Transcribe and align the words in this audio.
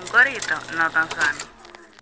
Un 0.00 0.06
corito 0.08 0.54
no 0.76 0.90
tan 0.90 1.08
sano. 1.10 1.38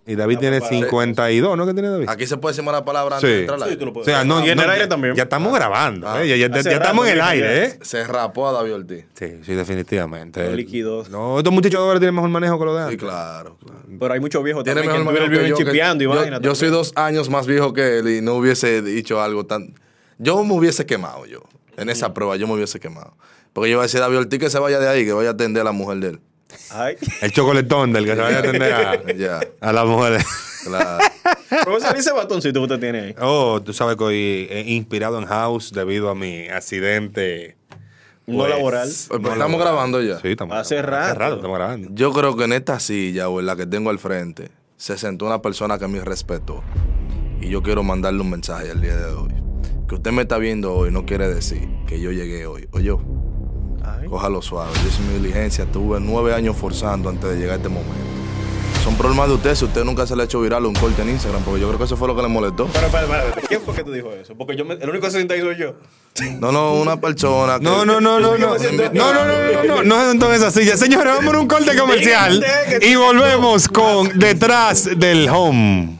Y 0.05 0.15
David 0.15 0.37
tiene 0.39 0.61
52, 0.61 1.57
¿no? 1.57 1.65
¿Qué 1.65 1.73
tiene 1.73 1.89
David? 1.89 2.07
Aquí 2.07 2.25
se 2.25 2.37
puede 2.37 2.53
decir 2.53 2.63
mala 2.63 2.85
palabra 2.85 3.17
antes 3.17 3.29
de 3.29 3.35
Sí. 3.35 3.41
entrar 3.41 3.55
al 3.57 3.63
Sí, 3.63 3.69
aire. 3.71 3.77
tú 3.79 3.85
lo 3.85 3.91
O 3.91 3.93
puedes. 3.93 4.05
sea, 4.05 4.23
no, 4.23 4.39
y 4.45 4.49
en 4.49 4.55
no, 4.57 4.63
el 4.63 4.69
aire 4.69 4.85
ya- 4.85 4.89
también. 4.89 5.15
Ya 5.15 5.23
estamos 5.23 5.53
grabando, 5.53 6.07
Ah. 6.07 6.23
¿eh? 6.23 6.29
ya, 6.29 6.35
ya- 6.37 6.47
ya 6.47 6.59
Hace 6.61 6.73
estamos 6.73 7.05
en 7.07 7.13
el 7.13 7.21
aire, 7.21 7.65
¿eh? 7.65 7.79
Se 7.81 8.05
rapó 8.05 8.47
a 8.47 8.53
David 8.53 8.75
Ortiz. 8.75 9.05
Sí, 9.15 9.41
sí, 9.45 9.53
definitivamente. 9.53 10.45
Los 10.45 10.53
líquidos. 10.53 11.09
No, 11.09 11.37
estos 11.39 11.51
muchachos 11.53 11.81
ahora 11.81 11.99
tienen 11.99 12.15
mejor 12.15 12.29
manejo 12.29 12.57
que 12.57 12.65
los 12.65 12.75
de 12.75 12.81
Sí, 12.83 12.85
antes. 12.93 12.99
claro, 12.99 13.57
claro. 13.57 13.81
Pero 13.99 14.13
hay 14.13 14.19
muchos 14.21 14.41
viejos 14.45 14.63
Tiene 14.63 14.79
también 14.81 14.99
mejor 15.01 15.13
manejo 15.13 15.25
que 15.29 15.37
viven 15.37 15.49
yo, 15.51 15.57
que- 15.57 15.65
chipeando 15.65 16.03
y 16.03 16.07
yo- 16.07 16.15
vaina. 16.15 16.39
Yo 16.41 16.55
soy 16.55 16.69
dos 16.69 16.93
años 16.95 17.29
más 17.29 17.45
viejo 17.45 17.73
que 17.73 17.99
él 17.99 18.07
y 18.07 18.21
no 18.21 18.35
hubiese 18.35 18.81
dicho 18.81 19.21
algo 19.21 19.45
tan... 19.45 19.73
Yo 20.19 20.41
me 20.45 20.53
hubiese 20.53 20.85
quemado 20.85 21.25
yo. 21.25 21.41
En 21.75 21.89
esa 21.89 22.13
prueba 22.13 22.37
yo 22.37 22.47
me 22.47 22.53
hubiese 22.53 22.79
quemado. 22.79 23.13
Porque 23.53 23.69
yo 23.69 23.73
iba 23.75 23.81
a 23.81 23.85
decir 23.85 23.99
a 23.99 24.03
David 24.03 24.19
Ortiz 24.19 24.39
que 24.39 24.49
se 24.49 24.59
vaya 24.59 24.79
de 24.79 24.87
ahí, 24.87 25.05
que 25.05 25.13
vaya 25.13 25.29
a 25.29 25.33
atender 25.33 25.61
a 25.61 25.65
la 25.65 25.71
mujer 25.71 25.97
de 25.99 26.07
él. 26.09 26.19
Ay. 26.71 26.95
El 27.21 27.31
chocoletón 27.31 27.91
del 27.93 28.05
que 28.05 28.15
se 28.15 28.21
vaya 28.21 28.37
a 28.37 28.39
atender 28.39 28.73
a, 28.73 29.03
Ya, 29.15 29.39
a 29.61 29.73
las 29.73 29.85
mujeres. 29.85 30.25
claro. 30.63 31.03
Profesor, 31.63 31.95
¿y 31.95 31.99
ese 31.99 32.11
batoncito 32.11 32.59
que 32.59 32.63
usted 32.63 32.79
tiene 32.79 32.99
ahí? 32.99 33.15
Oh, 33.21 33.61
tú 33.63 33.73
sabes 33.73 33.95
que 33.97 34.03
hoy 34.03 34.47
he 34.49 34.61
inspirado 34.71 35.17
en 35.19 35.25
House 35.25 35.71
debido 35.73 36.09
a 36.09 36.15
mi 36.15 36.47
accidente. 36.49 37.57
No 38.25 38.39
pues, 38.39 38.49
laboral. 38.49 38.89
Pues, 39.07 39.33
estamos 39.33 39.59
grabando 39.61 40.01
ya. 40.01 40.19
Sí, 40.19 40.29
estamos 40.29 40.57
Hace 40.57 40.75
grabando. 40.75 40.97
Hace 41.05 41.13
rato. 41.13 41.19
rato 41.19 41.35
estamos 41.37 41.57
grabando. 41.57 41.87
Yo 41.93 42.11
creo 42.11 42.35
que 42.35 42.43
en 42.43 42.53
esta 42.53 42.79
silla 42.79 43.29
o 43.29 43.39
en 43.39 43.45
la 43.45 43.55
que 43.55 43.65
tengo 43.65 43.89
al 43.89 43.99
frente 43.99 44.49
se 44.75 44.97
sentó 44.97 45.25
una 45.25 45.41
persona 45.41 45.79
que 45.79 45.87
me 45.87 46.01
respetó. 46.01 46.61
Y 47.41 47.49
yo 47.49 47.63
quiero 47.63 47.83
mandarle 47.83 48.21
un 48.21 48.29
mensaje 48.29 48.69
al 48.71 48.81
día 48.81 48.97
de 48.97 49.13
hoy. 49.13 49.33
Que 49.87 49.95
usted 49.95 50.11
me 50.11 50.23
está 50.23 50.37
viendo 50.37 50.73
hoy 50.73 50.91
no 50.91 51.05
quiere 51.05 51.33
decir 51.33 51.69
que 51.87 52.01
yo 52.01 52.11
llegué 52.11 52.45
hoy. 52.45 52.67
O 52.71 52.79
yo, 52.79 52.99
Ay. 52.99 53.05
Cójalo 54.09 54.41
suave. 54.41 54.71
Yo 54.83 54.89
hice 54.89 55.01
mi 55.01 55.13
diligencia. 55.19 55.65
Tuve 55.65 55.99
nueve 55.99 56.33
años 56.33 56.55
forzando 56.55 57.09
antes 57.09 57.29
de 57.29 57.35
llegar 57.37 57.53
a 57.53 57.55
este 57.57 57.69
momento. 57.69 57.95
Son 58.83 58.95
problemas 58.95 59.27
de 59.27 59.33
usted 59.33 59.53
si 59.55 59.65
usted 59.65 59.83
nunca 59.83 60.07
se 60.07 60.15
le 60.15 60.21
ha 60.21 60.25
hecho 60.25 60.39
viral 60.39 60.65
un 60.65 60.73
corte 60.73 61.01
en 61.01 61.09
Instagram. 61.09 61.43
Porque 61.43 61.59
yo 61.59 61.67
creo 61.67 61.77
que 61.77 61.83
eso 61.85 61.97
fue 61.97 62.07
lo 62.07 62.15
que 62.15 62.21
le 62.21 62.29
molestó. 62.29 62.67
Pero, 62.67 62.87
pero, 62.89 63.07
pero, 63.07 63.23
pero, 63.35 63.47
¿quién 63.47 63.61
fue 63.61 63.75
que 63.75 63.83
te 63.83 63.91
dijo 63.91 64.11
eso? 64.13 64.33
Porque 64.37 64.55
yo 64.55 64.63
me- 64.63 64.75
el 64.75 64.89
único 64.89 65.05
que 65.05 65.11
se 65.11 65.17
sienta 65.17 65.33
ahí 65.33 65.41
soy 65.41 65.57
yo. 65.57 65.75
No, 66.39 66.51
no, 66.53 66.73
una 66.75 66.99
persona 66.99 67.57
que... 67.59 67.65
No, 67.65 67.85
no, 67.85 67.99
no, 67.99 68.19
no, 68.19 68.37
no. 68.37 68.57
No, 68.57 68.57
no, 68.57 68.57
no, 68.57 69.25
no, 69.25 69.63
no, 69.63 69.63
no, 69.63 69.83
no 69.83 69.99
se 70.01 70.09
sentó 70.09 70.29
en 70.29 70.35
esa 70.35 70.51
silla. 70.51 70.77
Señores, 70.77 71.13
vamos 71.15 71.33
a 71.33 71.39
un 71.39 71.47
corte 71.47 71.77
comercial 71.77 72.43
y 72.81 72.95
volvemos 72.95 73.67
con 73.67 74.17
Detrás 74.17 74.89
del 74.97 75.27
Home. 75.29 75.99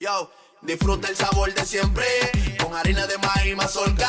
Yo, 0.00 0.30
disfruta 0.62 1.08
el 1.08 1.16
sabor 1.16 1.52
de 1.54 1.64
siempre 1.66 2.04
con 2.62 2.74
harina 2.74 3.06
de 3.06 3.18
maíz 3.18 3.54
mazorca 3.56 4.08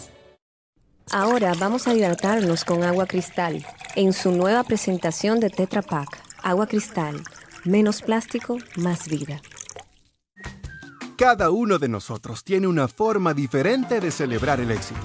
Ahora 1.13 1.53
vamos 1.59 1.89
a 1.89 1.93
hidratarnos 1.93 2.63
con 2.63 2.83
agua 2.83 3.05
cristal 3.05 3.65
en 3.97 4.13
su 4.13 4.31
nueva 4.31 4.63
presentación 4.63 5.41
de 5.41 5.49
Tetra 5.49 5.81
Pak. 5.81 6.07
Agua 6.41 6.67
cristal, 6.67 7.21
menos 7.65 8.01
plástico, 8.01 8.57
más 8.77 9.09
vida. 9.09 9.41
Cada 11.17 11.49
uno 11.49 11.79
de 11.79 11.89
nosotros 11.89 12.45
tiene 12.45 12.65
una 12.67 12.87
forma 12.87 13.33
diferente 13.33 13.99
de 13.99 14.09
celebrar 14.09 14.61
el 14.61 14.71
éxito. 14.71 15.01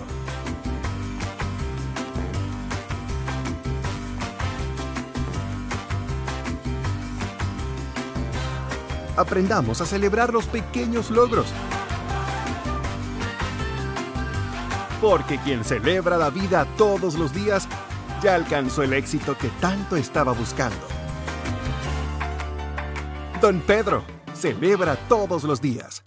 Aprendamos 9.17 9.81
a 9.81 9.87
celebrar 9.87 10.33
los 10.33 10.47
pequeños 10.47 11.11
logros. 11.11 11.49
Porque 15.09 15.39
quien 15.39 15.65
celebra 15.65 16.17
la 16.17 16.31
vida 16.31 16.67
todos 16.77 17.15
los 17.15 17.33
días 17.33 17.69
ya 18.21 18.34
alcanzó 18.34 18.83
el 18.83 18.93
éxito 18.93 19.39
que 19.39 19.50
tanto 19.61 19.94
estaba 19.94 20.33
buscando. 20.33 20.84
Don 23.41 23.61
Pedro, 23.61 24.03
celebra 24.34 24.97
todos 25.09 25.44
los 25.44 25.61
días. 25.61 26.06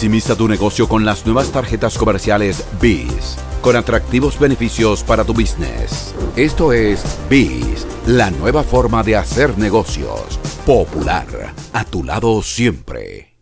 Maximiza 0.00 0.34
tu 0.34 0.48
negocio 0.48 0.88
con 0.88 1.04
las 1.04 1.26
nuevas 1.26 1.52
tarjetas 1.52 1.98
comerciales 1.98 2.64
BIS, 2.80 3.36
con 3.60 3.76
atractivos 3.76 4.40
beneficios 4.40 5.04
para 5.04 5.26
tu 5.26 5.34
business. 5.34 6.14
Esto 6.36 6.72
es 6.72 7.04
BIS, 7.28 7.86
la 8.06 8.30
nueva 8.30 8.62
forma 8.62 9.02
de 9.02 9.16
hacer 9.16 9.58
negocios. 9.58 10.38
Popular, 10.64 11.52
a 11.74 11.84
tu 11.84 12.02
lado 12.02 12.40
siempre. 12.40 13.36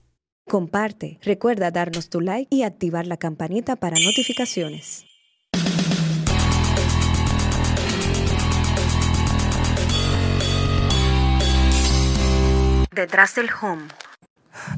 Comparte, 0.48 1.20
recuerda 1.22 1.70
darnos 1.70 2.10
tu 2.10 2.20
like 2.20 2.48
y 2.50 2.64
activar 2.64 3.06
la 3.06 3.18
campanita 3.18 3.76
para 3.76 3.96
notificaciones. 4.00 5.04
Detrás 12.90 13.36
del 13.36 13.48
home. 13.62 13.84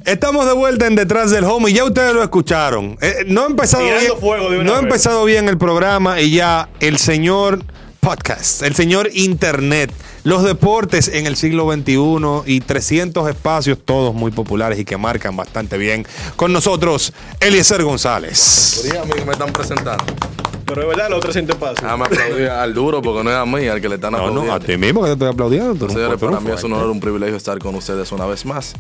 Estamos 0.05 0.47
de 0.47 0.53
vuelta 0.53 0.87
en 0.87 0.95
Detrás 0.95 1.31
del 1.31 1.45
Home 1.45 1.71
y 1.71 1.75
ya 1.75 1.85
ustedes 1.85 2.15
lo 2.15 2.23
escucharon. 2.23 2.97
Eh, 3.01 3.25
no 3.27 3.43
ha 3.45 3.47
empezado 3.47 3.85
bien, 3.85 3.99
fuego 4.21 4.51
de 4.51 4.59
una 4.59 4.71
no 4.71 4.77
ha 4.77 4.79
empezado 4.81 5.25
bien 5.25 5.49
el 5.49 5.59
programa 5.59 6.21
y 6.21 6.31
ya 6.33 6.69
el 6.81 6.99
señor 6.99 7.63
podcast, 8.01 8.63
el 8.63 8.75
señor 8.75 9.11
internet, 9.13 9.93
los 10.25 10.43
deportes 10.43 11.09
en 11.09 11.27
el 11.27 11.37
siglo 11.37 11.71
XXI 11.71 11.97
y 12.47 12.61
300 12.61 13.29
espacios, 13.29 13.79
todos 13.85 14.15
muy 14.15 14.31
populares 14.31 14.79
y 14.79 14.85
que 14.87 14.97
marcan 14.97 15.37
bastante 15.37 15.77
bien. 15.77 16.07
Con 16.37 16.53
nosotros, 16.53 17.13
Eliezer 17.41 17.83
González. 17.85 18.89
Que 19.17 19.25
me 19.25 19.33
están 19.33 19.53
presentando. 19.53 20.05
Pero 20.65 20.83
es 20.83 20.89
verdad, 20.89 21.11
los 21.11 21.21
300 21.21 21.57
pasos. 21.57 21.81
Ah, 21.83 21.97
me 21.97 22.05
aplaudí 22.05 22.45
al 22.45 22.73
duro 22.73 23.03
porque 23.03 23.25
no 23.25 23.31
es 23.31 23.37
a 23.37 23.45
mí 23.45 23.67
al 23.67 23.81
que 23.81 23.89
le 23.89 23.97
están 23.97 24.13
No, 24.13 24.19
aplaudiendo. 24.19 24.47
no, 24.51 24.55
a 24.55 24.61
ti 24.61 24.77
mismo 24.77 25.01
que 25.03 25.09
te 25.09 25.13
estoy 25.15 25.29
aplaudiendo. 25.29 25.89
Señores, 25.89 26.19
para 26.21 26.41
mí 26.41 26.51
es 26.53 26.63
un 26.65 26.73
honor, 26.73 26.91
un 26.91 27.01
privilegio 27.01 27.37
estar 27.37 27.59
con 27.59 27.75
ustedes 27.75 28.13
una 28.13 28.25
vez 28.27 28.47
más 28.47 28.75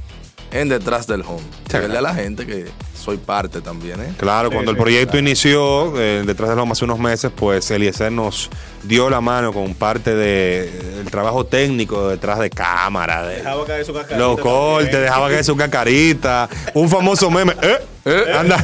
en 0.52 0.68
Detrás 0.68 1.06
del 1.06 1.22
Home. 1.22 1.42
Decirle 1.68 1.98
a 1.98 2.02
la 2.02 2.14
gente 2.14 2.46
que 2.46 2.66
soy 3.00 3.16
parte 3.16 3.60
también, 3.60 4.00
¿eh? 4.00 4.12
Claro, 4.18 4.50
cuando 4.50 4.70
el 4.70 4.76
proyecto 4.76 5.16
inició, 5.18 5.98
eh, 5.98 6.22
detrás 6.26 6.50
de 6.50 6.56
Loma 6.56 6.72
hace 6.72 6.84
unos 6.84 6.98
meses, 6.98 7.30
pues 7.34 7.70
Eliezer 7.70 8.12
nos 8.12 8.50
dio 8.82 9.08
la 9.08 9.20
mano 9.22 9.52
con 9.52 9.74
parte 9.74 10.14
del 10.14 11.10
trabajo 11.10 11.46
técnico 11.46 12.08
detrás 12.08 12.38
de 12.38 12.50
cámara, 12.50 13.26
de 13.26 13.36
Dejaba 13.36 13.64
caer 13.64 13.84
su 13.86 13.94
cascarita. 13.94 14.18
los 14.18 14.38
cortes, 14.38 14.90
también. 14.90 15.02
dejaba 15.04 15.28
que 15.30 15.44
su 15.44 15.56
cacarita, 15.56 16.48
un 16.74 16.88
famoso 16.90 17.30
meme. 17.30 17.54
¿eh? 17.62 17.78
¿Eh? 18.04 18.24
Anda. 18.38 18.62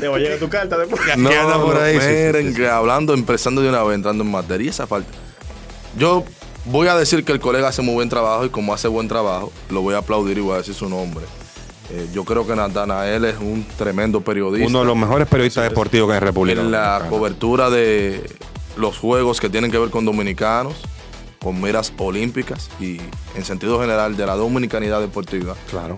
Te 0.00 0.08
va 0.08 0.16
a 0.16 0.18
llegar 0.18 0.38
tu 0.38 0.48
carta 0.48 0.76
después. 0.76 1.00
No, 1.16 1.30
anda 1.30 1.60
por 1.60 1.74
no, 1.76 1.80
ahí, 1.80 1.94
sí, 1.94 2.00
sí, 2.00 2.08
miren, 2.08 2.48
sí, 2.48 2.54
que 2.54 2.68
hablando, 2.68 3.14
empezando 3.14 3.62
de 3.62 3.68
una 3.68 3.82
vez, 3.84 3.94
entrando 3.96 4.24
en 4.24 4.30
materia, 4.30 4.66
y 4.66 4.68
esa 4.68 4.86
falta. 4.86 5.10
Yo 5.96 6.24
voy 6.68 6.88
a 6.88 6.96
decir 6.96 7.24
que 7.24 7.32
el 7.32 7.40
colega 7.40 7.68
hace 7.68 7.82
muy 7.82 7.94
buen 7.94 8.08
trabajo 8.08 8.44
y 8.44 8.50
como 8.50 8.74
hace 8.74 8.88
buen 8.88 9.08
trabajo, 9.08 9.52
lo 9.70 9.82
voy 9.82 9.94
a 9.94 9.98
aplaudir 9.98 10.38
y 10.38 10.40
voy 10.40 10.54
a 10.54 10.58
decir 10.58 10.74
su 10.74 10.88
nombre. 10.88 11.24
Eh, 11.90 12.08
yo 12.12 12.24
creo 12.24 12.46
que 12.46 12.54
Natanael 12.54 13.24
es 13.24 13.38
un 13.38 13.66
tremendo 13.76 14.20
periodista. 14.20 14.68
Uno 14.68 14.80
de 14.80 14.84
los 14.84 14.96
mejores 14.96 15.26
periodistas 15.26 15.64
deportivos 15.64 16.08
que 16.08 16.12
hay 16.12 16.18
en 16.18 16.24
República. 16.24 16.60
en 16.60 16.70
la 16.70 16.78
Dominicana. 16.78 17.10
cobertura 17.10 17.70
de 17.70 18.30
los 18.76 18.98
juegos 18.98 19.40
que 19.40 19.48
tienen 19.48 19.70
que 19.70 19.78
ver 19.78 19.88
con 19.88 20.04
dominicanos, 20.04 20.74
con 21.42 21.60
miras 21.60 21.92
olímpicas 21.96 22.68
y 22.78 22.98
en 23.34 23.44
sentido 23.44 23.80
general 23.80 24.16
de 24.16 24.26
la 24.26 24.34
dominicanidad 24.36 25.00
deportiva. 25.00 25.54
Claro. 25.70 25.96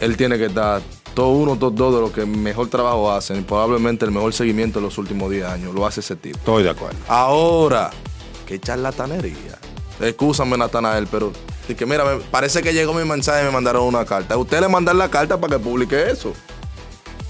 Él 0.00 0.16
tiene 0.16 0.38
que 0.38 0.46
estar 0.46 0.82
todo 1.14 1.28
uno, 1.30 1.56
todo 1.56 1.70
dos 1.70 1.94
de 1.94 2.00
los 2.00 2.10
que 2.12 2.26
mejor 2.26 2.68
trabajo 2.68 3.10
hacen, 3.10 3.38
y 3.38 3.42
probablemente 3.42 4.04
el 4.04 4.10
mejor 4.10 4.32
seguimiento 4.32 4.80
de 4.80 4.86
los 4.86 4.98
últimos 4.98 5.30
10 5.30 5.44
años, 5.46 5.74
lo 5.74 5.86
hace 5.86 6.00
ese 6.00 6.16
tipo. 6.16 6.38
Estoy 6.38 6.62
de 6.62 6.70
acuerdo. 6.70 6.96
Ahora, 7.08 7.90
qué 8.46 8.60
charlatanería. 8.60 9.58
Excúsame, 10.00 10.56
Natanael, 10.56 11.06
pero 11.08 11.32
de 11.66 11.74
que 11.76 11.84
mira, 11.86 12.04
me- 12.04 12.20
parece 12.24 12.62
que 12.62 12.72
llegó 12.72 12.94
mi 12.94 13.04
mensaje 13.04 13.42
y 13.42 13.46
me 13.46 13.50
mandaron 13.50 13.82
una 13.84 14.04
carta. 14.04 14.34
A 14.34 14.38
usted 14.38 14.60
le 14.60 14.68
mandaron 14.68 14.98
la 14.98 15.10
carta 15.10 15.38
para 15.40 15.56
que 15.56 15.62
publique 15.64 16.10
eso. 16.10 16.32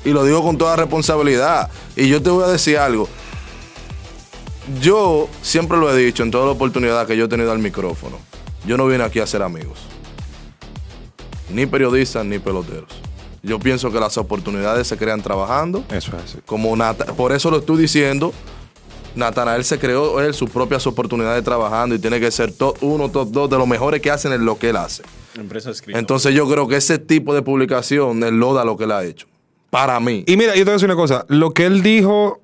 Y 0.05 0.11
lo 0.11 0.25
digo 0.25 0.43
con 0.43 0.57
toda 0.59 0.77
responsabilidad. 0.77 1.71
Y 1.97 2.09
yo 2.09 2.23
te 2.23 2.31
voy 2.31 2.45
a 2.45 2.49
decir 2.49 2.79
algo. 2.79 3.09
Yo 4.81 5.29
siempre 5.43 5.79
lo 5.79 5.91
he 5.93 5.97
dicho 6.05 6.23
en 6.23 6.31
toda 6.31 6.47
la 6.47 6.53
oportunidad 6.53 7.07
que 7.07 7.17
yo 7.17 7.25
he 7.25 7.29
tenido 7.29 7.51
al 7.53 7.59
micrófono. 7.59 8.19
Yo 8.67 8.77
no 8.77 8.87
vine 8.87 9.03
aquí 9.03 9.19
a 9.19 9.27
ser 9.27 9.43
amigos. 9.43 9.79
Ni 11.51 11.65
periodistas 11.67 12.25
ni 12.27 12.39
peloteros. 12.39 12.91
Yo 13.43 13.59
pienso 13.59 13.91
que 13.91 13.99
las 13.99 14.19
oportunidades 14.19 14.87
se 14.87 14.97
crean 14.99 15.23
trabajando. 15.23 15.85
Eso 15.91 16.15
es 16.17 16.23
así. 16.25 16.39
Como 16.45 16.77
Nata- 16.77 17.07
por 17.15 17.33
eso 17.33 17.51
lo 17.51 17.59
estoy 17.59 17.79
diciendo. 17.79 18.33
Natanael 19.19 19.65
se 19.65 19.79
creó 19.79 20.21
él 20.21 20.33
sus 20.33 20.49
propias 20.49 20.87
oportunidades 20.87 21.45
trabajando 21.45 21.95
y 21.95 21.99
tiene 21.99 22.21
que 22.21 22.31
ser 22.31 22.53
top 22.53 22.79
uno, 22.83 23.11
top 23.11 23.31
dos 23.31 23.51
de 23.51 23.59
los 23.59 23.67
mejores 23.67 24.01
que 24.01 24.11
hacen 24.11 24.33
en 24.33 24.45
lo 24.45 24.59
que 24.59 24.71
él 24.71 24.77
hace. 24.77 25.03
Empresa 25.37 25.71
escrita. 25.71 25.99
Entonces 25.99 26.35
yo 26.35 26.49
creo 26.49 26.67
que 26.69 26.77
ese 26.77 26.99
tipo 26.99 27.35
de 27.35 27.43
publicación 27.43 28.23
él 28.23 28.39
loda 28.39 28.65
lo 28.65 28.77
que 28.77 28.85
él 28.85 28.93
ha 28.93 29.05
hecho. 29.05 29.27
Para 29.71 30.01
mí. 30.01 30.25
Y 30.27 30.37
mira, 30.37 30.55
yo 30.55 30.61
te 30.61 30.65
voy 30.65 30.71
a 30.71 30.75
decir 30.75 30.87
una 30.87 30.97
cosa. 30.97 31.27
Lo 31.29 31.53
que 31.53 31.67
él 31.67 31.83
dijo. 31.83 32.41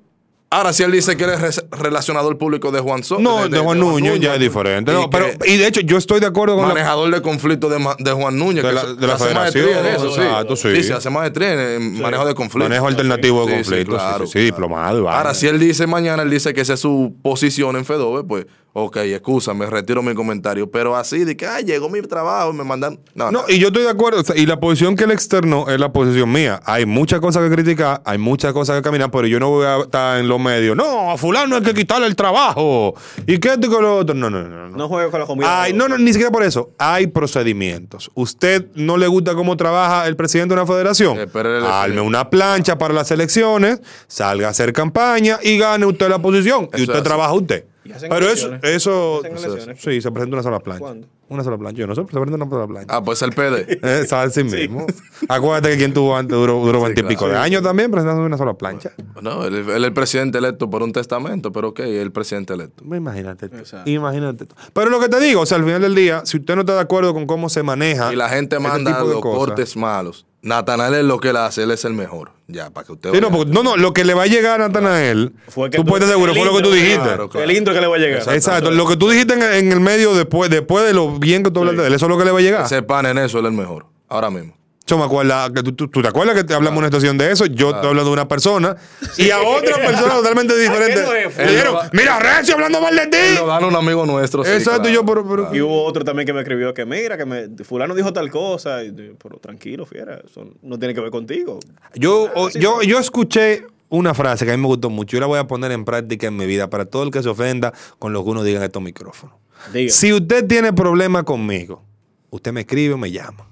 Ahora, 0.51 0.71
si 0.73 0.83
él 0.83 0.91
dice 0.91 1.17
que 1.17 1.23
él 1.25 1.31
es 1.31 1.41
re- 1.41 1.67
relacionador 1.71 2.37
público 2.37 2.71
de 2.71 2.79
Juan 2.79 3.03
So- 3.03 3.19
No, 3.19 3.49
de, 3.49 3.57
Juan 3.59 3.79
Núñez 3.79 4.19
ya 4.19 4.35
es 4.35 4.39
diferente. 4.39 4.91
y 4.91 4.95
No, 4.95 5.09
pero, 5.09 5.25
que 5.39 5.51
y 5.51 5.57
de 5.57 5.67
hecho, 5.67 5.81
yo 5.81 5.97
estoy 5.97 6.19
de 6.19 6.27
acuerdo 6.27 6.55
con 6.55 6.67
manejador 6.67 7.13
de 7.13 7.21
conflicto 7.21 7.67
de, 7.67 7.77
de 7.99 8.11
Juan 8.11 8.37
Núñez. 8.37 8.63
De 8.63 8.69
que 8.69 8.75
la- 8.75 8.81
se- 8.81 8.95
de 8.95 9.07
la 9.07 9.17
se 9.17 9.23
hace 9.25 9.33
maestría 9.33 9.63
federación, 9.65 9.87
en 9.87 9.95
eso, 9.95 10.15
sí. 10.15 10.21
exacto, 10.21 10.55
sí. 10.55 10.75
Sí, 10.75 10.83
se 10.83 10.93
hace 10.93 11.09
maestría 11.09 11.53
en, 11.53 11.59
en 11.81 12.01
manejo 12.01 12.25
de 12.25 12.35
conflicto. 12.35 12.69
Manejo 12.69 12.87
alternativo 12.87 13.45
de 13.47 13.53
conflictos. 13.55 13.95
Sí, 13.95 14.07
claro, 14.07 14.25
sí, 14.27 14.31
sí, 14.33 14.39
diplomado. 14.45 15.09
Ahora, 15.09 15.33
si 15.33 15.47
él 15.47 15.59
dice 15.59 15.87
mañana, 15.87 16.21
él 16.23 16.29
dice 16.29 16.53
que 16.53 16.61
esa 16.61 16.75
es 16.75 16.79
su 16.79 17.15
posición 17.21 17.75
en 17.75 17.83
Fedove, 17.83 18.23
pues, 18.23 18.45
ok, 18.77 18.97
excúsame, 18.97 19.65
retiro 19.67 20.03
mi 20.03 20.13
comentario. 20.13 20.69
Pero 20.69 20.97
así 20.97 21.23
de 21.23 21.37
que, 21.37 21.47
ay, 21.47 21.63
llegó 21.63 21.87
mi 21.89 22.01
trabajo 22.01 22.51
y 22.51 22.57
me 22.57 22.65
mandan. 22.65 22.99
No, 23.13 23.31
No, 23.31 23.45
y 23.47 23.57
yo 23.57 23.67
estoy 23.67 23.83
de 23.83 23.89
acuerdo. 23.89 24.19
o 24.19 24.23
sea, 24.23 24.35
y 24.35 24.45
la 24.45 24.59
posición 24.59 24.97
que 24.97 25.05
él 25.05 25.11
externó 25.11 25.69
es 25.69 25.79
la 25.79 25.93
posición 25.93 26.29
mía. 26.29 26.59
Hay 26.65 26.85
muchas 26.85 27.21
cosas 27.21 27.43
que 27.43 27.55
criticar, 27.55 28.01
hay 28.03 28.17
muchas 28.17 28.51
cosas 28.51 28.75
que 28.75 28.81
caminar, 28.81 29.11
pero 29.11 29.27
yo 29.27 29.39
no 29.39 29.49
voy 29.49 29.65
a 29.65 29.77
estar 29.77 30.19
en 30.19 30.27
los 30.27 30.41
medios. 30.41 30.75
No, 30.75 31.09
a 31.11 31.17
fulano 31.17 31.55
hay 31.55 31.61
que 31.61 31.73
quitarle 31.73 32.07
el 32.07 32.17
trabajo. 32.17 32.93
¿Y 33.25 33.37
qué 33.37 33.53
esto 33.53 33.67
y 33.67 33.69
con 33.69 33.81
lo 33.81 33.97
otro? 33.97 34.13
No, 34.13 34.29
no, 34.29 34.43
no. 34.43 34.69
no. 34.69 34.75
No 34.75 34.89
juegue 34.89 35.09
con 35.09 35.21
la 35.21 35.25
comida. 35.25 35.61
Ay, 35.63 35.71
no, 35.71 35.87
no, 35.87 35.97
ni 35.97 36.11
siquiera 36.11 36.29
por 36.31 36.43
eso. 36.43 36.71
Hay 36.77 37.07
procedimientos. 37.07 38.11
¿Usted 38.13 38.65
no 38.75 38.97
le 38.97 39.07
gusta 39.07 39.35
cómo 39.35 39.55
trabaja 39.55 40.05
el 40.07 40.17
presidente 40.17 40.53
de 40.53 40.61
una 40.61 40.67
federación? 40.67 41.17
La 41.33 41.83
Arme 41.83 42.01
una 42.01 42.29
plancha 42.29 42.77
para 42.77 42.93
las 42.93 43.09
elecciones, 43.11 43.79
salga 44.07 44.47
a 44.47 44.49
hacer 44.51 44.73
campaña 44.73 45.39
y 45.41 45.57
gane 45.57 45.85
usted 45.85 46.09
la 46.09 46.19
posición. 46.19 46.69
y 46.75 46.81
usted 46.81 47.01
trabaja 47.03 47.31
usted. 47.33 47.63
¿Y 47.85 47.91
hacen 47.91 48.09
Pero 48.09 48.27
eso, 48.29 48.53
eso, 48.63 49.21
¿Hacen 49.23 49.37
elecciones? 49.37 49.81
sí, 49.81 50.01
se 50.01 50.11
presenta 50.11 50.35
una 50.35 50.43
sola 50.43 50.59
plancha. 50.59 50.79
¿Cuándo? 50.79 51.07
Una 51.29 51.43
sola 51.43 51.57
plancha. 51.57 51.79
Yo 51.79 51.87
no 51.87 51.95
sé, 51.95 52.01
se 52.01 52.07
presenta 52.07 52.35
una 52.35 52.49
sola 52.49 52.67
plancha. 52.67 52.95
Ah, 52.95 53.03
pues 53.03 53.21
el 53.21 53.31
PD. 53.31 53.79
Es 54.03 54.11
así 54.13 54.43
mismo. 54.43 54.85
Acuérdate 55.27 55.69
que 55.71 55.77
quien 55.77 55.93
tuvo 55.93 56.15
antes 56.15 56.37
duró, 56.37 56.59
duró 56.63 56.79
Sí, 56.79 56.85
20 56.85 57.01
y 57.01 57.03
pico 57.05 57.27
de 57.27 57.35
años 57.37 57.63
también 57.63 57.89
presentando 57.91 58.23
una 58.25 58.37
sola 58.37 58.53
plancha. 58.55 58.91
no, 59.21 59.45
él, 59.45 59.55
es 59.55 59.67
el 59.67 59.93
presidente 59.93 60.37
electo 60.37 60.69
por 60.69 60.83
un 60.83 60.91
testamento, 60.93 61.51
pero 61.51 61.69
ok, 61.69 61.79
es 61.81 62.01
el 62.01 62.11
presidente 62.11 62.53
electo. 62.53 62.83
Imagínate 62.83 63.49
tú. 63.49 63.57
Imagínate 63.85 64.45
tú. 64.45 64.55
Pero 64.73 64.89
lo 64.89 64.99
que 64.99 65.09
te 65.09 65.19
digo, 65.19 65.41
o 65.41 65.45
sea, 65.45 65.57
al 65.57 65.63
final 65.63 65.81
del 65.81 65.95
día, 65.95 66.21
si 66.25 66.37
usted 66.37 66.55
no 66.55 66.61
está 66.61 66.75
de 66.75 66.81
acuerdo 66.81 67.13
con 67.13 67.25
cómo 67.25 67.49
se 67.49 67.63
maneja. 67.63 68.11
Y 68.13 68.15
la 68.15 68.29
gente 68.29 68.59
manda 68.59 68.99
los 69.03 69.21
cosas. 69.21 69.37
cortes 69.39 69.77
malos. 69.77 70.25
Natanael 70.45 70.93
es 70.93 71.03
lo 71.03 71.19
que 71.19 71.29
él 71.29 71.37
hace, 71.37 71.63
él 71.63 71.71
es 71.71 71.83
el 71.85 71.93
mejor. 71.93 72.29
Ya, 72.47 72.69
para 72.69 72.85
que 72.85 72.93
usted 72.93 73.11
Sí, 73.13 73.19
no, 73.19 73.31
porque- 73.31 73.51
no, 73.51 73.63
no, 73.63 73.77
lo 73.77 73.93
que 73.93 74.05
le 74.05 74.13
va 74.13 74.23
a 74.23 74.27
llegar 74.27 74.61
a 74.61 74.67
Natanael, 74.67 75.33
Fue 75.47 75.71
que 75.71 75.77
tú 75.77 75.85
puedes 75.85 76.07
seguro, 76.07 76.35
fue 76.35 76.45
lo 76.45 76.55
que 76.55 76.61
tú 76.61 76.71
dijiste. 76.71 76.99
claro, 77.01 77.29
claro. 77.29 77.49
El 77.49 77.57
intro 77.57 77.73
que 77.73 77.81
le 77.81 77.87
va 77.87 77.95
a 77.95 77.99
llegar. 77.99 78.21
Exacto, 78.31 78.69
lo 78.69 78.87
que 78.87 78.95
tú 78.95 79.09
dijiste 79.09 79.33
en, 79.33 79.41
en 79.41 79.71
el 79.71 79.79
medio 79.79 80.13
después, 80.13 80.51
después 80.51 80.85
de 80.85 80.93
lo 80.93 81.17
bien 81.17 81.41
que 81.41 81.49
tú 81.49 81.61
hablaste 81.61 81.81
de 81.81 81.87
él, 81.87 81.93
eso 81.95 82.05
es 82.05 82.09
lo 82.11 82.17
que 82.19 82.25
le 82.25 82.31
va 82.31 82.37
a 82.37 82.41
llegar. 82.43 82.65
Ese 82.65 82.83
pan 82.83 83.07
en 83.07 83.17
eso, 83.17 83.39
él 83.39 83.45
es 83.45 83.51
el 83.51 83.57
mejor. 83.57 83.87
Ahora 84.07 84.29
mismo. 84.29 84.55
Yo 84.87 84.99
me 84.99 85.03
acuerdo, 85.05 85.51
que 85.51 85.63
tú, 85.63 85.71
tú- 85.73 85.87
tú 85.87 86.01
te 86.03 86.07
acuerdas 86.09 86.35
que 86.35 86.43
te 86.43 86.53
hablamos 86.53 86.77
una 86.77 86.87
situación 86.87 87.17
de 87.17 87.31
eso, 87.31 87.47
yo 87.47 87.71
estoy 87.71 87.87
hablando 87.89 88.11
de 88.11 88.13
una 88.13 88.27
persona 88.27 88.75
y 89.17 89.31
a 89.31 89.39
otra 89.41 89.77
persona 89.77 90.13
totalmente 90.17 90.55
diferente. 90.55 91.01
Le 91.37 91.51
dijeron, 91.51 91.77
mira, 91.91 92.19
Recio 92.19 92.53
hablando 92.53 92.79
mal 92.81 92.95
de 92.95 93.07
ti. 93.07 93.17
lo 93.35 93.47
gana 93.47 93.65
un 93.65 93.75
amigo 93.75 94.05
nuestro. 94.05 94.43
sí, 94.43 94.51
Exacto, 94.51 94.83
claro. 94.83 94.93
yo, 94.93 95.05
pero, 95.05 95.27
pero- 95.27 95.55
Y 95.55 95.61
hubo 95.61 95.83
otro 95.85 96.03
también 96.05 96.27
que 96.27 96.33
me 96.33 96.41
escribió 96.41 96.71
que 96.75 96.85
mira, 96.85 97.17
que 97.17 97.25
me, 97.25 97.47
fulano 97.63 97.95
dijo 97.95 98.13
tal 98.13 98.29
cosa, 98.29 98.83
y, 98.83 98.91
pero 98.91 99.39
tranquilo, 99.39 99.87
fiera, 99.87 100.19
eso 100.23 100.47
no 100.61 100.77
tiene 100.77 100.93
que 100.93 101.01
ver 101.01 101.09
contigo. 101.09 101.59
Yo, 101.95 102.29
o- 102.35 102.49
yo, 102.49 102.83
yo 102.83 102.99
escuché 102.99 103.65
una 103.89 104.13
frase 104.13 104.45
que 104.45 104.51
a 104.51 104.55
mí 104.55 104.61
me 104.61 104.67
gustó 104.67 104.91
mucho. 104.91 105.15
Yo 105.17 105.21
la 105.21 105.25
voy 105.25 105.39
a 105.39 105.47
poner 105.47 105.71
en 105.71 105.83
práctica 105.83 106.27
en 106.27 106.37
mi 106.37 106.45
vida 106.45 106.69
para 106.69 106.85
todo 106.85 107.01
el 107.01 107.09
que 107.09 107.23
se 107.23 107.29
ofenda 107.29 107.73
con 107.97 108.13
lo 108.13 108.23
que 108.23 108.29
uno 108.29 108.43
diga 108.43 108.59
en 108.59 108.65
estos 108.65 108.83
micrófonos. 108.83 109.35
Diga. 109.73 109.91
Si 109.91 110.13
usted 110.13 110.45
tiene 110.45 110.73
problema 110.73 111.23
conmigo, 111.23 111.81
usted 112.29 112.51
me 112.51 112.61
escribe 112.61 112.93
o 112.93 112.97
me 112.99 113.09
llama. 113.09 113.47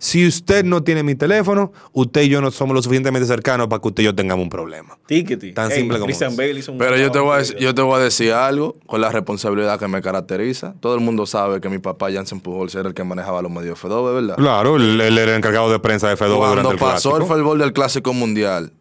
Si 0.00 0.24
usted 0.26 0.64
no 0.64 0.84
tiene 0.84 1.02
mi 1.02 1.16
teléfono, 1.16 1.72
usted 1.92 2.22
y 2.22 2.28
yo 2.28 2.40
no 2.40 2.52
somos 2.52 2.72
lo 2.72 2.80
suficientemente 2.82 3.26
cercanos 3.26 3.66
para 3.66 3.82
que 3.82 3.88
usted 3.88 4.02
y 4.04 4.06
yo 4.06 4.14
tengamos 4.14 4.44
un 4.44 4.48
problema. 4.48 4.96
Tickety. 5.06 5.52
Tan 5.52 5.72
simple 5.72 5.96
como 5.98 6.06
Christian 6.06 6.30
eso. 6.30 6.36
Bale 6.40 6.58
hizo 6.60 6.70
un 6.72 6.78
Pero 6.78 6.96
yo 6.96 7.10
te, 7.10 7.18
voy 7.18 7.36
a, 7.40 7.42
yo 7.42 7.74
te 7.74 7.82
voy 7.82 7.96
a 7.96 7.98
decir 8.04 8.32
algo 8.32 8.76
con 8.86 9.00
la 9.00 9.10
responsabilidad 9.10 9.76
que 9.80 9.88
me 9.88 10.00
caracteriza. 10.00 10.74
Todo 10.78 10.94
el 10.94 11.00
mundo 11.00 11.26
sabe 11.26 11.60
que 11.60 11.68
mi 11.68 11.78
papá 11.78 12.12
Jansen 12.12 12.40
Pujols 12.40 12.76
era 12.76 12.88
el 12.88 12.94
que 12.94 13.02
manejaba 13.02 13.42
los 13.42 13.50
medios 13.50 13.70
de 13.70 13.74
FEDOVE, 13.74 14.14
¿verdad? 14.14 14.36
Claro, 14.36 14.76
él, 14.76 15.00
él 15.00 15.18
era 15.18 15.32
el 15.32 15.38
encargado 15.38 15.68
de 15.72 15.80
prensa 15.80 16.08
de 16.08 16.14
durante 16.16 16.38
Cuando 16.38 16.70
el 16.70 16.78
pasó 16.78 17.16
el 17.16 17.24
fervor 17.24 17.58
del 17.58 17.72
Clásico 17.72 18.12
Mundial, 18.12 18.72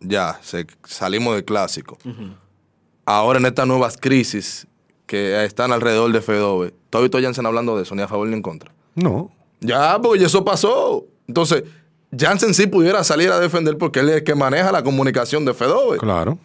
ya, 0.00 0.38
se- 0.42 0.66
salimos 0.84 1.34
del 1.34 1.44
Clásico. 1.44 1.98
Ahora 3.04 3.40
en 3.40 3.46
estas 3.46 3.66
nuevas 3.66 3.96
crisis 3.96 4.68
que 5.06 5.44
están 5.44 5.72
alrededor 5.72 6.12
de 6.12 6.20
FEDOVE, 6.20 6.72
¿tú 6.88 6.98
has 6.98 7.02
visto 7.02 7.18
a 7.18 7.20
Jansen 7.20 7.46
hablando 7.46 7.76
de 7.76 7.82
eso, 7.82 7.96
ni 7.96 8.02
a 8.02 8.06
favor 8.08 8.28
ni 8.28 8.34
en 8.34 8.42
contra? 8.42 8.72
No. 8.94 9.30
Ya, 9.62 9.98
porque 10.02 10.24
eso 10.24 10.44
pasó. 10.44 11.06
Entonces, 11.26 11.64
Jansen 12.16 12.52
sí 12.52 12.66
pudiera 12.66 13.02
salir 13.04 13.30
a 13.30 13.40
defender 13.40 13.78
porque 13.78 14.00
él 14.00 14.10
es 14.10 14.16
el 14.16 14.24
que 14.24 14.34
maneja 14.34 14.70
la 14.70 14.82
comunicación 14.82 15.44
de 15.44 15.54
FEDOVE. 15.54 15.98
Claro. 15.98 16.38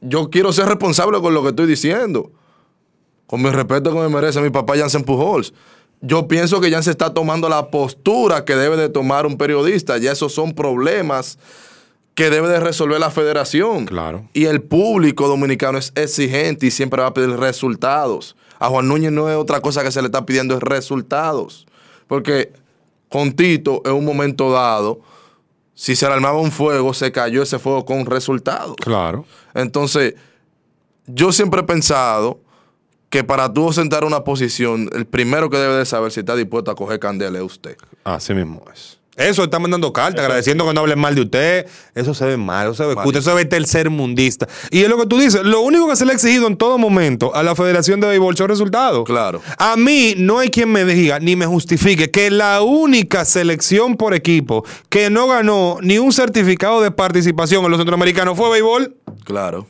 Yo 0.00 0.28
quiero 0.28 0.52
ser 0.52 0.66
responsable 0.66 1.20
con 1.20 1.32
lo 1.34 1.42
que 1.42 1.50
estoy 1.50 1.66
diciendo. 1.66 2.32
Con 3.26 3.42
mi 3.42 3.50
respeto 3.50 3.92
que 3.92 3.98
me 3.98 4.08
merece 4.08 4.40
mi 4.40 4.50
papá 4.50 4.76
Jansen 4.76 5.04
Pujols. 5.04 5.54
Yo 6.00 6.26
pienso 6.26 6.60
que 6.60 6.70
Jansen 6.70 6.90
está 6.90 7.14
tomando 7.14 7.48
la 7.48 7.70
postura 7.70 8.44
que 8.44 8.56
debe 8.56 8.76
de 8.76 8.88
tomar 8.88 9.24
un 9.24 9.38
periodista. 9.38 9.98
Ya 9.98 10.12
esos 10.12 10.34
son 10.34 10.52
problemas 10.52 11.38
que 12.14 12.30
debe 12.30 12.48
de 12.48 12.60
resolver 12.60 13.00
la 13.00 13.10
federación. 13.10 13.86
Claro. 13.86 14.28
Y 14.32 14.44
el 14.46 14.62
público 14.62 15.28
dominicano 15.28 15.78
es 15.78 15.92
exigente 15.94 16.66
y 16.66 16.70
siempre 16.70 17.02
va 17.02 17.08
a 17.08 17.14
pedir 17.14 17.30
resultados. 17.30 18.36
A 18.58 18.68
Juan 18.68 18.88
Núñez 18.88 19.12
no 19.12 19.28
es 19.30 19.36
otra 19.36 19.60
cosa 19.60 19.82
que 19.82 19.90
se 19.90 20.00
le 20.00 20.06
está 20.06 20.26
pidiendo, 20.26 20.56
es 20.56 20.62
resultados. 20.62 21.66
Porque 22.06 22.52
con 23.08 23.32
Tito, 23.32 23.82
en 23.84 23.92
un 23.92 24.04
momento 24.04 24.50
dado, 24.50 25.00
si 25.74 25.96
se 25.96 26.06
le 26.06 26.14
armaba 26.14 26.38
un 26.38 26.52
fuego, 26.52 26.94
se 26.94 27.12
cayó 27.12 27.42
ese 27.42 27.58
fuego 27.58 27.84
con 27.84 28.06
resultados. 28.06 28.76
Claro. 28.76 29.24
Entonces, 29.54 30.14
yo 31.06 31.32
siempre 31.32 31.60
he 31.60 31.64
pensado 31.64 32.40
que 33.10 33.22
para 33.22 33.52
tú 33.52 33.72
sentar 33.72 34.04
una 34.04 34.24
posición, 34.24 34.90
el 34.92 35.06
primero 35.06 35.50
que 35.50 35.56
debe 35.56 35.74
de 35.74 35.84
saber 35.84 36.10
si 36.10 36.20
está 36.20 36.34
dispuesto 36.34 36.70
a 36.70 36.74
coger 36.74 36.98
candela 36.98 37.38
es 37.38 37.44
usted. 37.44 37.76
Así 38.02 38.34
mismo 38.34 38.64
es. 38.72 38.98
Eso, 39.16 39.44
está 39.44 39.58
mandando 39.60 39.92
cartas, 39.92 40.24
agradeciendo 40.24 40.66
que 40.66 40.74
no 40.74 40.80
hablen 40.80 40.98
mal 40.98 41.14
de 41.14 41.20
usted. 41.22 41.66
Eso 41.94 42.14
se 42.14 42.24
ve 42.24 42.36
mal, 42.36 42.66
eso 42.66 42.74
se 42.74 42.82
ve 42.82 42.94
Malísimo. 42.96 43.08
usted 43.18 43.30
se 43.30 43.34
ve 43.36 43.44
tercer 43.44 43.88
mundista. 43.90 44.48
Y 44.70 44.82
es 44.82 44.88
lo 44.88 44.96
que 44.98 45.06
tú 45.06 45.18
dices, 45.18 45.42
lo 45.44 45.60
único 45.60 45.88
que 45.88 45.94
se 45.96 46.04
le 46.04 46.12
ha 46.12 46.14
exigido 46.14 46.46
en 46.48 46.56
todo 46.56 46.78
momento 46.78 47.34
a 47.34 47.42
la 47.42 47.54
Federación 47.54 48.00
de 48.00 48.08
Béisbol 48.08 48.36
son 48.36 48.48
resultados. 48.48 49.04
Claro. 49.04 49.40
A 49.58 49.76
mí 49.76 50.14
no 50.16 50.40
hay 50.40 50.48
quien 50.50 50.70
me 50.72 50.84
diga 50.84 51.20
ni 51.20 51.36
me 51.36 51.46
justifique 51.46 52.10
que 52.10 52.30
la 52.30 52.62
única 52.62 53.24
selección 53.24 53.96
por 53.96 54.14
equipo 54.14 54.64
que 54.88 55.10
no 55.10 55.28
ganó 55.28 55.78
ni 55.80 55.98
un 55.98 56.12
certificado 56.12 56.80
de 56.82 56.90
participación 56.90 57.64
en 57.64 57.70
los 57.70 57.78
centroamericanos 57.78 58.36
fue 58.36 58.50
béisbol, 58.50 58.96
Claro. 59.24 59.66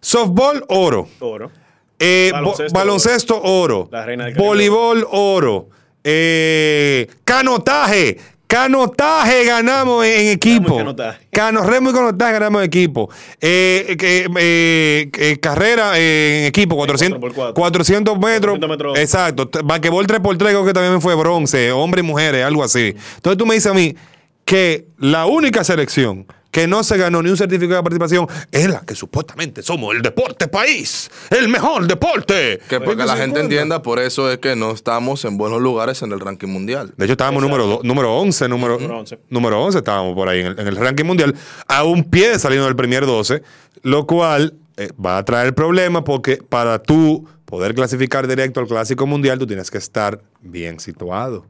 softball, 0.00 0.64
oro. 0.68 1.08
Oro. 1.20 1.50
Eh, 1.98 2.32
Baloncesto, 2.72 3.40
oro. 3.40 3.88
La 3.92 4.04
reina 4.04 4.24
del. 4.26 4.34
Voleibol, 4.34 5.06
oro. 5.12 5.68
Eh, 6.02 7.06
canotaje, 7.24 8.18
Canotaje 8.54 9.44
ganamos 9.44 10.04
en 10.06 10.28
equipo. 10.28 10.76
canotaje. 10.76 11.18
Cano, 11.32 11.62
remo 11.64 11.90
y 11.90 11.92
canotaje 11.92 12.32
ganamos 12.34 12.62
en 12.62 12.66
equipo. 12.66 13.10
Eh, 13.40 13.96
que- 13.98 14.28
eh, 14.38 15.10
eh, 15.18 15.36
carrera 15.40 15.98
eh, 15.98 16.40
en 16.42 16.44
equipo, 16.46 16.76
400, 16.76 17.18
cuatro 17.18 17.28
por 17.28 17.34
cuatro. 17.34 17.54
400 17.54 18.14
metros. 18.18 18.58
400 18.58 18.68
metros. 18.70 18.98
Exacto. 18.98 19.50
Basquetbol 19.64 20.06
3x3 20.06 20.36
creo 20.38 20.64
que 20.64 20.72
también 20.72 21.00
fue 21.02 21.16
bronce, 21.16 21.72
hombres 21.72 22.04
y 22.04 22.06
mujeres, 22.06 22.44
algo 22.44 22.62
así. 22.62 22.94
Entonces 23.16 23.36
tú 23.38 23.44
me 23.44 23.54
dices 23.54 23.72
a 23.72 23.74
mí 23.74 23.96
que 24.44 24.86
la 24.98 25.26
única 25.26 25.64
selección 25.64 26.24
que 26.54 26.68
no 26.68 26.84
se 26.84 26.96
ganó 26.96 27.20
ni 27.20 27.30
un 27.30 27.36
certificado 27.36 27.78
de 27.78 27.82
participación 27.82 28.28
es 28.52 28.68
la 28.70 28.80
que 28.82 28.94
supuestamente 28.94 29.60
somos 29.64 29.92
el 29.92 30.02
deporte 30.02 30.46
país, 30.46 31.10
el 31.30 31.48
mejor 31.48 31.88
deporte. 31.88 32.60
Que 32.68 32.78
para 32.78 32.92
que 32.92 33.04
la 33.04 33.14
¿se 33.14 33.18
gente 33.18 33.32
cuenta? 33.32 33.40
entienda, 33.40 33.82
por 33.82 33.98
eso 33.98 34.30
es 34.30 34.38
que 34.38 34.54
no 34.54 34.70
estamos 34.70 35.24
en 35.24 35.36
buenos 35.36 35.60
lugares 35.60 36.00
en 36.02 36.12
el 36.12 36.20
ranking 36.20 36.46
mundial. 36.46 36.94
De 36.96 37.06
hecho, 37.06 37.14
estábamos 37.14 37.42
número, 37.42 37.66
do- 37.66 37.80
número 37.82 38.14
11, 38.18 38.48
número, 38.48 38.74
Número 38.78 39.00
11. 39.00 39.18
número 39.30 39.62
11 39.64 39.78
estábamos 39.78 40.14
por 40.14 40.28
ahí 40.28 40.40
en 40.42 40.46
el, 40.46 40.60
en 40.60 40.68
el 40.68 40.76
ranking 40.76 41.04
mundial, 41.04 41.34
a 41.66 41.82
un 41.82 42.04
pie 42.04 42.38
saliendo 42.38 42.66
del 42.66 42.76
primer 42.76 43.04
12, 43.04 43.42
lo 43.82 44.06
cual 44.06 44.54
eh, 44.76 44.90
va 45.04 45.18
a 45.18 45.24
traer 45.24 45.56
problemas 45.56 46.04
porque 46.04 46.36
para 46.36 46.80
tú 46.80 47.26
poder 47.46 47.74
clasificar 47.74 48.28
directo 48.28 48.60
al 48.60 48.68
clásico 48.68 49.08
mundial, 49.08 49.40
tú 49.40 49.46
tienes 49.48 49.72
que 49.72 49.78
estar 49.78 50.20
bien 50.40 50.78
situado. 50.78 51.46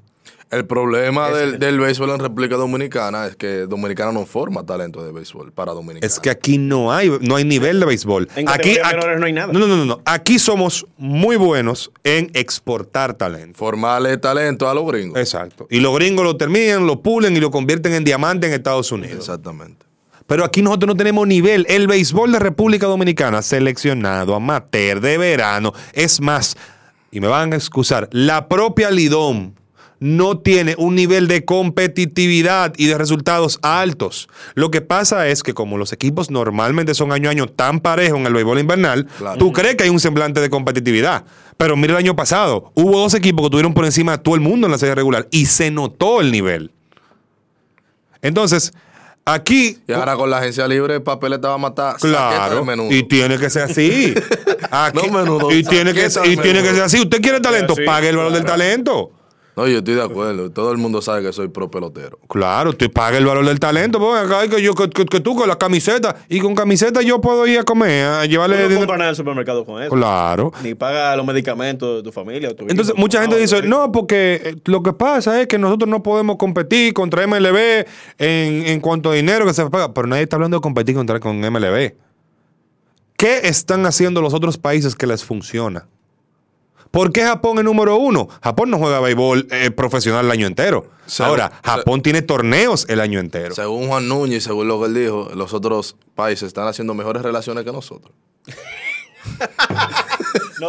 El 0.50 0.66
problema 0.66 1.30
del, 1.30 1.58
del 1.58 1.80
béisbol 1.80 2.10
en 2.10 2.20
República 2.20 2.56
Dominicana 2.56 3.26
es 3.26 3.36
que 3.36 3.66
Dominicana 3.66 4.12
no 4.12 4.24
forma 4.24 4.64
talento 4.64 5.04
de 5.04 5.10
béisbol 5.10 5.52
para 5.52 5.72
Dominicana. 5.72 6.06
Es 6.06 6.20
que 6.20 6.30
aquí 6.30 6.58
no 6.58 6.92
hay, 6.92 7.10
no 7.20 7.36
hay 7.36 7.44
nivel 7.44 7.80
de 7.80 7.86
béisbol. 7.86 8.28
En 8.36 8.48
aquí, 8.48 8.76
no 9.18 9.26
hay 9.26 9.32
nada. 9.32 9.52
No, 9.52 9.58
no, 9.58 9.66
no, 9.66 9.84
no. 9.84 10.00
Aquí 10.04 10.38
somos 10.38 10.86
muy 10.96 11.36
buenos 11.36 11.90
en 12.04 12.30
exportar 12.34 13.14
talento. 13.14 13.58
Formarle 13.58 14.16
talento 14.18 14.68
a 14.68 14.74
los 14.74 14.86
gringos. 14.86 15.18
Exacto. 15.18 15.66
Y 15.70 15.80
los 15.80 15.94
gringos 15.96 16.24
lo 16.24 16.36
terminan, 16.36 16.86
lo 16.86 17.02
pulen 17.02 17.36
y 17.36 17.40
lo 17.40 17.50
convierten 17.50 17.92
en 17.94 18.04
diamante 18.04 18.46
en 18.46 18.52
Estados 18.52 18.92
Unidos. 18.92 19.16
Exactamente. 19.16 19.84
Pero 20.26 20.44
aquí 20.44 20.62
nosotros 20.62 20.88
no 20.88 20.96
tenemos 20.96 21.26
nivel. 21.26 21.66
El 21.68 21.86
béisbol 21.86 22.32
de 22.32 22.38
República 22.38 22.86
Dominicana, 22.86 23.42
seleccionado, 23.42 24.34
amateur, 24.34 25.00
de 25.00 25.18
verano. 25.18 25.72
Es 25.92 26.20
más, 26.20 26.56
y 27.10 27.20
me 27.20 27.28
van 27.28 27.52
a 27.52 27.56
excusar, 27.56 28.08
la 28.10 28.48
propia 28.48 28.90
Lidom 28.90 29.52
no 30.00 30.38
tiene 30.38 30.74
un 30.78 30.94
nivel 30.94 31.28
de 31.28 31.44
competitividad 31.44 32.74
y 32.76 32.86
de 32.86 32.98
resultados 32.98 33.58
altos. 33.62 34.28
Lo 34.54 34.70
que 34.70 34.80
pasa 34.80 35.28
es 35.28 35.42
que 35.42 35.54
como 35.54 35.78
los 35.78 35.92
equipos 35.92 36.30
normalmente 36.30 36.94
son 36.94 37.12
año 37.12 37.28
a 37.28 37.32
año 37.32 37.46
tan 37.46 37.80
parejos 37.80 38.18
en 38.18 38.26
el 38.26 38.34
béisbol 38.34 38.58
invernal, 38.58 39.06
Claro. 39.18 39.38
tú 39.38 39.52
crees 39.52 39.76
que 39.76 39.84
hay 39.84 39.90
un 39.90 40.00
semblante 40.00 40.40
de 40.40 40.50
competitividad. 40.50 41.24
Pero 41.56 41.76
mira 41.76 41.92
el 41.92 41.98
año 41.98 42.16
pasado, 42.16 42.72
hubo 42.74 42.98
dos 42.98 43.14
equipos 43.14 43.44
que 43.46 43.50
tuvieron 43.50 43.72
por 43.74 43.84
encima 43.84 44.12
de 44.12 44.18
todo 44.18 44.34
el 44.34 44.40
mundo 44.40 44.66
en 44.66 44.72
la 44.72 44.78
serie 44.78 44.94
regular 44.96 45.28
y 45.30 45.46
se 45.46 45.70
notó 45.70 46.20
el 46.20 46.32
nivel. 46.32 46.72
Entonces, 48.22 48.72
aquí 49.24 49.78
Y 49.86 49.92
ahora 49.92 50.16
con 50.16 50.30
la 50.30 50.38
agencia 50.38 50.66
libre, 50.66 51.00
papeleta 51.00 51.48
va 51.48 51.54
a 51.54 51.58
matar. 51.58 51.96
Claro, 51.96 52.64
y 52.90 53.02
tiene 53.04 53.38
que 53.38 53.50
ser 53.50 53.62
así. 53.64 54.14
Aquí- 54.70 54.98
No 55.06 55.12
menudo, 55.12 55.52
y 55.52 55.62
tiene 55.62 55.92
que, 55.94 56.06
y 56.24 56.36
tiene 56.36 56.62
que 56.62 56.70
ser 56.70 56.82
así. 56.82 57.00
Usted 57.00 57.20
quiere 57.20 57.40
talento, 57.40 57.74
Sí, 57.74 57.82
pague 57.84 58.08
el 58.08 58.16
valor 58.16 58.32
del 58.32 58.44
talento. 58.44 59.12
No, 59.56 59.68
yo 59.68 59.78
estoy 59.78 59.94
de 59.94 60.02
acuerdo. 60.02 60.50
Todo 60.50 60.72
el 60.72 60.78
mundo 60.78 61.00
sabe 61.00 61.22
que 61.22 61.32
soy 61.32 61.46
pro 61.46 61.70
pelotero. 61.70 62.18
Claro, 62.28 62.70
usted 62.70 62.90
paga 62.90 63.18
el 63.18 63.24
valor 63.24 63.46
del 63.46 63.60
talento. 63.60 64.00
Pues, 64.00 64.20
acá 64.24 64.40
hay 64.40 64.48
que, 64.48 64.60
yo, 64.60 64.74
que, 64.74 64.90
que- 64.90 65.04
que 65.06 65.20
tú 65.20 65.36
con 65.36 65.46
la 65.48 65.56
camiseta, 65.56 66.16
y 66.28 66.40
con 66.40 66.56
camiseta 66.56 67.02
yo 67.02 67.20
puedo 67.20 67.46
ir 67.46 67.60
a 67.60 67.62
comer, 67.62 68.04
a 68.06 68.24
llevarle 68.26 68.56
Tú 68.56 68.62
no 68.62 68.68
dinero. 68.68 68.80
compras 68.80 68.98
nada 68.98 69.08
en 69.08 69.12
el 69.12 69.16
supermercado 69.16 69.64
con 69.64 69.80
eso. 69.80 69.94
Claro. 69.94 70.50
Ni 70.64 70.74
paga 70.74 71.14
los 71.14 71.24
medicamentos 71.24 71.98
de 71.98 72.02
tu 72.02 72.10
familia. 72.10 72.48
o 72.50 72.54
tu 72.56 72.64
Entonces, 72.68 72.94
hijo, 72.94 73.00
mucha 73.00 73.20
gente 73.20 73.36
no, 73.36 73.40
dice, 73.42 73.62
no, 73.62 73.92
porque 73.92 74.40
eh, 74.44 74.56
lo 74.64 74.82
que 74.82 74.92
pasa 74.92 75.40
es 75.40 75.46
que 75.46 75.56
nosotros 75.58 75.88
no 75.88 76.02
podemos 76.02 76.36
competir 76.36 76.92
contra 76.92 77.24
MLB 77.26 77.86
en, 78.18 78.66
en 78.66 78.80
cuanto 78.80 79.10
a 79.10 79.14
dinero 79.14 79.46
que 79.46 79.54
se 79.54 79.64
paga. 79.70 79.94
Pero 79.94 80.08
nadie 80.08 80.24
está 80.24 80.34
hablando 80.34 80.56
de 80.56 80.62
competir 80.62 80.96
contra 80.96 81.20
con 81.20 81.38
MLB. 81.38 81.92
¿Qué 83.16 83.40
están 83.44 83.86
haciendo 83.86 84.20
los 84.20 84.34
otros 84.34 84.58
países 84.58 84.96
que 84.96 85.06
les 85.06 85.22
funciona? 85.24 85.86
¿Por 86.94 87.12
qué 87.12 87.22
Japón 87.24 87.58
es 87.58 87.64
número 87.64 87.96
uno? 87.96 88.28
Japón 88.40 88.70
no 88.70 88.78
juega 88.78 89.00
béisbol 89.00 89.48
eh, 89.50 89.70
profesional 89.72 90.24
el 90.26 90.30
año 90.30 90.46
entero. 90.46 90.86
Se- 91.06 91.24
Ahora, 91.24 91.50
se- 91.62 91.68
Japón 91.70 92.00
tiene 92.02 92.22
torneos 92.22 92.86
el 92.88 93.00
año 93.00 93.18
entero. 93.18 93.52
Según 93.54 93.88
Juan 93.88 94.06
Núñez 94.08 94.38
y 94.38 94.40
según 94.42 94.68
lo 94.68 94.78
que 94.80 94.86
él 94.86 94.94
dijo, 94.94 95.28
los 95.34 95.52
otros 95.52 95.96
países 96.14 96.46
están 96.46 96.68
haciendo 96.68 96.94
mejores 96.94 97.22
relaciones 97.22 97.64
que 97.64 97.72
nosotros. 97.72 98.12
No, 100.60 100.68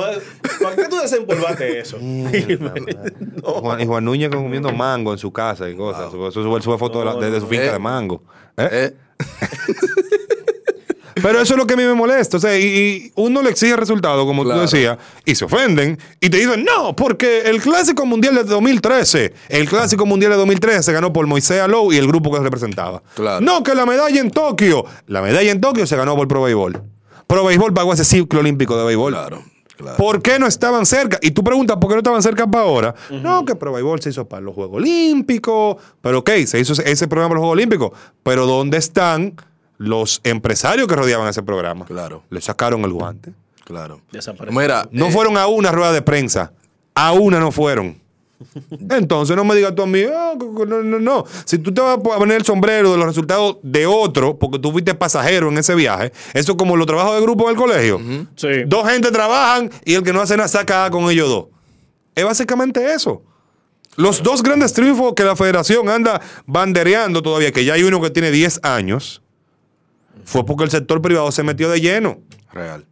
¿Para 0.63 0.75
qué 0.75 0.85
tú 0.89 0.97
desempolvaste 0.97 1.79
eso? 1.79 1.97
Juan, 3.43 3.81
y 3.81 3.85
Juan 3.85 4.03
Núñez 4.03 4.29
comiendo 4.29 4.71
mango 4.71 5.11
en 5.13 5.19
su 5.19 5.31
casa 5.31 5.69
y 5.69 5.75
cosas. 5.75 6.07
Eso 6.07 6.31
sube, 6.31 6.61
sube 6.61 6.77
fotos 6.79 6.99
de, 7.03 7.05
la- 7.05 7.15
de- 7.15 7.31
de 7.31 7.39
su 7.39 7.47
finca 7.47 7.65
Eh. 7.65 7.71
de 7.71 7.79
mango. 7.79 8.23
¿Eh? 8.57 8.95
Pero 11.21 11.39
eso 11.41 11.53
es 11.53 11.57
lo 11.57 11.65
que 11.65 11.75
a 11.75 11.77
mí 11.77 11.83
me 11.83 11.93
molesta. 11.93 12.37
O 12.37 12.39
sea, 12.39 12.57
y, 12.57 12.63
y 12.65 13.11
uno 13.15 13.41
le 13.41 13.49
exige 13.49 13.75
resultados, 13.75 14.25
como 14.25 14.43
Claro. 14.43 14.61
tú 14.61 14.71
decías, 14.71 14.97
y 15.25 15.33
se 15.35 15.45
ofenden 15.45 15.97
y 16.19 16.29
te 16.29 16.37
dicen, 16.37 16.63
no, 16.65 16.95
porque 16.95 17.41
el 17.41 17.61
Clásico 17.61 18.05
Mundial 18.05 18.35
de 18.35 18.43
2013, 18.43 19.33
el 19.49 19.67
Clásico 19.69 20.05
Mundial 20.05 20.31
de 20.33 20.37
2013 20.37 20.83
se 20.83 20.91
ganó 20.93 21.13
por 21.13 21.25
Moisés 21.27 21.61
Alou 21.61 21.93
y 21.93 21.97
el 21.97 22.07
grupo 22.07 22.31
que 22.31 22.39
representaba. 22.39 23.01
Claro. 23.15 23.39
No, 23.39 23.63
que 23.63 23.73
la 23.75 23.85
medalla 23.85 24.19
en 24.19 24.29
Tokio, 24.29 24.85
la 25.07 25.21
medalla 25.21 25.51
en 25.51 25.61
Tokio 25.61 25.87
se 25.87 25.95
ganó 25.95 26.15
por 26.15 26.27
Pro 26.27 26.43
Béisbol. 26.43 26.81
Pro 27.27 27.45
Béisbol 27.45 27.73
pagó 27.73 27.93
ese 27.93 28.05
ciclo 28.05 28.41
olímpico 28.41 28.77
de 28.77 28.83
béisbol. 28.85 29.13
Claro, 29.13 29.43
claro. 29.77 29.97
¿Por 29.97 30.21
qué 30.21 30.37
no 30.37 30.47
estaban 30.47 30.85
cerca? 30.85 31.17
Y 31.21 31.31
tú 31.31 31.43
preguntas, 31.43 31.77
¿por 31.77 31.89
qué 31.89 31.95
no 31.95 31.99
estaban 32.01 32.21
cerca 32.21 32.45
para 32.45 32.65
ahora? 32.65 32.93
No, 33.09 33.45
que 33.45 33.55
Pro 33.55 33.73
se 33.99 34.09
hizo 34.09 34.27
para 34.27 34.41
los 34.41 34.53
Juegos 34.53 34.77
Olímpicos. 34.77 35.77
Pero 36.01 36.19
ok, 36.19 36.29
se 36.45 36.59
hizo 36.59 36.73
ese 36.73 37.07
programa 37.07 37.29
para 37.29 37.35
los 37.35 37.41
Juegos 37.43 37.53
Olímpicos. 37.53 37.91
Pero 38.21 38.45
¿dónde 38.45 38.77
están 38.77 39.33
los 39.77 40.21
empresarios 40.23 40.87
que 40.87 40.95
rodeaban 40.95 41.27
ese 41.27 41.43
programa? 41.43 41.85
Claro. 41.85 42.23
Le 42.29 42.41
sacaron 42.41 42.81
el 42.85 42.91
guante. 42.91 43.33
Claro. 43.63 44.01
Desapareció. 44.11 44.59
Mira, 44.59 44.87
No 44.91 45.07
eh, 45.07 45.11
fueron 45.11 45.37
a 45.37 45.47
una 45.47 45.71
rueda 45.71 45.91
de 45.91 46.01
prensa. 46.01 46.51
A 46.93 47.11
una 47.13 47.39
no 47.39 47.51
fueron. 47.51 47.99
Entonces 48.89 49.35
no 49.35 49.43
me 49.43 49.55
digas 49.55 49.73
tú 49.75 49.81
a 49.83 49.87
mí, 49.87 50.03
"Ah, 50.03 50.33
no, 50.37 50.83
no, 50.83 50.99
no. 50.99 51.25
Si 51.45 51.57
tú 51.57 51.73
te 51.73 51.81
vas 51.81 51.97
a 51.97 52.01
poner 52.01 52.37
el 52.37 52.45
sombrero 52.45 52.91
de 52.91 52.97
los 52.97 53.05
resultados 53.07 53.57
de 53.63 53.85
otro, 53.85 54.37
porque 54.37 54.59
tú 54.59 54.71
fuiste 54.71 54.93
pasajero 54.93 55.49
en 55.49 55.57
ese 55.57 55.73
viaje, 55.73 56.11
eso 56.33 56.51
es 56.51 56.57
como 56.57 56.75
los 56.75 56.85
trabajos 56.85 57.15
de 57.15 57.21
grupo 57.21 57.47
del 57.47 57.55
colegio. 57.57 57.99
Sí. 58.35 58.47
Dos 58.67 58.87
gente 58.89 59.11
trabajan 59.11 59.71
y 59.85 59.95
el 59.95 60.03
que 60.03 60.13
no 60.13 60.21
hace 60.21 60.35
nada 60.37 60.47
saca 60.49 60.89
con 60.91 61.09
ellos 61.09 61.29
dos. 61.29 61.45
Es 62.13 62.23
básicamente 62.25 62.93
eso. 62.93 63.23
Los 63.97 64.21
dos 64.21 64.43
grandes 64.43 64.73
triunfos 64.73 65.13
que 65.15 65.23
la 65.23 65.35
federación 65.37 65.87
anda 65.89 66.21
bandereando 66.45 67.21
todavía, 67.21 67.51
que 67.53 67.63
ya 67.63 67.73
hay 67.73 67.83
uno 67.83 68.01
que 68.01 68.09
tiene 68.09 68.29
10 68.31 68.59
años, 68.63 69.21
fue 70.23 70.45
porque 70.45 70.63
el 70.63 70.71
sector 70.71 71.01
privado 71.01 71.31
se 71.31 71.43
metió 71.43 71.69
de 71.69 71.81
lleno. 71.81 72.19
Real. 72.51 72.85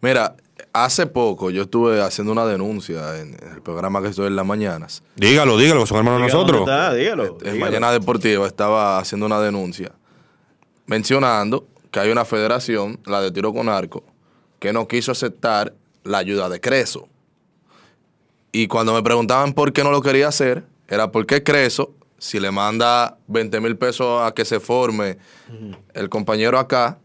Mira, 0.00 0.36
hace 0.72 1.06
poco 1.06 1.50
yo 1.50 1.62
estuve 1.62 2.02
haciendo 2.02 2.32
una 2.32 2.44
denuncia 2.46 3.18
en 3.20 3.36
el 3.54 3.62
programa 3.62 4.02
que 4.02 4.08
estoy 4.08 4.26
en 4.26 4.36
las 4.36 4.44
mañanas. 4.46 5.02
Dígalo, 5.16 5.56
dígalo, 5.56 5.82
que 5.82 5.86
son 5.86 5.98
hermanos 5.98 6.20
nosotros. 6.20 6.60
está, 6.60 6.92
dígalo, 6.92 7.38
En 7.40 7.54
dígalo. 7.54 7.60
Mañana 7.60 7.92
Deportiva 7.92 8.46
estaba 8.46 8.98
haciendo 8.98 9.26
una 9.26 9.40
denuncia 9.40 9.92
mencionando 10.86 11.66
que 11.90 12.00
hay 12.00 12.10
una 12.10 12.24
federación, 12.24 13.00
la 13.06 13.20
de 13.20 13.30
tiro 13.30 13.52
con 13.52 13.68
arco, 13.68 14.04
que 14.58 14.72
no 14.72 14.86
quiso 14.88 15.12
aceptar 15.12 15.74
la 16.04 16.18
ayuda 16.18 16.48
de 16.48 16.60
Creso. 16.60 17.08
Y 18.52 18.68
cuando 18.68 18.94
me 18.94 19.02
preguntaban 19.02 19.52
por 19.52 19.72
qué 19.72 19.82
no 19.84 19.90
lo 19.90 20.00
quería 20.00 20.28
hacer, 20.28 20.64
era 20.88 21.10
porque 21.10 21.42
Creso, 21.42 21.94
si 22.18 22.40
le 22.40 22.50
manda 22.50 23.18
20 23.28 23.60
mil 23.60 23.76
pesos 23.76 24.22
a 24.22 24.32
que 24.32 24.44
se 24.44 24.60
forme 24.60 25.18
el 25.94 26.08
compañero 26.08 26.58
acá, 26.58 26.98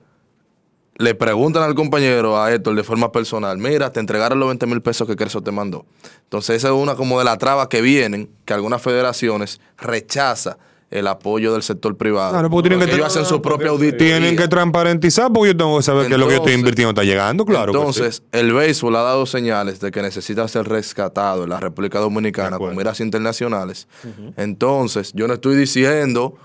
le 0.97 1.15
preguntan 1.15 1.63
al 1.63 1.73
compañero, 1.73 2.39
a 2.39 2.53
Héctor, 2.53 2.75
de 2.75 2.83
forma 2.83 3.11
personal, 3.11 3.57
mira, 3.57 3.91
te 3.91 3.99
entregaron 3.99 4.39
los 4.39 4.47
20 4.49 4.67
mil 4.67 4.81
pesos 4.81 5.07
que 5.07 5.15
Creso 5.15 5.41
te 5.41 5.51
mandó. 5.51 5.85
Entonces 6.23 6.57
esa 6.57 6.67
es 6.67 6.73
una 6.73 6.95
como 6.95 7.17
de 7.17 7.25
las 7.25 7.37
trabas 7.37 7.67
que 7.67 7.81
vienen, 7.81 8.29
que 8.45 8.53
algunas 8.53 8.81
federaciones 8.81 9.59
rechaza 9.77 10.57
el 10.91 11.07
apoyo 11.07 11.53
del 11.53 11.63
sector 11.63 11.95
privado. 11.95 12.31
Claro, 12.31 12.49
porque 12.49 12.69
tienen 12.69 12.87
que 12.87 12.95
ellos 12.95 13.07
hacen 13.07 13.25
su 13.25 13.41
propia 13.41 13.69
auditoría. 13.69 13.97
Tienen 13.97 14.35
que 14.35 14.47
transparentizar 14.49 15.31
porque 15.31 15.51
yo 15.51 15.57
tengo 15.57 15.77
que 15.77 15.83
saber 15.83 16.07
que 16.07 16.17
lo 16.17 16.27
que 16.27 16.33
yo 16.33 16.37
estoy 16.39 16.53
invirtiendo 16.53 16.89
está 16.89 17.03
llegando, 17.03 17.45
claro. 17.45 17.71
que 17.71 17.77
Entonces, 17.77 18.15
sí. 18.17 18.23
el 18.39 18.53
béisbol 18.53 18.95
ha 18.97 19.01
dado 19.01 19.25
señales 19.25 19.79
de 19.79 19.89
que 19.89 20.01
necesita 20.01 20.45
ser 20.49 20.67
rescatado 20.67 21.45
en 21.45 21.49
la 21.49 21.61
República 21.61 21.99
Dominicana 21.99 22.57
con 22.57 22.75
miras 22.75 22.99
internacionales. 22.99 23.87
Entonces, 24.35 25.13
yo 25.13 25.27
no 25.27 25.35
estoy 25.35 25.55
diciendo 25.55 26.35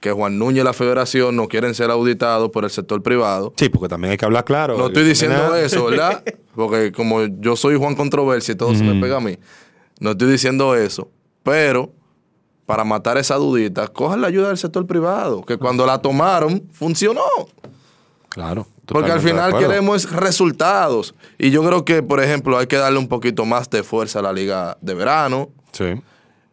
que 0.00 0.10
Juan 0.10 0.38
Núñez 0.38 0.60
y 0.60 0.64
la 0.64 0.74
federación 0.74 1.34
no 1.36 1.48
quieren 1.48 1.74
ser 1.74 1.90
auditados 1.90 2.50
por 2.50 2.64
el 2.64 2.70
sector 2.70 3.00
privado. 3.02 3.54
Sí, 3.56 3.70
porque 3.70 3.88
también 3.88 4.10
hay 4.10 4.16
que 4.18 4.24
hablar 4.26 4.44
claro. 4.44 4.76
No 4.76 4.88
estoy 4.88 5.04
diciendo 5.04 5.38
Nada. 5.38 5.60
eso, 5.60 5.86
¿verdad? 5.86 6.22
Porque 6.54 6.92
como 6.92 7.24
yo 7.24 7.56
soy 7.56 7.76
Juan 7.76 7.94
Controversia 7.94 8.52
y 8.52 8.54
todo 8.54 8.74
se 8.74 8.84
me 8.84 9.00
pega 9.00 9.16
a 9.16 9.20
mí, 9.20 9.38
no 10.00 10.10
estoy 10.10 10.30
diciendo 10.30 10.76
eso. 10.76 11.08
Pero 11.42 11.90
para 12.66 12.84
matar 12.84 13.18
esa 13.18 13.34
dudita, 13.36 13.88
cojan 13.88 14.20
la 14.20 14.28
ayuda 14.28 14.48
del 14.48 14.58
sector 14.58 14.86
privado, 14.86 15.42
que 15.44 15.56
cuando 15.58 15.84
la 15.86 15.98
tomaron, 15.98 16.62
funcionó. 16.72 17.22
Claro. 18.28 18.66
Porque 18.86 19.12
al 19.12 19.20
final 19.20 19.56
queremos 19.58 20.10
resultados. 20.10 21.14
Y 21.38 21.50
yo 21.50 21.62
creo 21.64 21.84
que, 21.84 22.02
por 22.02 22.22
ejemplo, 22.22 22.58
hay 22.58 22.66
que 22.66 22.76
darle 22.76 22.98
un 22.98 23.08
poquito 23.08 23.44
más 23.46 23.70
de 23.70 23.82
fuerza 23.82 24.18
a 24.18 24.22
la 24.22 24.32
liga 24.32 24.76
de 24.80 24.94
verano. 24.94 25.48
Sí. 25.72 26.00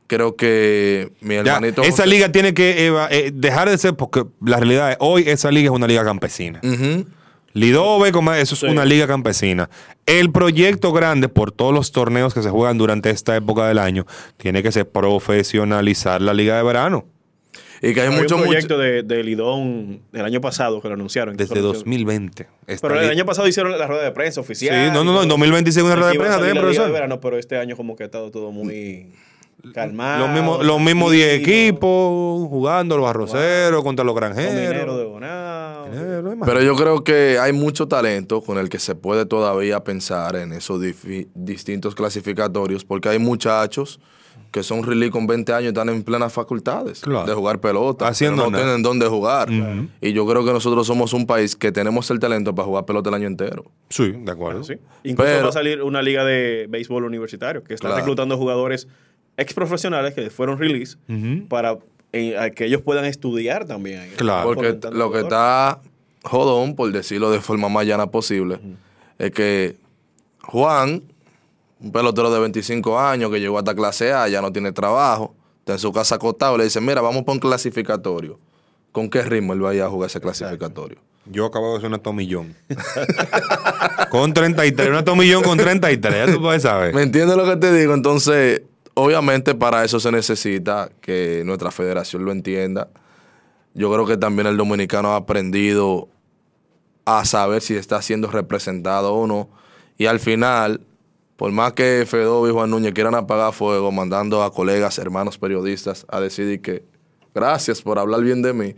creo 0.07 0.35
que 0.35 1.13
mi 1.21 1.35
Ya, 1.35 1.39
hermanito. 1.55 1.81
esa 1.83 1.91
José- 2.03 2.07
liga 2.07 2.29
tiene 2.33 2.53
que 2.53 2.87
eh, 3.09 3.31
dejar 3.33 3.69
de 3.69 3.77
ser, 3.77 3.95
porque 3.95 4.25
la 4.45 4.57
realidad 4.57 4.91
es, 4.91 4.97
hoy 4.99 5.23
esa 5.25 5.49
liga 5.51 5.69
es 5.71 5.75
una 5.75 5.87
liga 5.87 6.03
campesina. 6.03 6.59
Lidove, 7.53 8.11
como 8.11 8.33
eso 8.33 8.53
es 8.55 8.59
Sí. 8.61 8.67
una 8.67 8.85
liga 8.85 9.07
campesina. 9.07 9.69
El 10.05 10.31
proyecto 10.31 10.91
grande, 10.91 11.29
por 11.29 11.51
todos 11.51 11.73
los 11.73 11.91
torneos 11.91 12.33
que 12.33 12.41
se 12.41 12.49
juegan 12.49 12.77
durante 12.77 13.09
esta 13.09 13.35
época 13.35 13.67
del 13.67 13.77
año, 13.79 14.05
tiene 14.37 14.63
que 14.63 14.71
ser 14.71 14.87
profesionalizar 14.89 16.21
la 16.21 16.33
liga 16.33 16.57
de 16.57 16.63
verano. 16.63 17.05
Y 17.83 17.95
que 17.95 18.01
hay 18.01 18.09
Hay 18.09 18.15
mucho, 18.21 18.35
un 18.35 18.41
mucho. 18.41 18.51
proyecto 18.51 18.77
de, 18.77 19.01
de 19.01 19.23
Lidón 19.23 20.01
del 20.11 20.23
año 20.23 20.39
pasado 20.39 20.79
que 20.81 20.87
lo 20.87 20.93
anunciaron. 20.93 21.35
Desde 21.35 21.55
Incluso 21.55 21.79
2020. 21.79 22.47
esta 22.67 22.87
Pero 22.87 22.99
el 22.99 23.07
liga- 23.07 23.11
año 23.13 23.25
pasado 23.25 23.47
hicieron 23.47 23.75
la 23.77 23.87
rueda 23.87 24.03
de 24.03 24.11
prensa 24.11 24.39
oficial. 24.39 24.75
Sí, 24.75 24.93
no, 24.93 25.03
no, 25.03 25.13
no, 25.13 25.23
en 25.23 25.27
todo. 25.29 25.37
2026 25.39 25.83
una 25.83 25.95
rueda 25.95 26.11
de 26.11 26.19
prensa 26.19 26.35
también, 26.37 26.55
la 26.55 26.61
liga 26.61 26.69
de 26.71 26.75
profesor. 26.75 26.93
verano, 26.93 27.19
pero 27.19 27.39
este 27.39 27.57
año 27.57 27.75
como 27.75 27.95
que 27.95 28.03
ha 28.03 28.05
estado 28.05 28.29
todo 28.29 28.51
muy 28.51 29.07
calmado. 29.73 30.19
Los 30.25 30.29
mismos 30.35 30.65
los 30.65 30.79
mismos 30.81 31.11
10 31.11 31.27
tranquilo, 31.43 31.57
equipos 31.67 32.49
jugando, 32.49 32.97
los 32.97 33.07
arroceros 33.07 33.83
contra 33.83 34.03
los 34.05 34.13
con 34.13 34.23
dinero 34.29 34.53
de 34.53 34.65
granjeros. 34.67 35.09
Bonao. 35.09 35.85
Dinero. 35.89 36.35
Pero 36.45 36.61
yo 36.63 36.75
creo 36.75 37.03
que 37.03 37.37
hay 37.39 37.53
mucho 37.53 37.87
talento 37.87 38.41
con 38.41 38.57
el 38.57 38.69
que 38.69 38.79
se 38.79 38.95
puede 38.95 39.25
todavía 39.25 39.83
pensar 39.83 40.35
en 40.35 40.53
esos 40.53 40.81
distintos 41.35 41.95
clasificatorios, 41.95 42.85
porque 42.85 43.09
hay 43.09 43.19
muchachos 43.19 43.99
que 44.51 44.63
son 44.63 44.83
release 44.83 45.11
con 45.11 45.27
20 45.27 45.53
años 45.53 45.63
y 45.63 45.67
están 45.69 45.87
en 45.87 46.03
plenas 46.03 46.33
facultades 46.33 46.99
Claro. 46.99 47.25
de 47.25 47.33
jugar 47.33 47.61
pelota. 47.61 48.07
Haciendo 48.09 48.41
pero 48.43 48.51
no 48.51 48.57
nada. 48.57 48.63
tienen 48.65 48.83
dónde 48.83 49.07
jugar. 49.07 49.49
Y 50.01 50.11
yo 50.11 50.27
creo 50.27 50.43
que 50.43 50.51
nosotros 50.51 50.85
somos 50.87 51.13
un 51.13 51.25
país 51.25 51.55
que 51.55 51.71
tenemos 51.71 52.09
el 52.11 52.19
talento 52.19 52.53
para 52.53 52.65
jugar 52.65 52.85
pelota 52.85 53.09
el 53.09 53.15
año 53.15 53.27
entero. 53.27 53.63
Sí, 53.89 54.11
de 54.11 54.31
acuerdo. 54.31 54.63
Sí. 54.65 54.73
Incluso 55.03 55.31
Pero- 55.31 55.43
va 55.43 55.49
a 55.49 55.53
salir 55.53 55.81
una 55.81 56.01
liga 56.01 56.25
de 56.25 56.65
béisbol 56.69 57.05
universitario 57.05 57.63
que 57.63 57.73
está 57.73 57.87
Claro. 57.87 58.01
reclutando 58.01 58.37
jugadores 58.37 58.89
ex 59.37 59.53
profesionales 59.53 60.13
que 60.13 60.29
fueron 60.29 60.57
release 60.59 60.97
para 61.47 61.77
eh, 62.13 62.37
a 62.37 62.49
que 62.49 62.65
ellos 62.65 62.81
puedan 62.81 63.05
estudiar 63.05 63.65
también. 63.65 64.11
Claro. 64.17 64.53
Porque 64.53 64.77
lo 64.91 65.11
que 65.11 65.19
está 65.21 65.79
jodón, 66.23 66.75
por 66.75 66.91
decirlo 66.91 67.31
de 67.31 67.39
forma 67.39 67.69
más 67.69 67.85
llana 67.85 68.07
posible, 68.07 68.59
es 69.17 69.31
que 69.31 69.75
Juan, 70.43 71.03
un 71.79 71.91
pelotero 71.91 72.31
de 72.31 72.39
25 72.39 72.99
años 72.99 73.31
que 73.31 73.39
llegó 73.39 73.57
hasta 73.57 73.73
clase 73.73 74.11
A, 74.11 74.27
ya 74.27 74.41
no 74.41 74.51
tiene 74.51 74.71
trabajo, 74.71 75.35
está 75.59 75.73
en 75.73 75.79
su 75.79 75.91
casa 75.93 76.15
acostado, 76.15 76.57
le 76.57 76.65
dice, 76.65 76.81
mira, 76.81 77.01
vamos 77.01 77.23
para 77.23 77.33
un 77.33 77.39
clasificatorio. 77.39 78.39
¿Con 78.91 79.09
qué 79.09 79.21
ritmo 79.21 79.53
él 79.53 79.63
va 79.63 79.69
a 79.69 79.73
ir 79.73 79.81
a 79.83 79.89
jugar 79.89 80.09
ese 80.09 80.19
clasificatorio? 80.19 80.97
Yo 81.25 81.45
acabo 81.45 81.71
de 81.71 81.77
hacer 81.77 81.87
una 81.87 81.99
tomillón. 81.99 82.55
con 84.09 84.33
33, 84.33 84.89
una 84.89 85.05
tomillón 85.05 85.43
con 85.43 85.57
33, 85.57 86.27
ya 86.27 86.33
tú 86.33 86.41
puedes 86.41 86.63
saber. 86.63 86.93
¿Me 86.93 87.03
entiendes 87.03 87.37
lo 87.37 87.45
que 87.45 87.55
te 87.55 87.71
digo? 87.73 87.93
Entonces, 87.93 88.63
obviamente 88.93 89.55
para 89.55 89.83
eso 89.83 89.99
se 89.99 90.11
necesita 90.11 90.89
que 91.01 91.43
nuestra 91.45 91.71
federación 91.71 92.25
lo 92.25 92.31
entienda. 92.31 92.89
Yo 93.73 93.91
creo 93.91 94.05
que 94.05 94.17
también 94.17 94.47
el 94.47 94.57
dominicano 94.57 95.13
ha 95.13 95.17
aprendido 95.17 96.09
a 97.05 97.25
saber 97.25 97.61
si 97.61 97.75
está 97.75 98.01
siendo 98.01 98.29
representado 98.29 99.13
o 99.13 99.27
no. 99.27 99.49
Y 99.97 100.05
al 100.07 100.19
final, 100.19 100.81
por 101.37 101.51
más 101.51 101.73
que 101.73 102.05
Fedo 102.07 102.47
y 102.47 102.51
Juan 102.51 102.69
Núñez 102.69 102.93
quieran 102.93 103.15
apagar 103.15 103.53
fuego, 103.53 103.91
mandando 103.91 104.43
a 104.43 104.51
colegas, 104.51 104.97
hermanos 104.97 105.37
periodistas 105.37 106.05
a 106.09 106.19
decidir 106.19 106.61
que 106.61 106.83
gracias 107.33 107.81
por 107.81 107.99
hablar 107.99 108.21
bien 108.21 108.41
de 108.41 108.53
mí. 108.53 108.75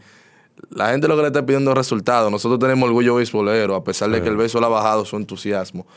La 0.70 0.91
gente 0.91 1.08
lo 1.08 1.15
que 1.15 1.24
le 1.24 1.27
está 1.27 1.46
pidiendo 1.46 1.72
es 1.72 1.77
resultados. 1.77 2.32
Nosotros 2.32 2.60
tenemos 2.60 2.88
orgullo 2.88 3.15
beisbolero, 3.15 3.75
a 3.75 3.84
pesar 3.84 4.10
de 4.12 4.22
que 4.22 4.29
el 4.29 4.38
béisbol 4.38 4.63
ha 4.63 4.67
bajado 4.67 5.03
su 5.03 5.17
entusiasmo. 5.17 5.88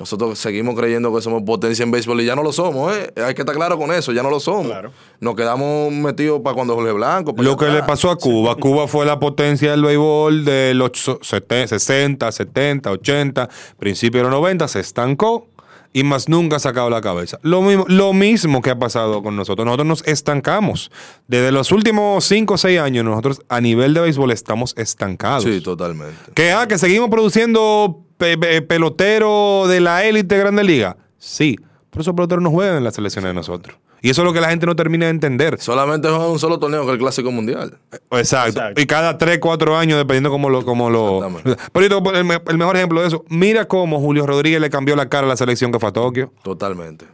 Nosotros 0.00 0.38
seguimos 0.38 0.74
creyendo 0.74 1.14
que 1.14 1.20
somos 1.20 1.42
potencia 1.42 1.82
en 1.84 1.90
béisbol 1.90 2.22
y 2.22 2.24
ya 2.24 2.34
no 2.34 2.42
lo 2.42 2.52
somos, 2.52 2.96
¿eh? 2.96 3.12
Hay 3.22 3.34
que 3.34 3.42
estar 3.42 3.54
claro 3.54 3.78
con 3.78 3.92
eso, 3.92 4.12
ya 4.12 4.22
no 4.22 4.30
lo 4.30 4.40
somos. 4.40 4.66
Claro. 4.66 4.90
Nos 5.20 5.36
quedamos 5.36 5.92
metidos 5.92 6.40
para 6.40 6.54
cuando 6.54 6.74
Jorge 6.74 6.92
Blanco. 6.92 7.34
Lo 7.36 7.56
que 7.56 7.66
le 7.68 7.82
pasó 7.82 8.10
a 8.10 8.16
Cuba. 8.16 8.56
Cuba 8.56 8.88
fue 8.88 9.04
la 9.06 9.20
potencia 9.20 9.70
del 9.72 9.82
béisbol 9.82 10.44
de 10.44 10.72
los 10.74 10.90
so- 10.94 11.18
sete- 11.22 11.68
60, 11.68 12.32
70, 12.32 12.90
80, 12.90 13.48
principio 13.78 14.20
de 14.20 14.24
los 14.30 14.32
90, 14.32 14.66
se 14.68 14.80
estancó 14.80 15.46
y 15.92 16.02
más 16.04 16.28
nunca 16.28 16.56
ha 16.56 16.60
sacado 16.60 16.88
la 16.88 17.00
cabeza. 17.02 17.38
Lo 17.42 17.60
mismo, 17.60 17.84
lo 17.88 18.12
mismo 18.14 18.62
que 18.62 18.70
ha 18.70 18.78
pasado 18.78 19.22
con 19.22 19.36
nosotros. 19.36 19.66
Nosotros 19.66 19.86
nos 19.86 20.06
estancamos. 20.06 20.90
Desde 21.28 21.52
los 21.52 21.72
últimos 21.72 22.24
5 22.24 22.54
o 22.54 22.58
6 22.58 22.80
años, 22.80 23.04
nosotros 23.04 23.42
a 23.50 23.60
nivel 23.60 23.92
de 23.92 24.00
béisbol 24.00 24.30
estamos 24.30 24.72
estancados. 24.78 25.44
Sí, 25.44 25.60
totalmente. 25.60 26.14
Que, 26.34 26.52
ah, 26.52 26.66
que 26.66 26.78
seguimos 26.78 27.10
produciendo 27.10 28.04
pe- 28.20 28.38
pe- 28.38 28.62
pelotero 28.62 29.64
de 29.66 29.80
la 29.80 30.04
élite 30.04 30.36
de 30.36 30.40
Grande 30.40 30.62
Liga. 30.62 30.96
Sí, 31.18 31.56
pero 31.90 32.02
esos 32.02 32.14
peloteros 32.14 32.42
no 32.44 32.50
juegan 32.50 32.76
en 32.76 32.84
las 32.84 32.94
selecciones 32.94 33.30
de 33.30 33.34
nosotros. 33.34 33.76
Y 34.02 34.08
eso 34.08 34.22
es 34.22 34.26
lo 34.26 34.32
que 34.32 34.40
la 34.40 34.48
gente 34.48 34.64
no 34.64 34.74
termina 34.76 35.06
de 35.06 35.10
entender. 35.10 35.60
Solamente 35.60 36.08
juegan 36.08 36.30
un 36.30 36.38
solo 36.38 36.58
torneo 36.58 36.80
que 36.82 36.86
es 36.86 36.92
el 36.94 36.98
Clásico 36.98 37.30
Mundial. 37.32 37.78
Exacto. 38.12 38.48
Exacto. 38.60 38.80
Y 38.80 38.86
cada 38.86 39.18
3, 39.18 39.38
4 39.40 39.76
años, 39.76 39.98
dependiendo 39.98 40.30
cómo 40.30 40.48
lo... 40.48 40.64
Cómo 40.64 40.88
lo 40.88 41.20
pero 41.72 41.98
el, 42.14 42.40
el 42.48 42.56
mejor 42.58 42.76
ejemplo 42.76 43.02
de 43.02 43.08
eso. 43.08 43.24
Mira 43.28 43.66
cómo 43.68 44.00
Julio 44.00 44.26
Rodríguez 44.26 44.58
le 44.60 44.70
cambió 44.70 44.96
la 44.96 45.08
cara 45.10 45.26
a 45.26 45.28
la 45.28 45.36
selección 45.36 45.70
que 45.70 45.78
fue 45.78 45.90
a 45.90 45.92
Tokio. 45.92 46.32
Totalmente. 46.42 47.04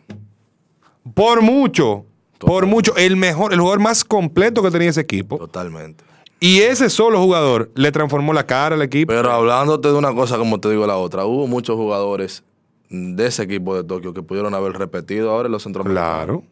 Por 1.15 1.43
mucho. 1.43 2.05
Por 2.39 2.51
Total. 2.51 2.69
mucho. 2.69 2.97
El 2.97 3.17
mejor, 3.17 3.53
el 3.53 3.59
jugador 3.61 3.81
más 3.81 4.05
completo 4.05 4.63
que 4.63 4.71
tenía 4.71 4.91
ese 4.91 5.01
equipo. 5.01 5.39
Totalmente. 5.39 6.05
Y 6.39 6.61
ese 6.61 6.91
solo 6.91 7.21
jugador 7.21 7.71
le 7.75 7.91
transformó 7.93 8.33
la 8.33 8.47
cara 8.47 8.75
al 8.75 8.83
equipo. 8.83 9.13
Pero 9.13 9.33
hablándote 9.33 9.89
de 9.89 9.95
una 9.95 10.15
cosa 10.15 10.37
como 10.37 10.61
te 10.61 10.71
digo 10.71 10.87
la 10.87 10.97
otra, 10.97 11.25
hubo 11.25 11.47
muchos 11.47 11.77
jugadores 11.77 12.45
de 12.91 13.27
ese 13.27 13.43
equipo 13.45 13.75
de 13.75 13.85
Tokio 13.85 14.13
que 14.13 14.23
pudieron 14.23 14.55
haber 14.55 14.73
repetido 14.73 15.31
ahora 15.31 15.47
en 15.47 15.53
los 15.53 15.63
centroamericanos. 15.63 16.43
claro. 16.43 16.45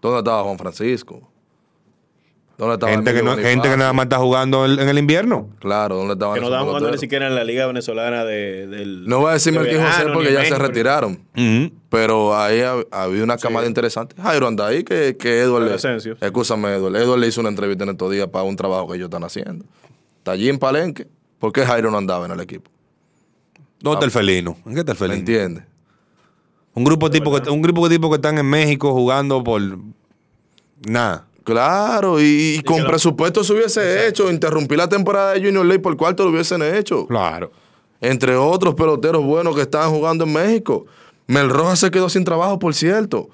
¿Dónde 0.00 0.18
estaba 0.18 0.42
Juan 0.44 0.58
Francisco? 0.58 1.29
¿Dónde 2.60 2.74
estaba 2.74 2.92
Gente 2.92 3.12
que, 3.12 3.18
Emilio 3.20 3.24
no, 3.24 3.36
gente 3.36 3.46
que 3.46 3.56
Bonifacio? 3.56 3.76
nada 3.78 3.92
más 3.94 4.04
está 4.04 4.18
jugando 4.18 4.64
en, 4.66 4.78
en 4.78 4.88
el 4.88 4.98
invierno. 4.98 5.48
Claro, 5.60 5.96
¿dónde 5.96 6.12
estaban 6.12 6.34
Que 6.34 6.40
no 6.42 6.46
estaban 6.48 6.66
jugando 6.66 6.90
ni 6.90 6.98
siquiera 6.98 7.26
en 7.26 7.34
la 7.34 7.42
liga 7.42 7.66
venezolana 7.66 8.24
de, 8.24 8.66
del... 8.66 9.06
No 9.08 9.20
voy 9.20 9.30
a 9.30 9.32
decir 9.32 9.52
de 9.54 9.58
Melquín 9.60 9.80
José 9.82 10.04
porque 10.12 10.32
ya 10.32 10.44
se 10.44 10.50
México, 10.50 10.58
retiraron. 10.66 11.20
Pero 11.88 12.36
ahí 12.38 12.60
ha, 12.60 12.74
ha 12.92 13.02
habido 13.04 13.24
una 13.24 13.36
camada 13.38 13.66
interesante. 13.66 14.14
Jairo 14.22 14.46
anda 14.46 14.66
ahí 14.66 14.84
que, 14.84 15.16
que 15.16 15.40
Edward. 15.40 15.62
Jairo 15.62 15.68
le- 15.70 15.74
Asensio. 15.74 16.16
Escúchame, 16.20 16.68
Edward. 16.74 16.96
Edward 16.96 17.18
le 17.20 17.26
hizo 17.28 17.40
una 17.40 17.48
entrevista 17.50 17.84
en 17.84 17.90
estos 17.90 18.12
días 18.12 18.28
para 18.28 18.44
un 18.44 18.54
trabajo 18.56 18.88
que 18.88 18.96
ellos 18.96 19.06
están 19.06 19.24
haciendo. 19.24 19.64
Está 20.18 20.32
allí 20.32 20.48
en 20.48 20.58
Palenque. 20.58 21.06
¿Por 21.38 21.52
qué 21.52 21.64
Jairo 21.64 21.90
no 21.90 21.96
andaba 21.98 22.26
en 22.26 22.32
el 22.32 22.40
equipo? 22.40 22.70
¿Dónde 23.80 23.94
está 23.96 24.04
el 24.04 24.10
felino? 24.10 24.58
¿En 24.66 24.74
qué 24.74 24.80
está 24.80 24.92
el 24.92 24.98
¿Me 24.98 25.06
felino? 25.06 25.18
entiendes? 25.20 25.64
Un 26.74 26.84
grupo 26.84 27.08
de 27.08 27.18
tipos 27.18 27.40
que, 27.40 27.48
un 27.48 27.62
grupo 27.62 27.88
de 27.88 27.96
tipos 27.96 28.10
que 28.10 28.16
están 28.16 28.36
en 28.36 28.44
México 28.46 28.92
jugando 28.92 29.42
por 29.42 29.62
nada. 30.86 31.26
Claro, 31.50 32.20
y, 32.20 32.56
y 32.58 32.62
con 32.62 32.82
lo- 32.82 32.88
presupuesto 32.88 33.42
se 33.44 33.52
hubiese 33.52 34.06
hecho. 34.08 34.30
Interrumpir 34.30 34.78
la 34.78 34.88
temporada 34.88 35.32
de 35.32 35.40
Junior 35.44 35.64
League 35.66 35.82
por 35.82 35.96
cuarto 35.96 36.24
lo 36.24 36.30
hubiesen 36.30 36.62
hecho. 36.62 37.06
Claro. 37.06 37.50
Entre 38.00 38.36
otros 38.36 38.74
peloteros 38.74 39.22
buenos 39.24 39.54
que 39.54 39.62
estaban 39.62 39.90
jugando 39.90 40.24
en 40.24 40.32
México. 40.32 40.86
Mel 41.26 41.50
Rojas 41.50 41.78
se 41.80 41.90
quedó 41.90 42.08
sin 42.08 42.24
trabajo, 42.24 42.58
por 42.58 42.74
cierto. 42.74 43.28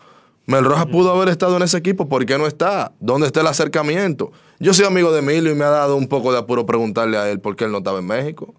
Mel 0.46 0.64
Rojas 0.64 0.86
pudo 0.86 1.10
haber 1.12 1.28
estado 1.28 1.56
en 1.56 1.62
ese 1.62 1.76
equipo. 1.78 2.08
¿Por 2.08 2.24
qué 2.26 2.36
no 2.38 2.46
está? 2.46 2.92
¿Dónde 3.00 3.26
está 3.26 3.40
el 3.40 3.46
acercamiento? 3.48 4.32
Yo 4.58 4.72
soy 4.74 4.84
amigo 4.86 5.12
de 5.12 5.18
Emilio 5.18 5.52
y 5.52 5.54
me 5.54 5.64
ha 5.64 5.70
dado 5.70 5.96
un 5.96 6.06
poco 6.08 6.32
de 6.32 6.38
apuro 6.38 6.66
preguntarle 6.66 7.16
a 7.18 7.30
él 7.30 7.40
por 7.40 7.56
qué 7.56 7.64
él 7.64 7.72
no 7.72 7.78
estaba 7.78 7.98
en 7.98 8.06
México. 8.06 8.54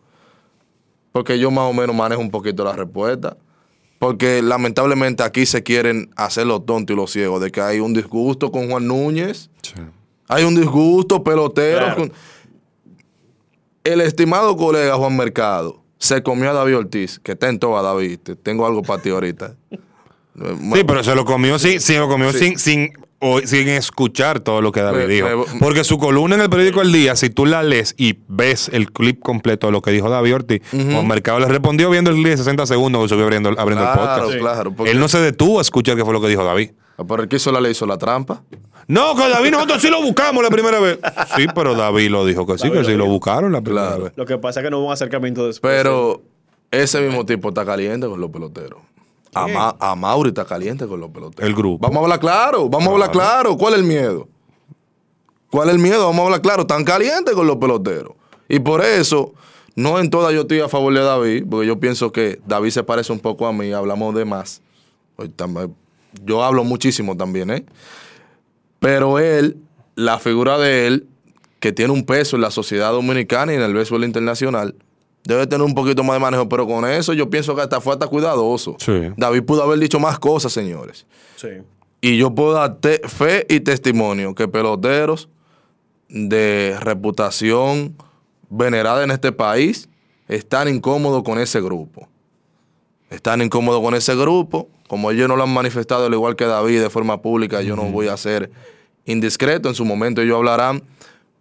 Porque 1.12 1.40
yo 1.40 1.50
más 1.52 1.66
o 1.70 1.74
menos 1.74 1.96
manejo 1.96 2.22
un 2.22 2.30
poquito 2.32 2.64
la 2.64 2.74
respuesta. 2.74 3.38
Porque 4.00 4.42
lamentablemente 4.44 5.24
aquí 5.24 5.46
se 5.46 5.64
quieren 5.64 6.12
hacer 6.16 6.46
los 6.46 6.66
tontos 6.66 6.94
y 6.94 6.98
los 6.98 7.12
ciegos 7.12 7.42
de 7.42 7.52
que 7.52 7.62
hay 7.62 7.80
un 7.80 7.94
disgusto 7.94 8.52
con 8.52 8.70
Juan 8.70 8.88
Núñez. 8.88 9.50
Hay 10.28 10.44
un 10.44 10.56
disgusto 10.56 11.24
pelotero. 11.24 11.80
Claro. 11.80 11.96
con- 11.96 12.12
El 13.84 14.02
estimado 14.02 14.56
colega 14.58 14.96
Juan 14.96 15.16
Mercado 15.16 15.82
se 15.98 16.22
comió 16.22 16.50
a 16.52 16.54
David 16.54 16.78
Ortiz, 16.78 17.20
que 17.20 17.32
está 17.32 17.50
en 17.50 17.58
toda 17.58 17.82
David. 17.82 18.20
Te- 18.22 18.36
Tengo 18.36 18.68
algo 18.68 18.82
para 18.84 19.02
ti 19.02 19.10
ahorita. 19.10 19.56
Sí, 19.72 20.84
pero 20.86 21.04
se 21.04 21.16
lo 21.16 21.26
comió, 21.26 21.58
sí, 21.58 21.80
sí, 21.80 21.96
lo 21.96 22.08
comió 22.08 22.32
Sí. 22.32 22.40
sin, 22.40 22.60
sin, 22.60 22.94
o- 23.20 23.40
sin 23.42 23.68
escuchar 23.70 24.40
todo 24.42 24.62
lo 24.62 24.72
que 24.72 24.82
David 24.82 25.00
Me- 25.00 25.08
dijo. 25.08 25.28
me- 25.54 25.60
Porque 25.60 25.84
su 25.84 25.98
columna 25.98 26.36
en 26.36 26.42
el 26.42 26.50
periódico 26.50 26.82
El 26.82 26.92
Día, 26.92 27.16
si 27.16 27.30
tú 27.30 27.46
la 27.46 27.64
lees 27.64 27.96
y 27.98 28.18
ves 28.28 28.70
el 28.74 28.92
clip 28.92 29.20
completo 29.22 29.68
de 29.68 29.74
lo 29.74 29.82
que 29.82 29.92
dijo 29.92 30.10
David 30.10 30.36
Ortiz, 30.36 30.62
Juan 30.72 31.08
Mercado 31.08 31.40
le 31.40 31.48
respondió 31.48 31.90
viendo 31.90 32.10
el 32.12 32.18
clip 32.18 32.28
de 32.30 32.38
60 32.38 32.66
segundos 32.66 33.02
que 33.04 33.10
subió 33.10 33.24
abriendo, 33.24 33.50
abriendo 33.58 33.84
el 33.86 33.98
podcast. 33.98 34.38
claro. 34.38 34.72
porque- 34.72 34.92
Él 34.92 35.00
no 35.00 35.08
se 35.08 35.20
detuvo 35.20 35.60
a 35.60 35.62
escuchar 35.62 35.96
qué 35.96 36.04
fue 36.04 36.14
lo 36.14 36.22
que 36.22 36.28
dijo 36.28 36.44
David. 36.44 36.72
Pero 37.08 37.22
el 37.24 37.30
que 37.30 37.36
hizo 37.36 37.52
la 37.52 37.62
ley 37.62 37.72
hizo 37.74 37.86
la 37.86 37.98
trampa. 37.98 38.42
No, 38.88 39.16
que 39.16 39.28
David 39.30 39.52
nosotros 39.52 39.82
sí 39.82 39.90
lo 39.90 40.02
buscamos 40.02 40.42
la 40.44 40.50
primera 40.50 40.80
vez. 40.80 40.98
Sí, 41.36 41.46
pero 41.54 41.76
David 41.76 42.10
lo 42.10 42.26
dijo 42.26 42.46
que 42.48 42.58
sí, 42.58 42.68
David 42.70 42.80
que 42.80 42.86
sí 42.86 42.94
lo 42.98 43.06
buscaron 43.06 43.52
la 43.52 43.62
primera 43.62 43.88
Claro. 43.88 44.04
vez. 44.06 44.14
Lo 44.16 44.26
que 44.26 44.38
pasa 44.40 44.62
es 44.62 44.64
que 44.64 44.72
no 44.72 44.80
hubo 44.80 44.88
un 44.88 44.94
acercamiento 44.94 45.46
después. 45.46 45.72
Pero 45.76 46.22
ese 46.72 47.02
mismo 47.02 47.26
tipo 47.26 47.50
está 47.50 47.66
caliente 47.66 48.08
con 48.08 48.20
los 48.20 48.32
peloteros. 48.32 48.80
A, 49.44 49.48
Ma- 49.48 49.76
a 49.80 49.96
Mauri 49.96 50.30
está 50.30 50.46
caliente 50.46 50.86
con 50.88 51.00
los 51.00 51.10
peloteros. 51.10 51.48
El 51.50 51.56
grupo. 51.56 51.80
Vamos 51.86 51.98
a 51.98 52.04
hablar 52.04 52.20
claro, 52.20 52.70
vamos 52.70 52.88
a 52.90 52.92
hablar 52.92 53.12
claro. 53.12 53.58
¿Cuál 53.58 53.74
es 53.74 53.80
el 53.80 53.86
miedo? 53.86 54.28
¿Cuál 55.50 55.70
es 55.70 55.76
el 55.76 55.82
miedo? 55.82 56.06
Vamos 56.06 56.20
a 56.20 56.24
hablar 56.26 56.42
claro. 56.42 56.62
Están 56.64 56.84
calientes 56.84 57.34
con 57.34 57.48
los 57.48 57.58
peloteros. 57.58 58.14
Y 58.50 58.60
por 58.60 58.84
eso, 58.84 59.34
no 59.76 60.00
en 60.00 60.10
toda 60.10 60.32
yo 60.32 60.42
estoy 60.42 60.60
a 60.60 60.68
favor 60.70 60.94
de 60.94 61.02
David, 61.02 61.46
porque 61.50 61.68
yo 61.68 61.80
pienso 61.80 62.12
que 62.12 62.40
David 62.46 62.70
se 62.72 62.84
parece 62.84 63.12
un 63.14 63.20
poco 63.20 63.46
a 63.48 63.54
mí, 63.54 63.72
hablamos 63.72 64.14
de 64.16 64.26
más. 64.26 64.62
Pues, 65.16 65.30
tam- 65.36 65.74
Yo 66.24 66.44
hablo 66.44 66.64
muchísimo 66.64 67.16
también, 67.18 67.50
¿eh? 67.52 67.66
Pero 68.80 69.20
él, 69.20 69.58
la 69.96 70.20
figura 70.20 70.58
de 70.58 70.88
él, 70.88 71.08
que 71.60 71.72
tiene 71.72 71.92
un 71.92 72.06
peso 72.06 72.36
en 72.36 72.42
la 72.44 72.52
sociedad 72.52 72.92
dominicana 72.92 73.52
y 73.52 73.56
en 73.56 73.62
el 73.64 73.74
béisbol 73.74 74.04
internacional, 74.04 74.76
debe 75.28 75.46
tener 75.46 75.66
un 75.66 75.74
poquito 75.76 76.04
más 76.04 76.16
de 76.16 76.20
manejo. 76.20 76.48
Pero 76.50 76.66
con 76.66 76.86
eso 76.90 77.14
yo 77.14 77.30
pienso 77.30 77.54
que 77.56 77.62
hasta 77.62 77.82
fue 77.82 77.94
hasta 77.94 78.08
cuidadoso. 78.08 78.76
Sí. 78.80 79.12
David 79.18 79.44
pudo 79.44 79.64
haber 79.64 79.78
dicho 79.80 80.00
más 80.00 80.18
cosas, 80.20 80.52
señores. 80.54 81.06
Sí. 81.36 81.50
Y 82.02 82.18
yo 82.18 82.34
puedo 82.34 82.54
dar 82.54 82.76
te- 82.78 83.02
fe 83.08 83.46
y 83.50 83.60
testimonio 83.60 84.34
que 84.34 84.48
peloteros 84.48 85.30
de 86.10 86.76
reputación 86.80 87.96
venerada 88.50 89.04
en 89.04 89.12
este 89.12 89.32
país 89.32 89.90
están 90.28 90.68
incómodos 90.70 91.24
con 91.24 91.40
ese 91.40 91.60
grupo. 91.62 92.08
Están 93.10 93.42
incómodos 93.42 93.82
con 93.82 93.94
ese 93.96 94.16
grupo. 94.16 94.70
Como 94.88 95.12
ellos 95.12 95.28
no 95.28 95.36
lo 95.36 95.44
han 95.44 95.54
manifestado, 95.54 96.06
al 96.06 96.14
igual 96.14 96.36
que 96.36 96.46
David, 96.46 96.82
de 96.82 96.90
forma 96.90 97.22
pública, 97.22 97.62
yo 97.62 97.76
no 97.76 97.84
voy 97.84 98.08
a 98.08 98.16
ser 98.18 98.50
indiscreto. 99.06 99.68
En 99.70 99.76
su 99.76 99.84
momento 99.86 100.22
ellos 100.22 100.38
hablarán. 100.38 100.82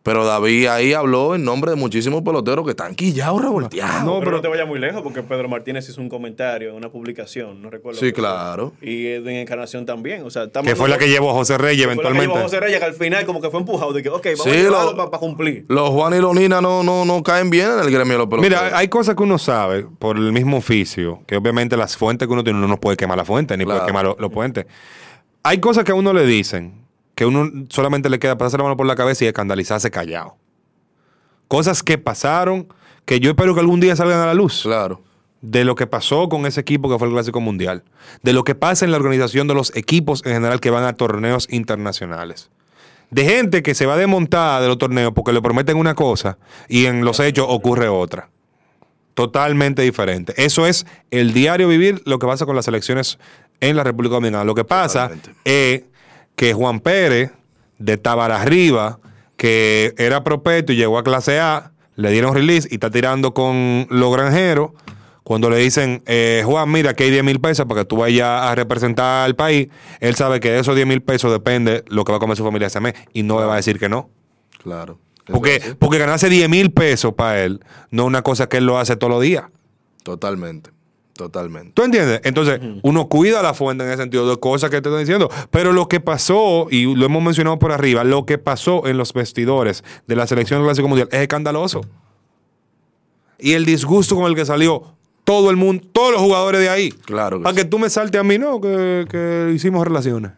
Pero 0.07 0.25
David 0.25 0.69
ahí 0.69 0.93
habló 0.93 1.35
en 1.35 1.45
nombre 1.45 1.73
de 1.73 1.77
muchísimos 1.77 2.23
peloteros 2.23 2.65
que 2.65 2.71
están 2.71 2.95
quillados, 2.95 3.43
revolteados. 3.43 4.05
No, 4.05 4.21
pero 4.21 4.31
no 4.31 4.41
te 4.41 4.47
vayas 4.47 4.67
muy 4.69 4.79
lejos 4.79 5.03
porque 5.03 5.23
Pedro 5.23 5.49
Martínez 5.49 5.89
hizo 5.89 6.01
un 6.01 6.09
comentario 6.09 6.71
en 6.71 6.77
una 6.77 6.91
publicación, 6.91 7.61
no 7.61 7.71
recuerdo. 7.71 7.99
Sí, 7.99 8.07
fue. 8.07 8.13
claro. 8.15 8.73
Y 8.81 9.09
en 9.09 9.29
Encarnación 9.29 9.85
también. 9.85 10.23
O 10.23 10.31
sea, 10.31 10.45
estamos 10.45 10.69
Que 10.71 10.77
fue 10.77 10.89
la 10.89 10.97
que 10.97 11.09
llevó 11.09 11.31
a 11.31 11.33
José 11.35 11.59
Reyes 11.59 11.85
Fue 11.87 11.97
la 11.97 12.03
que 12.03 12.09
eventualmente. 12.09 12.27
llevó 12.29 12.39
a 12.39 12.43
José 12.45 12.61
Reyes, 12.61 12.79
que 12.79 12.85
al 12.85 12.95
final 12.95 13.27
como 13.27 13.41
que 13.41 13.51
fue 13.51 13.59
empujado 13.59 13.93
de 13.93 14.03
que, 14.05 14.09
ok, 14.09 14.25
vamos 14.39 14.45
Sí, 14.45 14.67
a 14.67 14.95
para 15.11 15.19
cumplir. 15.19 15.67
Los 15.69 15.91
Juan 15.91 16.15
y 16.15 16.21
los 16.21 16.35
Nina 16.37 16.61
no, 16.61 16.85
no, 16.85 17.05
no 17.05 17.23
caen 17.25 17.51
bien 17.51 17.69
en 17.73 17.81
el 17.81 17.91
gremio 17.91 18.13
de 18.13 18.19
los 18.19 18.29
peloteros. 18.29 18.63
Mira, 18.63 18.79
hay 18.79 18.87
cosas 18.87 19.17
que 19.17 19.25
uno 19.25 19.39
sabe 19.39 19.87
por 19.99 20.17
el 20.17 20.31
mismo 20.33 20.59
oficio, 20.59 21.23
que 21.27 21.37
obviamente 21.37 21.77
las 21.77 21.97
fuentes 21.97 22.29
que 22.29 22.33
uno 22.33 22.45
tiene, 22.45 22.61
uno 22.61 22.69
no 22.69 22.79
puede 22.79 22.97
quemar 22.97 23.17
la 23.19 23.25
fuente, 23.25 23.57
ni 23.57 23.65
Claro. 23.65 23.81
puede 23.81 23.89
quemar 23.89 24.05
lo- 24.05 24.17
los 24.21 24.31
puentes. 24.31 24.67
Hay 25.43 25.59
cosas 25.59 25.83
que 25.83 25.91
a 25.91 25.97
uno 25.97 26.13
le 26.13 26.25
dicen, 26.25 26.86
que 27.17 27.25
uno 27.25 27.51
solamente 27.71 28.09
le 28.11 28.21
queda 28.21 28.39
pasarse 28.39 28.59
la 28.59 28.65
mano 28.65 28.77
por 28.77 28.87
la 28.87 28.95
cabeza 28.95 29.25
y 29.25 29.29
escandalizarse 29.29 29.91
callado. 29.91 30.37
Cosas 31.49 31.83
que 31.83 31.97
pasaron, 31.97 32.69
que 33.07 33.19
yo 33.21 33.31
espero 33.31 33.55
que 33.55 33.61
algún 33.61 33.81
día 33.81 33.97
salgan 33.97 34.21
a 34.21 34.27
la 34.27 34.35
luz. 34.35 34.63
Claro. 34.63 35.03
De 35.41 35.65
lo 35.65 35.75
que 35.77 35.87
pasó 35.87 36.29
con 36.29 36.45
ese 36.45 36.61
equipo 36.61 36.91
que 36.91 36.99
fue 36.99 37.09
el 37.09 37.15
Clásico 37.15 37.41
Mundial. 37.41 37.85
De 38.23 38.35
lo 38.35 38.45
que 38.45 38.55
pasa 38.55 38.85
en 38.85 38.91
la 38.91 38.99
organización 38.99 39.49
de 39.49 39.55
los 39.55 39.75
equipos 39.75 40.23
en 40.27 40.35
general 40.35 40.61
que 40.61 40.69
van 40.69 40.85
a 40.85 40.93
torneos 40.93 41.49
internacionales. 41.51 42.51
De 43.11 43.25
gente 43.25 43.63
que 43.63 43.75
se 43.75 43.87
va 43.87 43.97
desmontada 43.97 44.61
de 44.61 44.69
los 44.69 44.77
torneos 44.77 45.13
porque 45.15 45.33
le 45.33 45.41
prometen 45.41 45.79
una 45.79 45.95
cosa 45.95 46.37
y 46.69 46.85
en 46.85 47.03
los 47.03 47.19
hechos 47.21 47.47
ocurre 47.49 47.89
otra. 47.89 48.29
Totalmente 49.15 49.81
diferente. 49.81 50.35
Eso 50.37 50.67
es 50.67 50.87
el 51.11 51.33
diario 51.33 51.69
vivir 51.69 52.03
lo 52.05 52.19
que 52.19 52.27
pasa 52.27 52.45
con 52.45 52.57
las 52.57 52.69
elecciones 52.69 53.19
en 53.61 53.75
la 53.75 53.85
República 53.85 54.17
Dominicana. 54.17 54.45
Lo 54.45 54.55
que 54.55 54.65
pasa 54.65 55.09
Totalmente. 55.09 55.35
es 55.45 55.83
que 56.37 56.53
Juan 56.53 56.81
Pérez, 56.81 57.33
de 57.79 57.97
Tabararriba, 57.97 59.01
que 59.37 59.95
era 59.99 60.25
propeto 60.25 60.73
y 60.73 60.77
llegó 60.77 60.99
a 60.99 61.05
clase 61.05 61.41
A, 61.41 61.73
le 61.97 62.11
dieron 62.11 62.35
release 62.35 62.69
y 62.71 62.75
está 62.75 62.91
tirando 62.91 63.35
con 63.35 63.87
los 63.91 64.13
granjeros. 64.13 64.71
Cuando 65.25 65.51
le 65.51 65.57
dicen, 65.57 66.03
eh, 66.07 66.43
Juan, 66.45 66.71
mira 66.71 66.95
que 66.95 67.05
hay 67.05 67.11
10 67.11 67.25
mil 67.25 67.41
pesos 67.41 67.67
para 67.67 67.81
que 67.81 67.85
tú 67.87 67.97
vayas 67.97 68.43
a 68.43 68.55
representar 68.55 69.25
al 69.25 69.35
país, 69.35 69.69
él 69.99 70.15
sabe 70.15 70.39
que 70.39 70.53
de 70.53 70.61
esos 70.61 70.77
10 70.77 70.87
mil 70.87 71.03
pesos 71.03 71.33
depende 71.33 71.83
lo 71.89 72.05
que 72.05 72.13
va 72.13 72.19
a 72.19 72.21
comer 72.21 72.37
su 72.37 72.45
familia 72.45 72.69
ese 72.69 72.79
mes 72.79 72.95
y 73.13 73.25
no 73.25 73.41
le 73.41 73.47
va 73.47 73.55
a 73.55 73.57
decir 73.57 73.81
que 73.81 73.89
no. 73.89 74.09
Claro. 74.63 75.01
Porque, 75.25 75.75
porque 75.81 75.99
ganarse 75.99 76.29
10 76.29 76.49
mil 76.49 76.71
pesos 76.71 77.15
para 77.15 77.43
él 77.43 77.61
no 77.91 78.05
es 78.05 78.07
una 78.07 78.23
cosa 78.23 78.49
que 78.49 78.59
él 78.59 78.67
lo 78.67 78.79
hace 78.79 78.95
todos 78.95 79.11
los 79.13 79.23
días. 79.23 79.47
Totalmente. 80.05 80.71
Totalmente. 81.17 81.73
¿Tú 81.75 81.83
entiendes? 81.83 82.21
Entonces, 82.25 82.61
uno 82.83 83.09
cuida 83.09 83.43
la 83.43 83.55
fuente 83.55 83.85
en 83.85 83.91
ese 83.91 84.03
sentido 84.03 84.29
de 84.29 84.37
cosas 84.39 84.71
que 84.71 84.81
te 84.83 84.89
estoy 84.89 85.01
diciendo. 85.01 85.31
Pero 85.51 85.73
lo 85.73 85.89
que 85.89 86.01
pasó, 86.01 86.67
y 86.71 86.95
lo 86.95 87.07
hemos 87.07 87.23
mencionado 87.23 87.59
por 87.59 87.73
arriba, 87.73 88.05
lo 88.05 88.27
que 88.27 88.39
pasó 88.39 88.87
en 88.87 88.99
los 88.99 89.13
vestidores 89.13 89.83
de 90.07 90.17
la 90.17 90.27
selección 90.27 90.61
del 90.61 90.67
Clásico 90.67 90.89
Mundial 90.89 91.09
es 91.13 91.21
escandaloso. 91.21 91.81
Y 93.39 93.53
el 93.53 93.65
disgusto 93.65 94.17
con 94.17 94.27
el 94.27 94.35
que 94.35 94.45
salió 94.45 94.95
todo 95.25 95.51
el 95.51 95.57
mundo, 95.57 95.85
todos 95.93 96.13
los 96.13 96.21
jugadores 96.21 96.61
de 96.61 96.69
ahí. 96.69 96.91
Claro 96.91 97.39
que 97.39 97.43
Para 97.45 97.55
sí. 97.57 97.63
que 97.63 97.69
tú 97.69 97.79
me 97.79 97.91
saltes 97.91 98.21
a 98.21 98.25
mí, 98.25 98.39
no, 98.39 98.61
que, 98.61 99.07
que 99.11 99.53
hicimos 99.55 99.87
relaciones. 99.87 100.33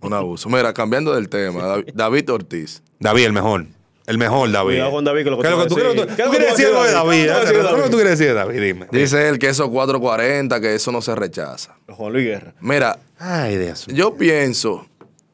Un 0.00 0.12
abuso. 0.14 0.48
Mira, 0.48 0.72
cambiando 0.72 1.14
del 1.14 1.28
tema, 1.28 1.62
David, 1.64 1.90
David 1.94 2.32
Ortiz. 2.32 2.82
David, 2.98 3.24
el 3.26 3.32
mejor. 3.32 3.66
El 4.06 4.18
mejor, 4.18 4.50
David. 4.52 4.72
Cuidado 4.74 4.90
con 4.92 5.04
David, 5.04 5.24
que 5.24 5.30
lo 5.30 5.36
que 5.38 5.42
¿Qué 5.44 5.50
lo 5.50 5.62
que 5.62 5.68
tú 5.68 5.74
quieres- 5.76 5.94
decir. 5.94 6.08
tú 6.10 6.16
¿Qué 6.16 6.22
es 6.22 6.26
lo 6.26 6.30
quieres 6.32 6.46
que 6.46 6.52
decir 6.52 6.66
te 6.66 6.70
algo 6.70 6.78
voy 6.80 6.88
de 6.88 6.94
a 6.94 6.98
David? 6.98 7.10
¿Qué 7.10 7.24
es 7.24 7.28
lo 7.28 7.40
que 7.40 7.46
te 7.46 7.52
voy 7.52 7.54
a 7.54 7.54
¿Qué 7.54 7.54
decir 7.54 7.54
de 7.54 7.58
es 7.58 7.64
lo 7.78 7.82
que 7.84 7.90
tú 7.90 7.96
quieres 7.96 8.18
decir 8.18 8.26
de 8.28 8.34
David? 8.34 8.60
Dime. 8.60 8.86
Dice 8.92 9.28
él 9.30 9.38
que 9.38 9.48
esos 9.48 9.68
440, 9.70 10.60
que 10.60 10.74
eso 10.74 10.92
no 10.92 11.00
se 11.00 11.14
rechaza. 11.14 11.76
Juan 11.88 12.12
Luis 12.12 12.24
Guerra. 12.26 12.54
Mira, 12.60 12.98
Ay, 13.18 13.56
Dios. 13.56 13.86
yo 13.86 14.14
pienso, 14.14 14.86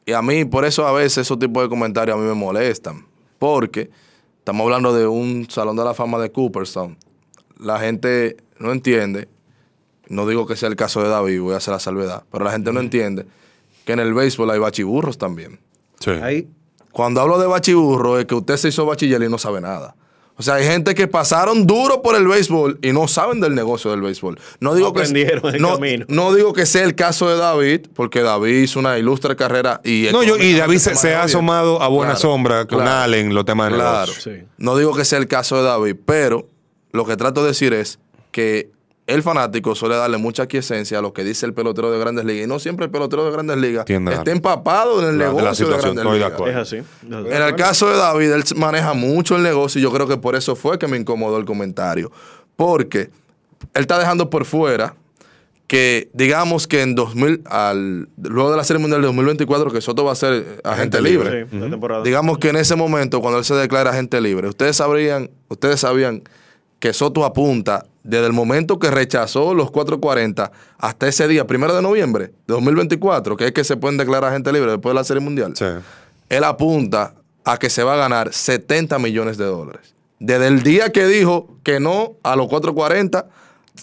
y 0.05 0.13
a 0.13 0.21
mí 0.21 0.45
por 0.45 0.63
eso 0.65 0.87
a 0.87 0.93
veces 0.93 1.19
esos 1.19 1.37
tipos 1.37 1.63
de 1.63 1.69
comentarios 1.69 2.15
a 2.15 2.19
mí 2.21 2.25
me 2.25 2.33
molestan, 2.33 3.05
porque 3.39 3.89
estamos 4.39 4.63
hablando 4.63 4.93
de 4.95 5.05
un 5.05 5.47
salón 5.49 5.75
de 5.75 5.83
la 5.83 5.93
fama 5.93 6.17
de 6.19 6.31
Cooperstown. 6.31 6.97
La 7.59 7.77
gente 7.79 8.37
no 8.57 8.71
entiende, 8.71 9.27
no 10.07 10.25
digo 10.27 10.47
que 10.47 10.55
sea 10.55 10.69
el 10.69 10.75
caso 10.77 11.03
de 11.03 11.09
David, 11.09 11.41
voy 11.41 11.53
a 11.55 11.57
hacer 11.57 11.73
la 11.73 11.79
salvedad, 11.81 12.23
pero 12.31 12.45
la 12.45 12.51
gente 12.51 12.71
no 12.71 12.79
entiende 12.79 13.25
que 13.85 13.91
en 13.93 13.99
el 13.99 14.13
béisbol 14.13 14.49
hay 14.51 14.59
bachiburros 14.59 15.17
también. 15.17 15.59
Sí. 15.99 16.11
Ahí. 16.11 16.47
Cuando 16.91 17.21
hablo 17.21 17.39
de 17.39 17.47
bachiburro 17.47 18.19
es 18.19 18.25
que 18.25 18.35
usted 18.35 18.57
se 18.57 18.69
hizo 18.69 18.85
bachiller 18.85 19.21
y 19.21 19.29
no 19.29 19.37
sabe 19.37 19.61
nada. 19.61 19.95
O 20.37 20.43
sea, 20.43 20.55
hay 20.55 20.65
gente 20.65 20.95
que 20.95 21.07
pasaron 21.07 21.67
duro 21.67 22.01
por 22.01 22.15
el 22.15 22.27
béisbol 22.27 22.79
y 22.81 22.93
no 22.93 23.07
saben 23.07 23.39
del 23.41 23.53
negocio 23.53 23.91
del 23.91 24.01
béisbol. 24.01 24.39
No 24.59 24.73
digo 24.73 24.91
que 24.91 25.03
el 25.03 25.61
no, 25.61 25.73
camino. 25.73 26.05
no 26.07 26.33
digo 26.33 26.53
que 26.53 26.65
sea 26.65 26.83
el 26.83 26.95
caso 26.95 27.29
de 27.29 27.37
David, 27.37 27.81
porque 27.93 28.21
David 28.21 28.63
hizo 28.63 28.79
una 28.79 28.97
ilustre 28.97 29.35
carrera 29.35 29.81
y 29.83 30.07
No, 30.11 30.23
yo, 30.23 30.37
y 30.37 30.53
David 30.53 30.79
se, 30.79 31.13
ha 31.13 31.23
asomado 31.23 31.81
a 31.81 31.89
buena 31.89 32.13
Claro, 32.13 32.19
sombra 32.21 32.65
con 32.65 32.79
claro, 32.79 33.01
Allen, 33.01 33.35
los 33.35 33.45
temas 33.45 33.69
de 33.69 33.75
Claro. 33.75 34.11
Sí. 34.13 34.31
No 34.57 34.75
digo 34.77 34.95
que 34.95 35.05
sea 35.05 35.19
el 35.19 35.27
caso 35.27 35.57
de 35.57 35.63
David, 35.63 35.97
pero 36.05 36.47
lo 36.91 37.05
que 37.05 37.15
trato 37.17 37.41
de 37.43 37.49
decir 37.49 37.73
es 37.73 37.99
que 38.31 38.71
el 39.07 39.23
fanático 39.23 39.75
suele 39.75 39.95
darle 39.95 40.17
mucha 40.17 40.47
quiesencia 40.47 40.99
a 40.99 41.01
lo 41.01 41.13
que 41.13 41.23
dice 41.23 41.45
el 41.45 41.53
pelotero 41.53 41.91
de 41.91 41.99
Grandes 41.99 42.25
Ligas. 42.25 42.45
Y 42.45 42.47
no 42.47 42.59
siempre 42.59 42.85
el 42.85 42.91
pelotero 42.91 43.25
de 43.25 43.31
Grandes 43.31 43.57
Ligas 43.57 43.85
está 43.89 44.31
empapado 44.31 45.01
en 45.01 45.09
el 45.09 45.17
la 45.17 45.25
negocio 45.25 45.49
de, 45.49 45.55
situación, 45.55 45.95
Grandes 45.95 46.03
estoy 46.03 46.19
de 46.19 46.25
Ligas. 46.25 46.33
acuerdo. 46.33 46.61
Es 46.61 46.67
así. 46.67 46.83
En 47.09 47.41
el 47.41 47.55
caso 47.55 47.89
de 47.89 47.97
David, 47.97 48.31
él 48.31 48.43
maneja 48.55 48.93
mucho 48.93 49.35
el 49.35 49.43
negocio 49.43 49.79
y 49.79 49.81
yo 49.81 49.91
creo 49.91 50.07
que 50.07 50.17
por 50.17 50.35
eso 50.35 50.55
fue 50.55 50.77
que 50.77 50.87
me 50.87 50.97
incomodó 50.97 51.37
el 51.37 51.45
comentario. 51.45 52.11
Porque 52.55 53.09
él 53.73 53.81
está 53.81 53.97
dejando 53.97 54.29
por 54.29 54.45
fuera 54.45 54.95
que, 55.67 56.09
digamos 56.13 56.67
que 56.67 56.81
en 56.81 56.95
2000, 56.95 57.43
al, 57.45 58.09
luego 58.21 58.51
de 58.51 58.57
la 58.57 58.63
Serie 58.63 58.81
Mundial 58.81 59.01
de 59.01 59.07
2024, 59.07 59.71
que 59.71 59.81
Soto 59.81 60.03
va 60.03 60.11
a 60.11 60.15
ser 60.15 60.59
agente 60.63 61.01
libre. 61.01 61.47
Sí. 61.49 61.57
Digamos 62.03 62.39
que 62.39 62.49
en 62.49 62.57
ese 62.57 62.75
momento, 62.75 63.21
cuando 63.21 63.39
él 63.39 63.45
se 63.45 63.55
declara 63.55 63.91
agente 63.91 64.19
libre, 64.19 64.49
ustedes 64.49 64.75
sabrían, 64.75 65.31
ustedes 65.47 65.79
sabían 65.79 66.23
que 66.79 66.91
Soto 66.91 67.23
apunta 67.23 67.85
desde 68.03 68.25
el 68.27 68.33
momento 68.33 68.79
que 68.79 68.89
rechazó 68.91 69.53
los 69.53 69.69
440 69.71 70.51
hasta 70.79 71.07
ese 71.07 71.27
día, 71.27 71.45
primero 71.45 71.75
de 71.75 71.81
noviembre 71.81 72.25
de 72.27 72.33
2024, 72.53 73.37
que 73.37 73.45
es 73.47 73.51
que 73.51 73.63
se 73.63 73.77
pueden 73.77 73.97
declarar 73.97 74.31
agente 74.31 74.51
libre 74.51 74.71
después 74.71 74.91
de 74.91 74.95
la 74.95 75.03
Serie 75.03 75.21
Mundial 75.21 75.53
Sí. 75.55 75.65
él 76.29 76.43
apunta 76.43 77.13
a 77.45 77.57
que 77.57 77.69
se 77.69 77.83
va 77.83 77.93
a 77.93 77.97
ganar 77.97 78.33
70 78.33 78.97
millones 78.99 79.37
de 79.37 79.45
dólares. 79.45 79.93
Desde 80.19 80.47
el 80.47 80.61
día 80.63 80.91
que 80.91 81.05
dijo 81.07 81.49
que 81.63 81.79
no 81.79 82.13
a 82.23 82.35
los 82.35 82.47
440 82.47 83.25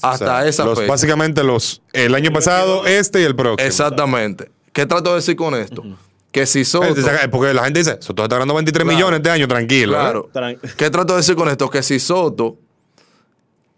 hasta 0.02 0.24
O 0.24 0.28
sea, 0.28 0.46
esa 0.46 0.64
los- 0.64 0.78
fecha. 0.78 0.90
Básicamente 0.90 1.42
los 1.42 1.82
el 1.92 2.14
año 2.14 2.30
pasado, 2.32 2.86
este 2.86 3.20
y 3.20 3.24
el 3.24 3.34
próximo. 3.34 3.66
Exactamente. 3.66 4.50
¿Qué 4.72 4.86
trato 4.86 5.10
de 5.10 5.16
decir 5.16 5.34
con 5.34 5.54
esto? 5.54 5.82
Que 6.30 6.46
si 6.46 6.64
Soto... 6.64 6.94
Porque 7.32 7.54
la 7.54 7.64
gente 7.64 7.80
dice, 7.80 7.96
Soto 8.00 8.22
está 8.22 8.36
ganando 8.36 8.54
23 8.54 8.84
Claro. 8.84 8.96
millones 8.96 9.18
este 9.18 9.30
año, 9.30 9.48
tranquilo. 9.48 9.94
¿eh? 9.94 10.00
Claro. 10.00 10.28
Tran- 10.32 10.58
¿Qué 10.76 10.90
trato 10.90 11.14
de 11.14 11.16
decir 11.20 11.34
con 11.34 11.48
esto? 11.48 11.68
Que 11.70 11.82
si 11.82 11.98
Soto 11.98 12.56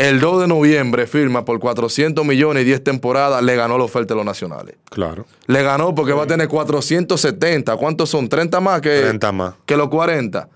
el 0.08 0.20
2 0.20 0.42
de 0.42 0.48
noviembre 0.48 1.06
firma 1.06 1.44
por 1.44 1.58
400 1.60 2.24
millones 2.24 2.62
y 2.62 2.66
10 2.66 2.82
temporadas, 2.84 3.42
le 3.42 3.54
ganó 3.56 3.76
la 3.78 3.84
oferta 3.84 4.14
de 4.14 4.16
los 4.16 4.24
nacionales. 4.24 4.76
Claro. 4.90 5.26
Le 5.46 5.62
ganó 5.62 5.94
porque 5.94 6.12
va 6.12 6.24
a 6.24 6.26
tener 6.26 6.48
470. 6.48 7.76
¿Cuántos 7.76 8.08
son? 8.10 8.28
30 8.28 8.60
más 8.60 8.80
que, 8.80 9.00
30 9.02 9.32
más. 9.32 9.54
que 9.66 9.76
los 9.76 9.88
40. 9.88 10.48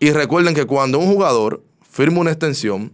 Y 0.00 0.10
recuerden 0.12 0.54
que 0.54 0.64
cuando 0.64 0.98
un 0.98 1.06
jugador 1.12 1.62
firma 1.90 2.20
una 2.20 2.30
extensión, 2.30 2.92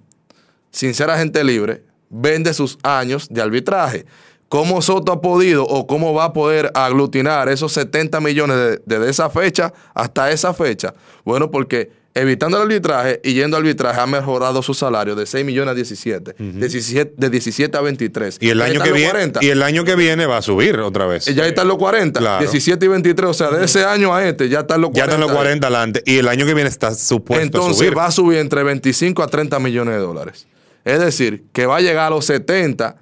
sin 0.70 0.94
ser 0.94 1.10
agente 1.10 1.42
libre, 1.44 1.82
vende 2.08 2.52
sus 2.54 2.78
años 2.82 3.28
de 3.30 3.42
arbitraje. 3.42 4.06
¿Cómo 4.48 4.82
Soto 4.82 5.12
ha 5.12 5.20
podido 5.20 5.64
o 5.64 5.86
cómo 5.86 6.12
va 6.12 6.24
a 6.24 6.32
poder 6.32 6.72
aglutinar 6.74 7.48
esos 7.48 7.72
70 7.72 8.20
millones 8.20 8.56
de- 8.56 8.82
desde 8.84 9.08
esa 9.10 9.30
fecha 9.30 9.72
hasta 9.94 10.30
esa 10.32 10.52
fecha? 10.52 10.92
Bueno, 11.24 11.50
porque 11.52 11.92
evitando 12.12 12.57
el 12.57 12.64
arbitraje 12.64 13.20
y 13.23 13.35
yendo 13.35 13.57
al 13.57 13.62
arbitraje 13.62 14.01
ha 14.01 14.07
mejorado 14.07 14.62
su 14.62 14.75
salario 14.75 15.14
de 15.14 15.27
6 15.27 15.44
millones 15.44 15.73
a 15.73 15.75
17, 15.75 16.35
17 16.38 17.14
de 17.16 17.31
17 17.31 17.79
a 17.79 17.81
23. 17.81 18.38
Y 18.40 18.49
el 18.51 18.61
año 18.62 18.83
que 18.83 18.90
viene 18.92 19.11
40. 19.11 19.40
y 19.44 19.49
el 19.49 19.62
año 19.62 19.85
que 19.85 19.94
viene 19.94 20.27
va 20.27 20.38
a 20.38 20.42
subir 20.42 20.79
otra 20.81 21.07
vez. 21.07 21.27
Ya 21.27 21.46
están 21.46 21.68
los 21.68 21.79
40, 21.79 22.18
Claro. 22.18 22.40
17 22.40 22.85
y 22.85 22.88
23, 22.88 23.31
o 23.31 23.35
sea, 23.35 23.51
de 23.51 23.64
ese 23.64 23.85
año 23.85 24.14
a 24.14 24.27
este 24.27 24.49
ya 24.49 24.61
están 24.61 24.81
los 24.81 24.90
40. 24.90 24.99
ya 24.99 25.05
están 25.14 25.20
los 25.20 25.31
40 25.37 25.66
adelante 25.68 26.03
y 26.05 26.16
el 26.18 26.27
año 26.29 26.44
que 26.46 26.55
viene 26.55 26.68
está 26.68 26.94
supuesto 26.94 27.40
a 27.40 27.44
Entonces 27.44 27.77
subir. 27.79 27.96
va 27.96 28.07
a 28.07 28.11
subir 28.11 28.38
entre 28.38 28.62
25 28.64 29.23
a 29.23 29.29
30 29.29 29.59
millones 29.61 29.94
de 29.94 30.01
dólares. 30.01 30.46
Es 30.85 30.99
decir, 30.99 31.44
que 31.53 31.66
va 31.66 31.77
a 31.77 31.81
llegar 31.81 32.07
a 32.07 32.11
los 32.11 32.25
70 32.25 32.96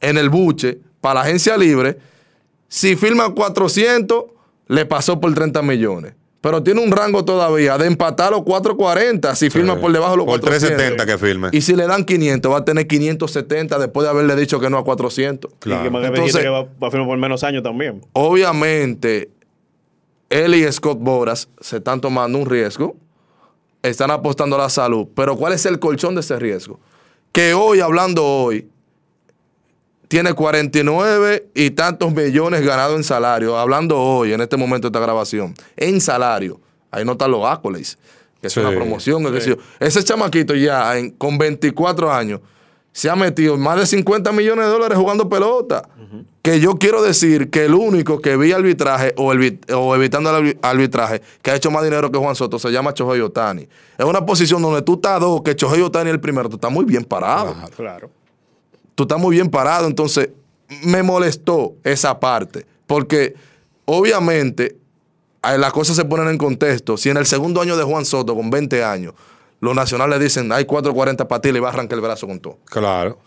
en 0.00 0.16
el 0.18 0.28
buche 0.28 0.78
para 1.00 1.14
la 1.14 1.20
agencia 1.22 1.56
libre. 1.56 1.98
Si 2.68 2.94
firma 2.96 3.34
400, 3.34 4.24
le 4.68 4.84
pasó 4.86 5.18
por 5.20 5.32
30 5.34 5.62
millones. 5.62 6.12
Pero 6.40 6.62
tiene 6.62 6.80
un 6.84 6.92
rango 6.92 7.24
todavía 7.24 7.76
de 7.78 7.86
empatar 7.86 8.30
los 8.30 8.42
440 8.44 9.34
si 9.34 9.50
firma 9.50 9.76
por 9.80 9.92
debajo 9.92 10.12
de 10.12 10.16
los 10.18 10.26
Por 10.26 10.40
400. 10.40 10.68
370 10.76 11.06
que 11.06 11.18
firme. 11.18 11.48
Y 11.50 11.60
si 11.62 11.74
le 11.74 11.86
dan 11.88 12.04
500, 12.04 12.52
va 12.52 12.58
a 12.58 12.64
tener 12.64 12.86
570 12.86 13.76
después 13.78 14.04
de 14.04 14.10
haberle 14.10 14.36
dicho 14.36 14.60
que 14.60 14.70
no 14.70 14.78
a 14.78 14.84
400. 14.84 15.50
Y 15.52 15.58
que 15.68 15.90
más 15.90 16.00
que 16.02 16.06
Entonces- 16.08 16.40
que 16.42 16.48
va, 16.48 16.62
va 16.62 16.88
a 16.88 16.90
firmar 16.92 17.08
por 17.08 17.18
menos 17.18 17.42
años 17.42 17.64
también. 17.64 18.02
Obviamente, 18.12 19.30
él 20.30 20.54
y 20.54 20.70
Scott 20.72 20.98
Boras 21.00 21.48
se 21.60 21.78
están 21.78 22.00
tomando 22.00 22.38
un 22.38 22.46
riesgo, 22.48 22.94
están 23.82 24.10
apostando 24.12 24.54
a 24.56 24.60
la 24.60 24.68
salud, 24.68 25.08
pero 25.16 25.36
¿cuál 25.36 25.52
es 25.54 25.66
el 25.66 25.78
colchón 25.80 26.14
de 26.14 26.20
ese 26.20 26.38
riesgo? 26.38 26.78
Que 27.32 27.52
hoy, 27.54 27.80
hablando 27.80 28.24
hoy, 28.24 28.68
tiene 30.08 30.32
49 30.32 31.48
y 31.54 31.70
tantos 31.70 32.12
millones 32.12 32.64
ganados 32.64 32.96
en 32.96 33.04
salario, 33.04 33.56
hablando 33.58 33.98
hoy, 34.00 34.32
en 34.32 34.40
este 34.40 34.56
momento 34.56 34.88
de 34.88 34.96
esta 34.98 35.04
grabación, 35.04 35.54
en 35.76 36.00
salario. 36.00 36.60
Ahí 36.90 37.04
no 37.04 37.12
están 37.12 37.30
los 37.30 37.44
accolades, 37.46 37.98
que 38.40 38.46
es 38.46 38.56
una 38.56 38.70
promoción. 38.76 39.22
Ese 39.78 40.02
chamaquito 40.04 40.54
ya 40.54 40.96
en- 40.98 41.10
con 41.10 41.36
24 41.38 42.10
años 42.12 42.40
se 42.92 43.10
ha 43.10 43.16
metido 43.16 43.56
más 43.58 43.78
de 43.78 43.86
50 43.86 44.32
millones 44.32 44.64
de 44.64 44.70
dólares 44.70 44.96
jugando 44.98 45.28
pelota. 45.28 45.88
Que 46.40 46.60
yo 46.60 46.76
quiero 46.76 47.02
decir 47.02 47.50
que 47.50 47.66
el 47.66 47.74
único 47.74 48.22
que 48.22 48.38
vi 48.38 48.52
arbitraje 48.52 49.12
o, 49.18 49.34
evitando 49.34 50.30
el 50.30 50.36
arbi- 50.54 50.58
arbitraje 50.62 51.20
que 51.42 51.50
ha 51.50 51.54
hecho 51.56 51.70
más 51.70 51.84
dinero 51.84 52.10
que 52.10 52.16
Juan 52.18 52.34
Soto 52.34 52.58
se 52.58 52.70
llama 52.70 52.94
Chohei 52.94 53.20
Otani. 53.20 53.68
Es 53.98 54.04
una 54.06 54.24
posición 54.24 54.62
donde 54.62 54.80
tú 54.80 54.94
estás 54.94 55.20
dos, 55.20 55.42
que 55.42 55.54
Chohei 55.54 55.82
Otani 55.82 56.08
es 56.08 56.14
el 56.14 56.20
primero, 56.20 56.48
tú 56.48 56.56
estás 56.56 56.70
muy 56.72 56.86
bien 56.86 57.04
parado. 57.04 57.54
Claro. 57.76 58.10
Tú 58.98 59.04
estás 59.04 59.20
muy 59.20 59.36
bien 59.36 59.48
parado, 59.48 59.86
entonces 59.86 60.30
me 60.82 61.04
molestó 61.04 61.76
esa 61.84 62.18
parte. 62.18 62.66
Porque 62.84 63.36
obviamente 63.84 64.76
eh, 65.44 65.56
las 65.56 65.72
cosas 65.72 65.94
se 65.94 66.04
ponen 66.04 66.26
en 66.26 66.36
contexto. 66.36 66.96
Si 66.96 67.08
en 67.08 67.16
el 67.16 67.24
segundo 67.24 67.60
año 67.60 67.76
de 67.76 67.84
Juan 67.84 68.04
Soto, 68.04 68.34
con 68.34 68.50
20 68.50 68.82
años, 68.82 69.14
los 69.60 69.72
nacionales 69.76 70.18
dicen 70.18 70.50
hay 70.50 70.64
4.40 70.64 71.28
para 71.28 71.40
ti, 71.40 71.52
le 71.52 71.60
va 71.60 71.68
a 71.68 71.72
arrancar 71.74 71.94
el 71.94 72.00
brazo 72.00 72.26
con 72.26 72.40
todo. 72.40 72.58
Claro. 72.64 73.20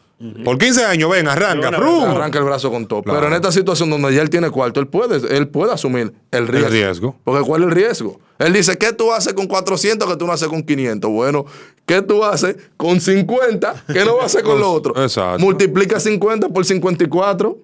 Por 0.43 0.57
15 0.57 0.85
años, 0.85 1.09
ven, 1.09 1.27
arranca. 1.27 1.69
Arranca 1.69 2.37
el 2.37 2.45
brazo 2.45 2.69
con 2.69 2.85
todo. 2.85 3.01
Claro. 3.01 3.19
Pero 3.19 3.27
en 3.29 3.33
esta 3.33 3.51
situación 3.51 3.89
donde 3.89 4.13
ya 4.13 4.21
él 4.21 4.29
tiene 4.29 4.49
cuarto, 4.51 4.79
él 4.79 4.87
puede, 4.87 5.35
él 5.35 5.47
puede 5.47 5.73
asumir 5.73 6.13
el 6.31 6.47
riesgo. 6.47 6.69
riesgo. 6.69 7.15
Porque 7.23 7.41
¿cuál 7.43 7.61
es 7.63 7.67
el 7.69 7.73
riesgo? 7.73 8.19
Él 8.37 8.53
dice, 8.53 8.77
¿qué 8.77 8.93
tú 8.93 9.11
haces 9.11 9.33
con 9.33 9.47
400 9.47 10.07
que 10.07 10.15
tú 10.17 10.27
no 10.27 10.33
haces 10.33 10.47
con 10.47 10.63
500? 10.63 11.09
Bueno, 11.09 11.45
¿qué 11.85 12.01
tú 12.01 12.23
haces 12.23 12.55
con 12.77 13.01
50 13.01 13.85
que 13.91 14.05
no 14.05 14.15
vas 14.15 14.23
a 14.23 14.25
hacer 14.27 14.43
con 14.43 14.59
lo 14.59 14.71
otro? 14.71 15.01
Exacto. 15.01 15.39
Multiplica 15.39 15.99
50 15.99 16.49
por 16.49 16.65
54. 16.65 17.57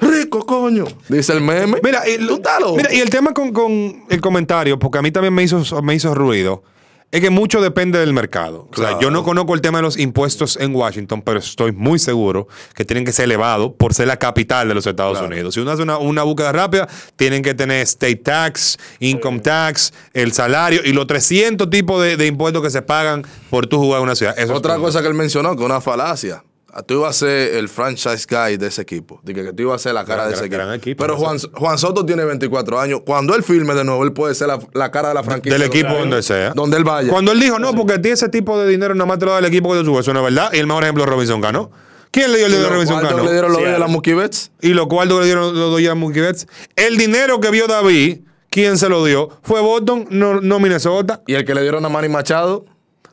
Rico, 0.00 0.46
coño. 0.46 0.84
Dice 1.08 1.32
el 1.32 1.40
meme. 1.40 1.80
Mira, 1.82 2.08
y, 2.08 2.24
¿Tú 2.24 2.34
estás 2.34 2.60
loco? 2.60 2.76
mira, 2.76 2.92
y 2.94 3.00
el 3.00 3.10
tema 3.10 3.32
con, 3.34 3.52
con 3.52 4.04
el 4.08 4.20
comentario, 4.20 4.78
porque 4.78 4.98
a 4.98 5.02
mí 5.02 5.10
también 5.10 5.34
me 5.34 5.42
hizo, 5.42 5.82
me 5.82 5.94
hizo 5.94 6.14
ruido, 6.14 6.62
es 7.10 7.20
que 7.22 7.30
mucho 7.30 7.62
depende 7.62 7.98
del 7.98 8.12
mercado. 8.12 8.68
O 8.70 8.76
sea, 8.76 8.98
yo 9.00 9.10
no 9.10 9.24
conozco 9.24 9.54
el 9.54 9.60
tema 9.62 9.78
de 9.78 9.82
los 9.82 9.98
impuestos 9.98 10.58
en 10.60 10.74
Washington, 10.74 11.22
pero 11.22 11.38
estoy 11.38 11.72
muy 11.72 11.98
seguro 11.98 12.48
que 12.74 12.84
tienen 12.84 13.04
que 13.04 13.12
ser 13.12 13.24
elevados 13.24 13.72
por 13.78 13.94
ser 13.94 14.08
la 14.08 14.18
capital 14.18 14.68
de 14.68 14.74
los 14.74 14.86
Estados 14.86 15.18
Claro. 15.18 15.26
Unidos. 15.32 15.54
Si 15.54 15.60
uno 15.60 15.70
hace 15.70 15.82
una, 15.82 15.96
una 15.98 16.22
búsqueda 16.22 16.52
rápida, 16.52 16.86
tienen 17.16 17.42
que 17.42 17.54
tener 17.54 17.80
state 17.82 18.16
tax, 18.16 18.76
income 19.00 19.40
tax, 19.40 19.92
el 20.12 20.32
salario 20.32 20.82
y 20.84 20.92
los 20.92 21.06
300 21.06 21.70
tipos 21.70 22.02
de, 22.02 22.16
de 22.18 22.26
impuestos 22.26 22.62
que 22.62 22.70
se 22.70 22.82
pagan 22.82 23.24
por 23.48 23.66
tu 23.66 23.78
jugar 23.78 24.00
en 24.00 24.04
una 24.04 24.14
ciudad. 24.14 24.38
Eso 24.38 24.52
Otra 24.54 24.76
cosa 24.76 25.00
que 25.00 25.08
él 25.08 25.14
mencionó, 25.14 25.56
que 25.56 25.62
es 25.62 25.66
una 25.66 25.80
falacia. 25.80 26.44
Ah, 26.70 26.82
Tú 26.82 26.94
ibas 26.94 27.16
a 27.16 27.26
ser 27.26 27.54
el 27.56 27.68
franchise 27.68 28.26
guy 28.28 28.56
de 28.58 28.66
ese 28.66 28.82
equipo. 28.82 29.20
Dije 29.22 29.42
que 29.42 29.52
tú 29.54 29.62
ibas 29.62 29.76
a 29.76 29.82
ser 29.84 29.94
la 29.94 30.04
cara 30.04 30.24
Gran- 30.24 30.28
de 30.28 30.34
ese 30.34 30.48
gran- 30.48 30.60
equipo. 30.60 30.66
gran 30.66 30.74
equipo, 30.78 31.02
Pero. 31.04 31.16
Juan, 31.16 31.38
Juan 31.54 31.78
Soto 31.78 32.04
tiene 32.04 32.24
24 32.24 32.78
años. 32.78 33.00
Cuando 33.06 33.34
él 33.34 33.42
firme 33.42 33.74
de 33.74 33.84
nuevo, 33.84 34.04
él 34.04 34.12
puede 34.12 34.34
ser 34.34 34.48
la, 34.48 34.58
la 34.74 34.90
cara 34.90 35.08
de 35.08 35.14
la 35.14 35.22
franquicia. 35.22 35.58
Del 35.58 35.66
equipo 35.66 35.88
donde- 35.88 36.00
donde 36.02 36.22
sea. 36.22 36.50
Donde 36.50 36.76
él 36.76 36.84
vaya. 36.84 37.10
Cuando 37.10 37.32
él 37.32 37.40
dijo, 37.40 37.58
no, 37.58 37.74
porque 37.74 37.94
tiene 37.98 38.14
ese 38.14 38.28
tipo 38.28 38.58
de 38.60 38.68
dinero, 38.68 38.94
nada 38.94 39.06
más 39.06 39.18
te 39.18 39.24
lo 39.24 39.32
da 39.32 39.38
el 39.38 39.46
equipo 39.46 39.72
que 39.72 39.78
te 39.78 39.84
sube. 39.86 40.00
Eso 40.00 40.12
no 40.12 40.20
es 40.26 40.34
verdad. 40.34 40.50
Y 40.52 40.58
el 40.58 40.66
mejor 40.66 40.82
ejemplo 40.84 41.04
es 41.04 41.10
Robinson 41.10 41.40
Cano. 41.40 41.70
¿Quién 42.10 42.32
le 42.32 42.38
dio 42.38 42.46
el 42.46 42.52
dinero 42.52 42.70
a 42.70 42.74
Robinson 42.74 43.00
Cano? 43.02 43.22
le 43.24 43.32
dieron 43.32 43.50
los 43.52 43.60
Sí, 43.60 43.64
de 43.66 43.78
la 43.78 43.86
Betts. 44.22 44.50
Y 44.60 44.68
los 44.68 44.86
cuartos 44.86 45.16
que 45.16 45.20
le 45.20 45.26
dieron 45.26 45.44
los 45.58 45.70
doy 45.70 45.86
a 45.86 45.94
Mookie 45.94 46.20
Betts. 46.20 46.46
El 46.76 46.96
dinero 46.96 47.38
que 47.40 47.50
vio 47.50 47.66
David, 47.66 48.20
¿quién 48.50 48.78
se 48.78 48.88
lo 48.88 49.04
dio? 49.04 49.30
Fue 49.42 49.60
Boston, 49.60 50.06
no, 50.10 50.40
no 50.40 50.58
Minnesota. 50.58 51.22
Y 51.26 51.34
el 51.34 51.44
que 51.44 51.54
le 51.54 51.62
dieron 51.62 51.84
a 51.84 51.88
Manny 51.90 52.08
Machado, 52.08 52.64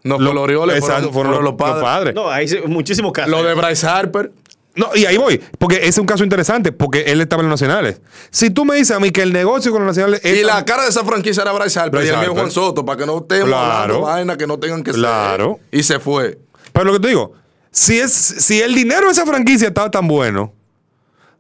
no 0.06 0.16
fue 0.16 0.24
Lo- 0.26 0.34
los 0.34 0.44
Orioles, 0.44 0.78
Exacto, 0.78 1.12
fueron, 1.12 1.34
fueron 1.34 1.44
los 1.44 1.56
padres. 1.56 2.16
No, 2.16 2.30
hay 2.30 2.48
muchísimos 2.68 3.12
casos. 3.12 3.30
Lo 3.30 3.44
de 3.44 3.54
Bryce 3.54 3.86
Harper. 3.86 4.32
No, 4.78 4.90
y 4.94 5.06
ahí 5.06 5.16
voy, 5.16 5.42
porque 5.58 5.78
ese 5.78 5.88
es 5.88 5.98
un 6.00 6.06
caso 6.06 6.24
interesante, 6.26 6.74
porque 6.74 7.04
él 7.08 7.22
estaba 7.22 7.42
en 7.42 7.50
los 7.50 7.62
nacionales. 7.62 8.02
Si 8.30 8.50
tú 8.50 8.66
me 8.66 8.76
dices 8.76 8.96
a 8.96 9.00
mí 9.00 9.10
que 9.12 9.22
el 9.22 9.32
negocio 9.32 9.72
con 9.72 9.86
los 9.86 9.88
nacionales 9.96 10.20
es 10.26 10.38
Y 10.40 10.44
la 10.44 10.66
cara 10.66 10.84
de 10.84 10.90
esa 10.90 11.06
franquicia 11.06 11.44
era 11.44 11.54
Bryce 11.54 11.80
Harper. 11.80 12.00
Bryce 12.02 12.14
y 12.14 12.16
el 12.16 12.22
mío. 12.22 12.34
Juan 12.34 12.52
Soto, 12.52 12.84
para 12.86 12.98
que 12.98 13.06
no 13.06 13.18
estemos 13.20 13.48
Claro. 13.48 13.72
hablando 13.74 14.02
vainas 14.02 14.38
que 14.38 14.48
no 14.48 14.60
tengan 14.60 14.84
que 14.84 14.92
Claro. 14.92 15.60
ser. 15.72 15.80
Y 15.80 15.84
se 15.84 16.00
fue. 16.00 16.40
Pero 16.74 16.86
lo 16.86 16.94
que 16.94 17.00
te 17.00 17.08
digo, 17.08 17.34
si, 17.72 18.00
es, 18.00 18.12
si 18.12 18.62
el 18.62 18.76
dinero 18.76 19.06
de 19.06 19.14
esa 19.14 19.26
franquicia 19.26 19.70
estaba 19.70 19.90
tan 19.90 20.08
bueno, 20.10 20.52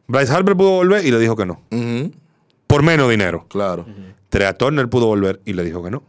Bryce 0.08 0.32
Harper 0.32 0.56
pudo 0.56 0.70
volver 0.72 1.06
y 1.06 1.12
le 1.12 1.20
dijo 1.20 1.36
que 1.36 1.46
no. 1.46 1.62
Por 2.68 2.84
menos 2.84 3.10
dinero. 3.10 3.46
Claro. 3.50 3.86
Trea 4.30 4.54
Turner 4.58 4.88
pudo 4.88 5.08
volver 5.08 5.42
y 5.46 5.54
le 5.54 5.64
dijo 5.66 5.84
que 5.84 5.92
no. 5.92 6.04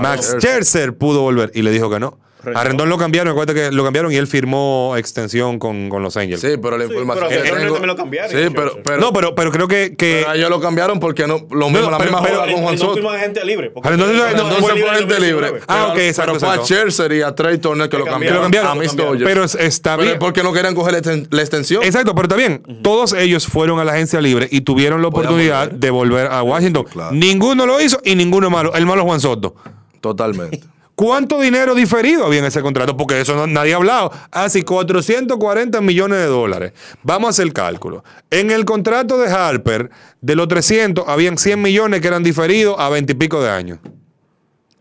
Max 0.00 0.36
Scherzer 0.38 0.96
pudo 0.96 1.22
volver 1.22 1.50
y 1.54 1.62
le 1.62 1.70
dijo 1.70 1.90
que 1.90 2.00
no. 2.00 2.18
Rendón. 2.42 2.56
A 2.60 2.64
Rendón 2.64 2.88
lo 2.88 2.96
cambiaron, 2.98 3.30
acuérdate 3.32 3.60
que 3.60 3.70
lo 3.74 3.84
cambiaron 3.84 4.12
y 4.12 4.16
él 4.16 4.26
firmó 4.26 4.94
extensión 4.96 5.58
con, 5.58 5.88
con 5.88 6.02
los 6.02 6.16
Angels. 6.16 6.40
Sí, 6.40 6.56
pero 6.60 6.76
la 6.78 6.84
información 6.84 7.28
pero 7.30 7.42
que 7.42 7.50
tengo- 7.50 7.72
también 7.74 7.86
lo 7.86 7.96
cambiaron, 7.96 8.30
Sí, 8.30 8.36
pero, 8.54 8.78
pero, 8.84 8.98
no, 8.98 9.12
pero, 9.12 9.34
pero 9.34 9.50
creo 9.52 9.68
que. 9.68 9.94
que 9.96 10.22
pero 10.24 10.34
ellos 10.34 10.50
lo 10.50 10.60
cambiaron 10.60 11.00
porque 11.00 11.26
no, 11.26 11.46
lo 11.50 11.70
mismo, 11.70 11.90
la 11.90 11.98
pero- 11.98 12.10
misma 12.10 12.22
pero- 12.22 12.40
joda 12.40 12.52
con 12.52 12.62
Juan 12.62 12.74
no 12.74 12.80
Soto. 12.80 12.94
firman 12.94 13.18
gente 13.20 13.44
libre. 13.44 13.72
Rendón 13.82 14.16
no, 14.16 14.26
Entonces 14.28 14.58
fue 14.58 14.70
gente 14.72 15.20
libre. 15.20 15.50
2019. 15.50 15.60
Ah, 15.68 15.88
ok, 15.92 15.98
exacto, 15.98 16.32
Pero 16.38 16.46
fue 16.54 16.62
a. 16.62 16.64
Scherzer 16.64 17.12
y 17.12 17.22
a 17.22 17.34
Trey 17.34 17.58
Turner 17.58 17.88
que 17.88 17.98
lo 17.98 18.04
Que 18.04 18.10
cambiaron. 18.10 18.36
lo 18.38 18.42
cambiaron. 18.44 18.70
A 18.70 18.74
mis 18.74 18.94
pero 19.24 19.44
es- 19.44 19.54
está 19.54 19.96
Pero 19.96 20.08
bien. 20.08 20.18
porque 20.18 20.42
no 20.42 20.52
querían 20.52 20.74
coger 20.74 20.92
la 20.94 21.00
exten- 21.02 21.26
la 21.30 21.40
extensión. 21.42 21.82
Exacto, 21.84 22.14
pero 22.14 22.24
está 22.26 22.36
bien. 22.36 22.62
Todos 22.82 23.12
ellos 23.12 23.46
fueron 23.46 23.78
a 23.80 23.84
la 23.84 23.92
agencia 23.92 24.20
libre 24.20 24.48
y 24.50 24.62
tuvieron 24.62 25.02
la 25.02 25.08
oportunidad 25.08 25.70
de 25.70 25.90
volver 25.90 26.26
a 26.28 26.42
Washington. 26.42 26.86
Ninguno 27.12 27.66
lo 27.66 27.80
hizo 27.80 28.00
y 28.04 28.14
ninguno 28.14 28.50
malo. 28.50 28.72
El 28.74 28.86
malo 28.86 29.02
es 29.02 29.06
Juan 29.06 29.20
Soto. 29.20 29.54
Totalmente. 30.00 30.60
¿Cuánto 31.00 31.40
dinero 31.40 31.74
diferido 31.74 32.26
había 32.26 32.40
en 32.40 32.44
ese 32.44 32.60
contrato? 32.60 32.94
Porque 32.94 33.14
de 33.14 33.22
eso 33.22 33.34
no- 33.34 33.46
nadie 33.46 33.72
ha 33.72 33.76
hablado. 33.76 34.12
Así, 34.30 34.64
440 34.64 35.80
millones 35.80 36.18
de 36.18 36.26
dólares. 36.26 36.72
Vamos 37.02 37.28
a 37.28 37.30
hacer 37.30 37.46
el 37.46 37.54
cálculo. 37.54 38.04
En 38.30 38.50
el 38.50 38.66
contrato 38.66 39.16
de 39.16 39.30
Harper, 39.32 39.88
de 40.20 40.36
los 40.36 40.46
300, 40.48 41.08
habían 41.08 41.38
100 41.38 41.62
millones 41.62 42.02
que 42.02 42.08
eran 42.08 42.22
diferidos 42.22 42.76
a 42.78 42.90
20 42.90 43.12
y 43.12 43.14
pico 43.14 43.42
de 43.42 43.48
años. 43.48 43.78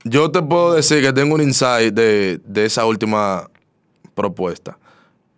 Yo 0.04 0.30
te 0.30 0.42
puedo 0.42 0.74
decir 0.74 1.02
que 1.02 1.14
tengo 1.14 1.36
un 1.36 1.42
insight 1.42 1.94
de, 1.94 2.42
de 2.44 2.66
esa 2.66 2.86
última 2.86 3.50
propuesta. 4.14 4.78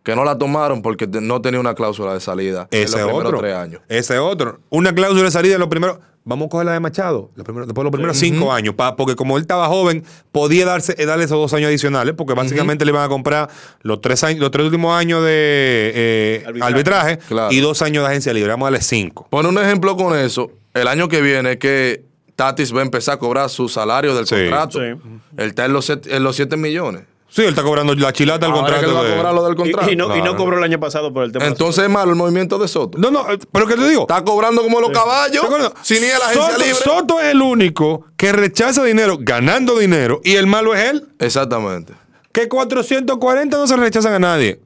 Que 0.02 0.16
no 0.16 0.24
la 0.24 0.36
tomaron 0.36 0.82
porque 0.82 1.06
no 1.08 1.44
tenía 1.44 1.60
una 1.60 1.76
cláusula 1.76 2.16
de 2.16 2.22
salida 2.22 2.68
en 2.72 2.86
Ese 2.86 2.98
los 2.98 3.06
primeros 3.06 3.26
otro. 3.28 3.38
tres 3.40 3.56
años. 3.56 3.82
Ese 3.88 4.18
otro. 4.18 4.62
Una 4.72 4.96
cláusula 4.96 5.26
de 5.26 5.32
salida 5.32 5.54
en 5.54 5.60
los 5.60 5.70
primeros. 5.70 6.00
Vamos 6.24 6.46
a 6.46 6.50
coger 6.50 6.66
la 6.68 6.74
de 6.74 6.80
Machado. 6.80 7.32
los 7.36 7.44
primeros- 7.44 7.68
después 7.68 7.82
de 7.82 7.86
los 7.86 7.92
primeros 7.92 8.18
cinco 8.18 8.54
años. 8.54 8.76
pa- 8.76 8.96
porque 8.96 9.16
como 9.16 9.38
él 9.38 9.42
estaba 9.42 9.68
joven, 9.68 10.04
podía 10.32 10.66
darse, 10.68 10.94
eh, 11.00 11.06
darle 11.08 11.26
esos 11.26 11.38
dos 11.40 11.52
años 11.54 11.68
adicionales. 11.70 12.14
Porque 12.16 12.34
básicamente 12.36 12.86
le 12.86 12.92
iban 12.92 13.04
a 13.04 13.10
comprar 13.10 13.50
los 13.82 14.02
tres, 14.02 14.24
años, 14.24 14.40
los 14.40 14.52
tres 14.52 14.66
últimos 14.66 14.96
años 14.96 15.24
de 15.24 15.92
eh, 15.96 16.44
Arbitraje. 16.46 16.74
arbitraje, 16.74 17.18
Claro. 17.28 17.52
y 17.52 17.60
dos 17.60 17.82
años 17.82 18.04
de 18.04 18.10
agencia 18.10 18.34
libre. 18.34 18.52
Vamos 18.52 18.68
a 18.68 18.72
darle 18.72 18.82
cinco. 18.84 19.28
Pon 19.32 19.46
un 19.48 19.58
ejemplo 19.58 19.96
con 19.98 20.16
eso. 20.16 20.52
El 20.76 20.88
año 20.88 21.08
que 21.10 21.22
viene 21.22 21.58
que 21.58 22.06
Tatis 22.36 22.74
va 22.74 22.80
a 22.80 22.84
empezar 22.84 23.16
a 23.16 23.18
cobrar 23.20 23.50
su 23.50 23.68
salario 23.68 24.16
del 24.16 24.26
Sí. 24.28 24.36
contrato. 24.36 24.80
Sí. 24.80 24.86
Él 25.38 25.48
está 25.50 25.66
en 25.66 25.74
los, 25.74 25.86
set- 25.86 26.08
en 26.08 26.24
los 26.24 26.36
7 26.36 26.56
millones. 26.56 27.04
Sí, 27.34 27.44
él 27.44 27.50
está 27.50 27.64
cobrando 27.64 27.96
la 27.96 28.12
chilata 28.12 28.46
del 28.46 28.54
contrato. 28.54 28.82
que 28.82 28.88
él 28.90 28.96
va 28.96 29.04
de- 29.04 29.14
a 29.14 29.16
cobrar 29.16 29.34
lo 29.34 29.46
del 29.46 29.56
contrato. 29.56 29.90
Y, 29.90 29.94
y 29.94 29.96
no, 29.96 30.06
y 30.08 30.18
no 30.20 30.24
Claro. 30.24 30.36
cobró 30.38 30.58
el 30.58 30.64
año 30.66 30.80
pasado 30.82 31.14
por 31.14 31.24
el 31.24 31.32
tema. 31.32 31.46
Entonces 31.48 31.86
es 31.86 31.90
malo 31.90 32.12
el 32.12 32.18
movimiento 32.18 32.60
de 32.60 32.68
Soto. 32.68 32.98
No, 32.98 33.10
no, 33.10 33.26
pero 33.54 33.68
que 33.68 33.76
te 33.76 33.88
digo. 33.88 34.02
Está 34.02 34.22
cobrando 34.26 34.62
como 34.62 34.82
los 34.82 34.92
caballos. 34.92 35.46
Sin 35.82 36.04
ir 36.04 36.12
a 36.14 36.20
la 36.20 36.26
agencia 36.26 36.52
Soto, 36.52 36.58
libre. 36.60 36.76
Soto 36.84 37.20
es 37.22 37.26
el 37.28 37.42
único 37.42 38.06
que 38.18 38.34
rechaza 38.34 38.84
dinero 38.84 39.18
ganando 39.20 39.80
dinero 39.80 40.20
y 40.26 40.36
el 40.36 40.46
malo 40.46 40.76
es 40.76 40.90
él. 40.92 41.08
Exactamente. 41.20 41.94
Que 42.34 42.50
440 42.50 43.58
no 43.58 43.66
se 43.68 43.78
rechazan 43.78 44.14
a 44.14 44.20
nadie. 44.20 44.60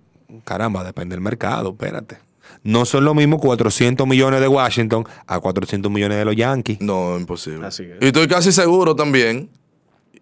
Caramba, 0.44 0.84
depende 0.84 1.14
del 1.16 1.22
mercado, 1.22 1.70
espérate. 1.70 2.18
No 2.64 2.86
son 2.86 3.06
lo 3.06 3.14
mismo 3.14 3.40
400 3.40 4.08
millones 4.08 4.42
de 4.42 4.48
Washington 4.48 5.06
a 5.28 5.40
400 5.40 5.92
millones 5.92 6.18
de 6.18 6.26
los 6.26 6.36
Yankees. 6.36 6.82
No, 6.82 7.16
imposible. 7.16 7.68
Así 7.68 7.84
es. 7.84 7.98
Y 8.02 8.08
estoy 8.08 8.28
casi 8.28 8.52
seguro 8.52 8.96
también. 8.96 9.50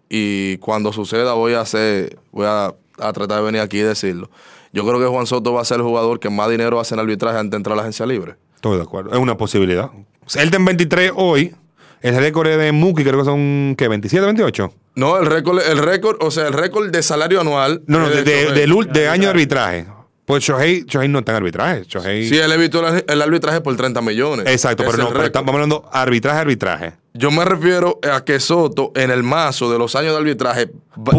Y 0.08 0.58
cuando 0.58 0.92
suceda 0.92 1.32
voy 1.34 1.54
a 1.54 1.60
hacer, 1.60 2.18
voy 2.30 2.46
a, 2.46 2.66
a 2.98 3.12
tratar 3.12 3.38
de 3.38 3.42
venir 3.42 3.60
aquí 3.60 3.78
y 3.78 3.82
decirlo. 3.82 4.30
Yo 4.72 4.84
creo 4.86 4.98
que 4.98 5.06
Juan 5.06 5.26
Soto 5.26 5.52
va 5.52 5.62
a 5.62 5.64
ser 5.64 5.78
el 5.78 5.84
jugador 5.84 6.18
que 6.20 6.30
más 6.30 6.50
dinero 6.50 6.80
hace 6.80 6.94
en 6.94 7.00
arbitraje 7.00 7.38
antes 7.38 7.52
de 7.52 7.56
entrar 7.58 7.74
a 7.74 7.76
la 7.76 7.82
agencia 7.82 8.06
libre. 8.06 8.34
Estoy 8.56 8.76
de 8.76 8.82
acuerdo. 8.82 9.12
Es 9.12 9.18
una 9.18 9.36
posibilidad. 9.36 9.90
Él 10.36 10.54
en 10.54 10.64
23 10.64 11.12
hoy. 11.14 11.54
El 12.00 12.16
récord 12.16 12.48
es 12.48 12.58
de 12.58 12.70
Mookie 12.70 13.02
creo 13.02 13.18
que 13.18 13.24
son, 13.24 13.74
¿qué? 13.78 13.88
¿27, 13.88 14.20
28? 14.20 14.74
No, 14.96 15.18
el 15.18 15.24
récord, 15.24 15.60
el 15.60 15.78
récord, 15.78 16.18
o 16.20 16.30
sea, 16.30 16.48
el 16.48 16.52
récord 16.52 16.90
de 16.90 17.02
salario 17.02 17.40
anual. 17.40 17.82
No, 17.86 17.98
no, 17.98 18.10
de, 18.10 18.22
de, 18.22 18.52
del 18.52 18.74
de 18.92 19.08
año 19.08 19.22
de 19.24 19.28
arbitraje. 19.30 19.86
Pues 20.26 20.42
Shohei, 20.42 20.84
Shohei 20.86 21.08
no 21.08 21.18
está 21.18 21.32
en 21.32 21.36
arbitraje. 21.36 21.82
Shohei. 21.86 22.26
Sí, 22.28 22.38
él 22.38 22.50
evitó 22.52 22.86
el, 22.86 23.04
el 23.06 23.22
arbitraje 23.22 23.60
por 23.60 23.76
30 23.76 24.00
millones. 24.00 24.46
Exacto, 24.48 24.82
pero 24.86 24.96
no, 24.96 25.08
el 25.08 25.12
pero 25.12 25.24
estamos 25.26 25.52
hablando 25.52 25.88
arbitraje, 25.92 26.38
arbitraje. 26.38 26.92
Yo 27.16 27.30
me 27.30 27.44
refiero 27.44 28.00
a 28.10 28.24
que 28.24 28.40
Soto, 28.40 28.90
en 28.96 29.10
el 29.12 29.22
mazo 29.22 29.70
de 29.70 29.78
los 29.78 29.94
años 29.94 30.12
de 30.14 30.18
arbitraje, 30.18 30.66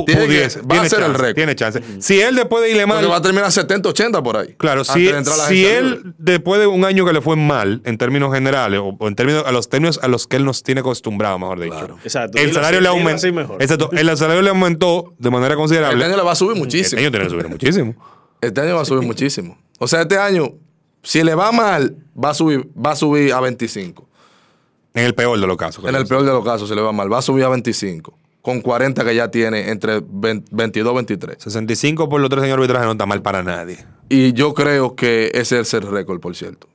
tiene 0.05 0.21
que- 0.21 0.25
pudiese, 0.27 0.61
va 0.61 0.67
tiene 0.67 0.85
a 0.87 0.89
ser 0.89 1.03
el 1.03 1.13
récord. 1.13 1.35
Tiene 1.35 1.55
chance. 1.55 1.81
Si 1.99 2.19
él 2.19 2.35
después 2.35 2.63
de 2.63 2.71
irle 2.71 2.85
mal. 2.85 2.97
Porque 2.97 3.11
va 3.11 3.17
a 3.17 3.21
terminar 3.21 3.49
70, 3.51 3.89
80 3.89 4.21
por 4.23 4.35
ahí. 4.37 4.55
Claro, 4.57 4.83
si, 4.83 5.03
de 5.05 5.23
si 5.23 5.65
él, 5.65 5.91
libre. 5.91 6.11
después 6.17 6.59
de 6.59 6.67
un 6.67 6.83
año 6.83 7.05
que 7.05 7.13
le 7.13 7.21
fue 7.21 7.37
mal, 7.37 7.81
en 7.85 7.97
términos 7.97 8.33
generales, 8.33 8.81
o, 8.81 8.97
o 8.99 9.07
en 9.07 9.15
términos 9.15 9.43
a 9.45 9.51
los 9.53 9.69
términos 9.69 9.99
a 10.03 10.07
los 10.09 10.27
que 10.27 10.35
él 10.35 10.43
nos 10.43 10.63
tiene 10.63 10.81
acostumbrado, 10.81 11.39
mejor 11.39 11.61
dicho. 11.61 11.97
Exacto. 12.03 12.39
El 12.39 12.51
salario 12.51 12.81
le 12.81 12.89
aumentó. 12.89 13.27
Exacto. 13.59 13.89
El 13.93 14.17
salario 14.17 14.41
le 14.41 14.49
aumentó 14.49 15.13
de 15.17 15.29
manera 15.29 15.55
considerable. 15.55 15.95
Este 15.95 16.05
año 16.07 16.17
le 16.17 16.23
va 16.23 16.31
a 16.33 16.35
subir 16.35 16.57
muchísimo. 16.57 16.87
Este 16.87 16.99
año 16.99 17.11
tiene 17.11 17.25
que 17.25 17.31
subir 17.31 17.47
muchísimo. 17.47 17.95
Este 18.41 18.61
año 18.61 18.75
va 18.75 18.81
a 18.81 18.85
subir 18.85 19.05
muchísimo. 19.05 19.57
O 19.79 19.87
sea, 19.87 20.01
este 20.01 20.17
año, 20.17 20.53
si 21.03 21.23
le 21.23 21.35
va 21.35 21.51
mal, 21.51 21.97
va 22.21 22.29
a 22.29 22.33
subir, 22.33 22.69
va 22.73 22.91
a 22.91 22.95
subir 22.95 23.33
a 23.33 23.39
25. 23.39 24.07
En 24.93 25.03
el 25.03 25.13
peor 25.13 25.39
de 25.39 25.47
los 25.47 25.57
casos. 25.57 25.83
En 25.85 25.95
el 25.95 26.05
peor 26.05 26.23
de 26.23 26.31
los 26.31 26.43
casos, 26.43 26.69
si 26.69 26.75
le 26.75 26.81
va 26.81 26.91
mal, 26.91 27.11
va 27.11 27.17
a 27.17 27.21
subir 27.21 27.43
a 27.43 27.49
25. 27.49 28.17
Con 28.41 28.61
40 28.61 29.03
que 29.03 29.15
ya 29.15 29.29
tiene 29.29 29.69
entre 29.69 30.01
20 30.07 30.49
22 30.51 30.91
y 30.91 30.95
23. 30.95 31.37
65 31.43 32.07
por 32.07 32.21
los 32.21 32.29
tres 32.29 32.43
de 32.43 32.51
arbitraje 32.51 32.85
no 32.85 32.91
está 32.91 33.05
mal 33.05 33.21
para 33.21 33.43
nadie. 33.43 33.83
Y 34.07 34.33
yo 34.33 34.53
creo 34.53 34.95
que 34.95 35.31
ese 35.33 35.59
es 35.59 35.73
el 35.73 35.81
récord, 35.81 36.19
por 36.19 36.35
cierto. 36.35 36.67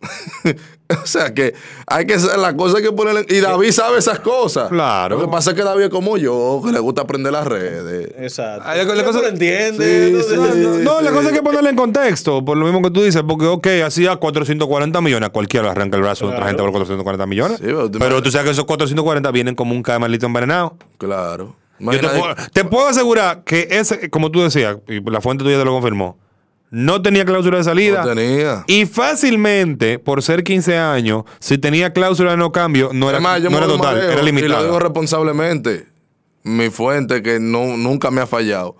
o 1.02 1.06
sea 1.06 1.32
que 1.34 1.54
hay 1.86 2.06
que 2.06 2.14
hacer 2.14 2.38
las 2.38 2.54
cosas 2.54 2.76
hay 2.78 2.82
que 2.84 2.92
ponerle. 2.92 3.26
Y 3.28 3.40
David 3.40 3.70
sabe 3.72 3.98
esas 3.98 4.20
cosas. 4.20 4.68
Claro. 4.68 5.16
Lo 5.18 5.24
que 5.24 5.30
pasa 5.30 5.50
es 5.50 5.56
que 5.56 5.62
David 5.62 5.84
es 5.84 5.90
como 5.90 6.16
yo, 6.16 6.60
que 6.64 6.72
le 6.72 6.78
gusta 6.78 7.02
aprender 7.02 7.32
las 7.32 7.46
redes. 7.46 8.10
Exacto. 8.18 8.64
La- 8.68 8.84
la 8.94 9.04
cosa- 9.04 9.20
lo 9.22 9.28
entiende. 9.28 10.22
Sí, 10.22 10.34
no- 10.36 10.46
sí. 10.52 10.60
No, 10.84 10.94
no, 10.96 11.00
la 11.00 11.10
cosa 11.10 11.28
es 11.28 11.34
que 11.34 11.42
ponerle 11.42 11.70
en 11.70 11.76
contexto, 11.76 12.44
por 12.44 12.56
lo 12.56 12.64
mismo 12.66 12.82
que 12.82 12.90
tú 12.90 13.02
dices, 13.02 13.22
porque, 13.26 13.46
ok, 13.46 13.66
hacía 13.84 14.16
440 14.16 15.00
millones, 15.00 15.28
a 15.28 15.32
cualquiera 15.32 15.64
le 15.66 15.70
arranca 15.72 15.96
el 15.96 16.02
brazo 16.02 16.26
de 16.26 16.32
otra 16.32 16.38
Claro. 16.44 16.48
gente 16.50 16.62
por 16.62 16.72
440 16.72 17.26
millones. 17.26 17.58
Sí, 17.58 17.64
pero 17.64 17.90
tú 17.90 17.98
pero 17.98 18.04
imaginas- 18.06 18.22
tú 18.22 18.30
sabes 18.30 18.44
que 18.44 18.50
esos 18.52 18.64
440 18.66 19.30
vienen 19.30 19.54
como 19.54 19.74
un 19.74 19.82
camarito 19.82 20.26
envenenado. 20.26 20.76
Claro. 20.98 21.56
Yo 21.78 21.90
te, 21.90 22.08
puedo, 22.08 22.34
te 22.54 22.64
puedo 22.64 22.86
asegurar 22.88 23.44
que 23.44 23.68
ese, 23.70 24.08
como 24.08 24.30
tú 24.30 24.40
decías, 24.42 24.78
y 24.88 25.00
la 25.10 25.20
fuente 25.20 25.44
tuya 25.44 25.58
te 25.58 25.64
lo 25.66 25.72
confirmó, 25.72 26.16
no 26.70 27.00
tenía 27.02 27.24
cláusula 27.24 27.58
de 27.58 27.64
salida. 27.64 28.04
No 28.04 28.14
tenía. 28.14 28.64
Y 28.66 28.86
fácilmente, 28.86 29.98
por 29.98 30.22
ser 30.22 30.42
15 30.42 30.76
años, 30.76 31.24
si 31.38 31.58
tenía 31.58 31.92
cláusula 31.92 32.32
de 32.32 32.36
no 32.36 32.52
cambio, 32.52 32.90
no 32.92 33.08
era, 33.08 33.18
Además, 33.18 33.42
no 33.42 33.56
era 33.58 33.66
total, 33.66 33.98
era 33.98 34.12
Y 34.12 34.16
lo 34.16 34.24
digo 34.24 34.40
limitado. 34.40 34.78
responsablemente. 34.78 35.86
Mi 36.42 36.70
fuente, 36.70 37.22
que 37.22 37.40
no, 37.40 37.76
nunca 37.76 38.10
me 38.10 38.20
ha 38.20 38.26
fallado. 38.26 38.76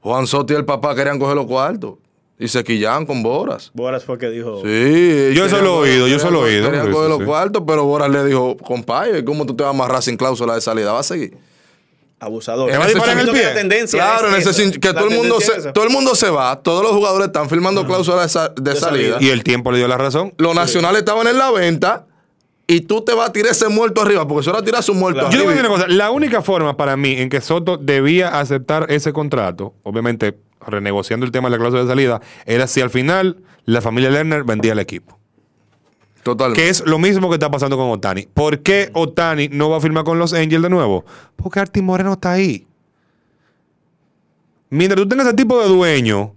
Juan 0.00 0.26
Soto 0.26 0.52
y 0.52 0.56
el 0.56 0.64
papá 0.64 0.94
querían 0.94 1.18
coger 1.18 1.36
los 1.36 1.46
cuartos. 1.46 1.94
Y 2.38 2.48
se 2.48 2.64
quillaban 2.64 3.04
con 3.04 3.22
Boras. 3.22 3.70
Boras 3.74 4.02
fue 4.02 4.16
que 4.16 4.30
dijo. 4.30 4.62
Sí. 4.62 5.32
Yo 5.34 5.44
eso 5.44 5.60
lo 5.60 5.84
he 5.84 5.90
oído, 5.90 6.08
yo 6.08 6.16
eso 6.16 6.30
lo 6.30 6.46
he 6.46 6.54
oído. 6.54 6.70
Querían 6.70 6.90
coger 6.90 7.10
los 7.10 7.18
sí. 7.18 7.24
cuartos, 7.24 7.62
pero 7.66 7.84
Boras 7.84 8.08
le 8.08 8.24
dijo, 8.24 8.56
compadre, 8.56 9.22
¿cómo 9.26 9.44
tú 9.44 9.54
te 9.54 9.62
vas 9.62 9.72
a 9.72 9.74
amarrar 9.74 10.02
sin 10.02 10.16
cláusula 10.16 10.54
de 10.54 10.62
salida? 10.62 10.92
¿Va 10.92 11.00
a 11.00 11.02
seguir? 11.02 11.36
Abusador. 12.20 12.70
Tendencia 13.54 13.98
Claro, 13.98 14.36
es 14.36 14.44
que 14.78 14.88
La 14.88 14.94
todo 14.94 15.08
el, 15.08 15.16
mundo 15.16 15.40
se, 15.40 15.56
es 15.56 15.72
todo 15.72 15.84
el 15.84 15.90
mundo 15.90 16.14
se 16.14 16.28
va, 16.30 16.60
todos 16.62 16.82
los 16.82 16.92
jugadores 16.92 17.28
están 17.28 17.48
firmando 17.48 17.86
cláusulas 17.86 18.22
de, 18.24 18.28
sa- 18.28 18.48
de 18.50 18.72
De 18.74 18.76
salida. 18.78 19.14
salida. 19.14 19.16
Y 19.20 19.30
el 19.30 19.42
tiempo 19.42 19.72
le 19.72 19.78
dio 19.78 19.88
la 19.88 19.96
razón. 19.96 20.34
Los 20.36 20.54
nacionales 20.54 20.98
estaban 21.00 21.26
en 21.26 21.38
la 21.38 21.50
venta 21.50 22.06
y 22.66 22.82
tú 22.82 23.02
te 23.02 23.14
vas 23.14 23.30
a 23.30 23.32
tirar 23.32 23.52
ese 23.52 23.68
muerto 23.68 24.02
arriba, 24.02 24.28
porque 24.28 24.42
eso 24.42 24.50
era 24.50 24.62
tirarse 24.62 24.92
un 24.92 24.98
muerto 24.98 25.22
Yo 25.22 25.28
te 25.30 25.36
voy 25.38 25.46
a 25.46 25.50
arriba. 25.50 25.52
decir 25.62 25.70
una 25.70 25.76
cosa, 25.82 25.88
la 25.88 26.10
única 26.10 26.42
forma 26.42 26.76
para 26.76 26.96
mí 26.96 27.14
en 27.14 27.28
que 27.28 27.40
Soto 27.40 27.76
debía 27.78 28.38
aceptar 28.38 28.86
ese 28.90 29.12
contrato, 29.12 29.74
obviamente 29.82 30.36
renegociando 30.66 31.24
el 31.26 31.32
tema 31.32 31.48
de 31.48 31.52
la 31.52 31.58
cláusula 31.58 31.82
de 31.84 31.88
salida, 31.88 32.20
era 32.44 32.66
si 32.66 32.80
al 32.82 32.90
final 32.90 33.38
la 33.64 33.80
familia 33.80 34.10
Lerner 34.10 34.44
vendía 34.44 34.72
el 34.72 34.78
equipo. 34.78 35.18
Totalmente. 36.22 36.62
Que 36.62 36.68
es 36.68 36.84
lo 36.86 36.98
mismo 36.98 37.28
que 37.28 37.34
está 37.34 37.50
pasando 37.50 37.76
con 37.76 37.90
Otani. 37.90 38.28
¿Por 38.32 38.60
qué 38.60 38.90
Otani 38.92 39.48
no 39.48 39.70
va 39.70 39.78
a 39.78 39.80
firmar 39.80 40.04
con 40.04 40.18
los 40.18 40.32
Angels 40.34 40.62
de 40.62 40.70
nuevo? 40.70 41.04
Porque 41.36 41.60
Arti 41.60 41.80
Moreno 41.80 42.12
está 42.12 42.32
ahí. 42.32 42.66
Mientras 44.68 45.00
tú 45.00 45.08
tengas 45.08 45.26
ese 45.26 45.36
tipo 45.36 45.60
de 45.60 45.68
dueño, 45.68 46.34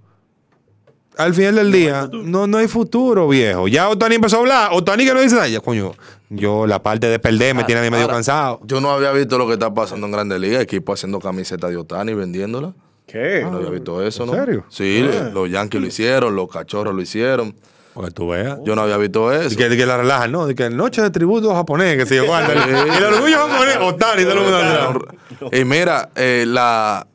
al 1.18 1.34
final 1.34 1.56
del 1.56 1.72
día, 1.72 2.10
no, 2.12 2.48
no 2.48 2.58
hay 2.58 2.68
futuro, 2.68 3.28
viejo. 3.28 3.68
Ya 3.68 3.90
Otani 3.90 4.16
empezó 4.16 4.38
a 4.38 4.40
hablar. 4.40 4.70
Otani 4.74 5.06
que 5.06 5.14
no 5.14 5.22
dice 5.22 5.36
nada. 5.36 5.48
Ya, 5.48 5.60
coño, 5.60 5.94
yo 6.30 6.66
la 6.66 6.82
parte 6.82 7.08
de 7.08 7.20
perder 7.20 7.54
me 7.54 7.64
tiene 7.64 7.82
a 7.82 7.84
mí 7.84 7.90
medio 7.92 8.06
Ahora, 8.06 8.16
cansado. 8.16 8.60
Yo 8.64 8.82
no 8.82 8.90
había 8.90 9.12
visto 9.12 9.38
lo 9.38 9.46
que 9.46 9.54
está 9.54 9.72
pasando 9.74 10.08
en 10.08 10.14
Grandes 10.14 10.40
Ligas, 10.40 10.62
equipo 10.62 10.94
haciendo 10.94 11.20
camisetas 11.20 11.70
de 11.70 11.78
Otani 11.78 12.14
y 12.14 12.16
vendiéndola. 12.16 12.74
¿Qué? 13.06 13.42
No 13.44 13.58
había 13.58 13.70
visto 13.70 14.02
eso, 14.02 14.24
¿En 14.24 14.30
¿no? 14.32 14.36
serio? 14.36 14.66
Sí, 14.70 15.06
los 15.34 15.52
Yankees 15.52 15.82
lo 15.82 15.88
hicieron, 15.88 16.36
los 16.36 16.50
cachorros 16.50 16.96
lo 16.96 17.02
hicieron. 17.02 17.54
Porque 17.94 18.12
tú 18.12 18.30
veas. 18.30 18.60
Yo 18.66 18.76
no 18.76 18.82
había 18.82 18.98
visto 18.98 19.32
eso. 19.32 19.54
Y 19.54 19.56
que, 19.56 19.70
que 19.70 19.86
la 19.86 19.98
relajan, 19.98 20.32
¿no? 20.32 20.48
De 20.48 20.56
que 20.56 20.70
noche 20.70 21.02
de 21.02 21.12
tributo 21.12 21.54
japonés, 21.54 21.96
que 21.98 22.06
se 22.06 22.16
yo 22.16 22.26
cuánto. 22.26 22.52
El 22.52 23.04
orgullo 23.04 23.48
japonés, 23.48 23.78
Otani, 23.82 24.24
todo 24.24 24.34
el 24.34 24.40
mundo. 24.40 25.08
Y 25.52 25.64
mira, 25.64 26.10
eh, 26.16 26.46
la, 26.48 27.06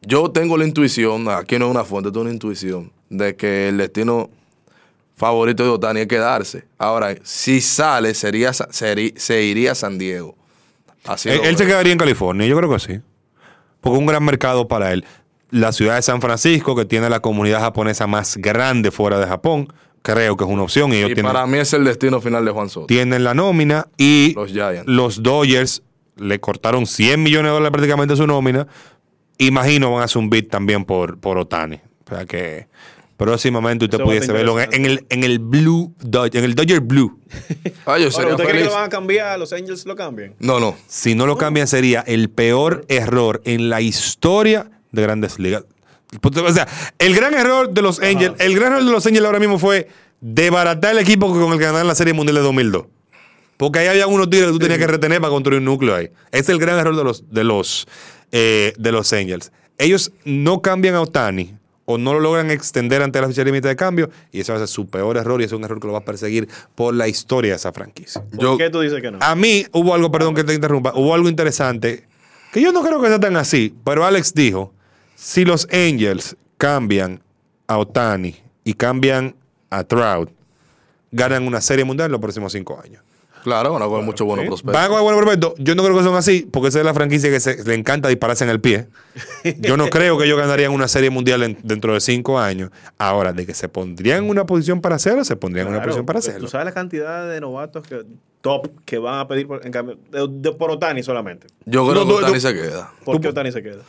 yo 0.00 0.30
tengo 0.30 0.56
la 0.56 0.64
intuición, 0.64 1.28
aquí 1.28 1.58
no 1.58 1.66
es 1.66 1.70
una 1.70 1.84
fuente, 1.84 2.10
tengo 2.10 2.22
una 2.22 2.30
intuición, 2.32 2.90
de 3.10 3.36
que 3.36 3.68
el 3.68 3.78
destino 3.78 4.30
favorito 5.16 5.62
de 5.62 5.68
Otani 5.68 6.00
es 6.00 6.08
quedarse. 6.08 6.64
Ahora, 6.78 7.14
si 7.22 7.60
sale, 7.60 8.14
sería, 8.14 8.52
se 8.52 9.42
iría 9.42 9.72
a 9.72 9.74
San 9.74 9.98
Diego. 9.98 10.34
Así 11.04 11.28
Él, 11.28 11.40
él 11.44 11.56
se 11.56 11.66
quedaría 11.66 11.92
en 11.92 11.98
California, 11.98 12.46
yo 12.46 12.56
creo 12.56 12.70
que 12.70 12.78
sí. 12.78 13.00
Porque 13.80 13.96
es 13.96 14.00
un 14.00 14.06
gran 14.06 14.24
mercado 14.24 14.66
para 14.68 14.92
él. 14.92 15.04
La 15.50 15.72
ciudad 15.72 15.96
de 15.96 16.02
San 16.02 16.20
Francisco, 16.20 16.74
que 16.74 16.84
tiene 16.84 17.10
la 17.10 17.20
comunidad 17.20 17.60
japonesa 17.60 18.06
más 18.06 18.36
grande 18.38 18.90
fuera 18.90 19.18
de 19.18 19.26
Japón, 19.26 19.72
creo 20.02 20.36
que 20.36 20.44
es 20.44 20.50
una 20.50 20.62
opción. 20.62 20.92
Y 20.92 20.96
ellos 20.98 21.10
Y 21.10 21.14
tienen, 21.14 21.32
para 21.32 21.46
mí 21.46 21.58
es 21.58 21.72
el 21.72 21.84
destino 21.84 22.20
final 22.20 22.44
de 22.44 22.50
Juan 22.50 22.68
Soto. 22.68 22.86
tienen 22.86 23.24
la 23.24 23.34
nómina 23.34 23.86
y 23.96 24.34
Los 24.34 24.50
Giants. 24.52 24.84
los 24.86 25.22
Dodgers 25.22 25.82
le 26.16 26.38
cortaron 26.40 26.86
100 26.86 27.22
millones 27.22 27.50
de 27.50 27.54
dólares 27.54 27.72
prácticamente 27.72 28.16
su 28.16 28.26
nómina. 28.26 28.66
Imagino 29.38 29.90
van 29.92 30.02
a 30.02 30.04
hacer 30.04 30.18
un 30.18 30.30
bid 30.30 30.48
también 30.48 30.84
por, 30.84 31.18
por 31.18 31.38
Otani. 31.38 31.76
O 32.06 32.14
sea 32.14 32.26
que 32.26 32.66
próximamente 33.16 33.84
usted 33.86 33.98
Eso 33.98 34.04
pudiese 34.04 34.32
verlo 34.32 34.58
en, 34.60 34.84
el, 34.84 35.06
en 35.08 35.24
el 35.24 35.38
Blue 35.38 35.94
Dodge- 36.00 36.36
en 36.36 36.44
el 36.44 36.54
Dodger 36.54 36.80
Blue. 36.80 37.18
Ah, 37.86 37.98
yo 37.98 38.04
Ahora, 38.04 38.10
sería 38.10 38.30
¿usted 38.34 38.44
cree 38.48 38.58
que 38.62 38.64
lo 38.68 38.72
van 38.74 38.84
a 38.84 38.88
cambiar? 38.88 39.38
¿Los 39.38 39.52
Angels 39.52 39.84
lo 39.86 39.96
cambian? 39.96 40.34
No, 40.38 40.60
no. 40.60 40.76
Si 40.86 41.14
no 41.16 41.26
lo 41.26 41.36
cambian, 41.36 41.66
sería 41.66 42.00
el 42.06 42.30
peor 42.30 42.84
error 42.88 43.40
en 43.44 43.70
la 43.70 43.80
historia 43.80 44.70
de 44.92 45.02
grandes 45.02 45.38
ligas. 45.40 45.64
O 46.20 46.52
sea, 46.52 46.68
el 46.98 47.14
gran 47.14 47.34
error 47.34 47.70
de 47.70 47.80
los 47.82 48.00
Angels, 48.00 48.34
el 48.38 48.54
gran 48.54 48.72
error 48.72 48.84
de 48.84 48.90
los 48.92 49.06
Angels 49.06 49.24
ahora 49.24 49.38
mismo 49.38 49.58
fue 49.58 49.88
desbaratar 50.20 50.92
el 50.92 50.98
equipo 50.98 51.32
con 51.32 51.52
el 51.52 51.58
que 51.58 51.64
ganaron 51.64 51.86
la 51.88 51.94
Serie 51.94 52.12
Mundial 52.12 52.36
de 52.36 52.42
2002. 52.42 52.84
Porque 53.56 53.78
ahí 53.78 53.86
había 53.88 54.06
unos 54.06 54.28
tiros 54.28 54.46
que 54.48 54.52
tú 54.52 54.58
tenías 54.58 54.78
que 54.78 54.86
retener 54.86 55.20
para 55.20 55.30
construir 55.30 55.58
un 55.60 55.64
núcleo 55.66 55.94
ahí. 55.94 56.06
Ese 56.30 56.40
es 56.42 56.48
el 56.50 56.58
gran 56.58 56.78
error 56.78 56.96
de 56.96 57.04
los, 57.04 57.30
de 57.30 57.44
los, 57.44 57.86
eh, 58.32 58.72
de 58.76 58.92
los 58.92 59.12
Angels. 59.12 59.52
Ellos 59.78 60.12
no 60.24 60.60
cambian 60.62 60.94
a 60.96 61.00
Otani 61.00 61.54
o 61.84 61.98
no 61.98 62.12
lo 62.14 62.20
logran 62.20 62.50
extender 62.50 63.02
ante 63.02 63.20
la 63.20 63.26
fecha 63.28 63.42
límite 63.44 63.68
de 63.68 63.76
cambio 63.76 64.10
y 64.30 64.40
eso 64.40 64.52
va 64.52 64.56
a 64.56 64.60
ser 64.60 64.68
su 64.68 64.86
peor 64.86 65.16
error 65.16 65.40
y 65.40 65.44
es 65.44 65.52
un 65.52 65.64
error 65.64 65.80
que 65.80 65.86
lo 65.86 65.92
va 65.92 66.00
a 66.00 66.04
perseguir 66.04 66.48
por 66.74 66.94
la 66.94 67.08
historia 67.08 67.52
de 67.52 67.56
esa 67.56 67.72
franquicia. 67.72 68.22
¿Por 68.30 68.40
Yo- 68.40 68.58
qué 68.58 68.70
tú 68.70 68.80
dices 68.80 69.00
que 69.00 69.10
no? 69.10 69.18
A 69.20 69.34
mí 69.34 69.66
hubo 69.72 69.94
algo, 69.94 70.10
perdón 70.12 70.34
que 70.34 70.44
te 70.44 70.54
interrumpa, 70.54 70.92
hubo 70.94 71.14
algo 71.14 71.28
interesante 71.28 72.04
que 72.52 72.60
yo 72.60 72.70
no 72.72 72.82
creo 72.82 73.00
que 73.00 73.08
sea 73.08 73.18
tan 73.20 73.36
así, 73.36 73.74
pero 73.84 74.04
Alex 74.04 74.34
dijo, 74.34 74.72
si 75.24 75.44
los 75.44 75.68
Angels 75.72 76.36
cambian 76.58 77.20
a 77.68 77.78
Otani 77.78 78.34
y 78.64 78.74
cambian 78.74 79.36
a 79.70 79.84
Trout, 79.84 80.30
ganan 81.12 81.46
una 81.46 81.60
serie 81.60 81.84
mundial 81.84 82.06
en 82.06 82.12
los 82.12 82.20
próximos 82.20 82.52
cinco 82.52 82.80
años. 82.82 83.02
Claro, 83.44 83.72
van 83.72 83.82
a 83.82 83.86
coger 83.86 84.04
muchos 84.04 84.24
buenos 84.26 84.46
prospectos. 84.46 84.74
Van 84.74 84.84
a 84.84 84.88
coger 84.88 85.02
buenos 85.02 85.20
prospectos. 85.20 85.54
Yo 85.58 85.74
no 85.74 85.82
creo 85.84 85.96
que 85.96 86.02
son 86.04 86.14
así, 86.16 86.48
porque 86.50 86.68
esa 86.68 86.78
es 86.80 86.84
la 86.84 86.94
franquicia 86.94 87.28
que 87.30 87.38
se, 87.40 87.62
le 87.64 87.74
encanta 87.74 88.08
dispararse 88.08 88.42
en 88.44 88.50
el 88.50 88.60
pie. 88.60 88.86
Yo 89.60 89.76
no 89.76 89.88
creo 89.90 90.16
que 90.18 90.24
ellos 90.26 90.38
ganarían 90.38 90.72
una 90.72 90.86
serie 90.88 91.10
mundial 91.10 91.42
en- 91.44 91.58
dentro 91.62 91.92
de 91.94 92.00
cinco 92.00 92.38
años. 92.38 92.70
Ahora, 92.98 93.32
de 93.32 93.44
que 93.46 93.54
se 93.54 93.68
pondrían 93.68 94.24
en 94.24 94.30
una 94.30 94.44
posición 94.46 94.80
para 94.80 94.94
hacerlo, 94.96 95.24
se 95.24 95.34
pondrían 95.36 95.66
en 95.68 95.72
una 95.74 95.82
posición 95.82 96.04
para 96.06 96.18
hacerlo. 96.20 96.40
Tú 96.40 96.48
sabes 96.48 96.64
la 96.66 96.72
cantidad 96.72 97.28
de 97.28 97.40
novatos 97.40 97.84
que, 97.86 98.04
top 98.42 98.68
que 98.84 98.98
van 98.98 99.18
a 99.20 99.26
pedir 99.28 99.46
por, 99.48 99.64
en 99.66 99.72
cambio, 99.72 99.98
de, 100.10 100.26
de- 100.28 100.52
por 100.52 100.70
Otani 100.70 101.02
solamente. 101.02 101.46
Yo 101.64 101.82
creo 101.88 102.04
No, 102.04 102.10
que 102.18 102.24
Otani 102.24 102.40
se 102.40 102.54
queda. 102.54 102.92
¿Por 103.04 103.20
qué 103.20 103.28
Otani 103.28 103.50
se 103.50 103.60
queda? 103.62 103.82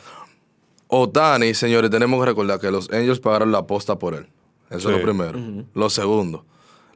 Otani, 0.88 1.54
señores, 1.54 1.90
tenemos 1.90 2.20
que 2.20 2.26
recordar 2.26 2.60
que 2.60 2.70
los 2.70 2.90
Angels 2.90 3.20
pagaron 3.20 3.52
la 3.52 3.58
aposta 3.58 3.98
por 3.98 4.14
él. 4.14 4.28
Eso 4.70 4.90
es 4.90 4.96
lo 4.96 5.02
primero. 5.02 5.38
Lo 5.74 5.90
segundo, 5.90 6.44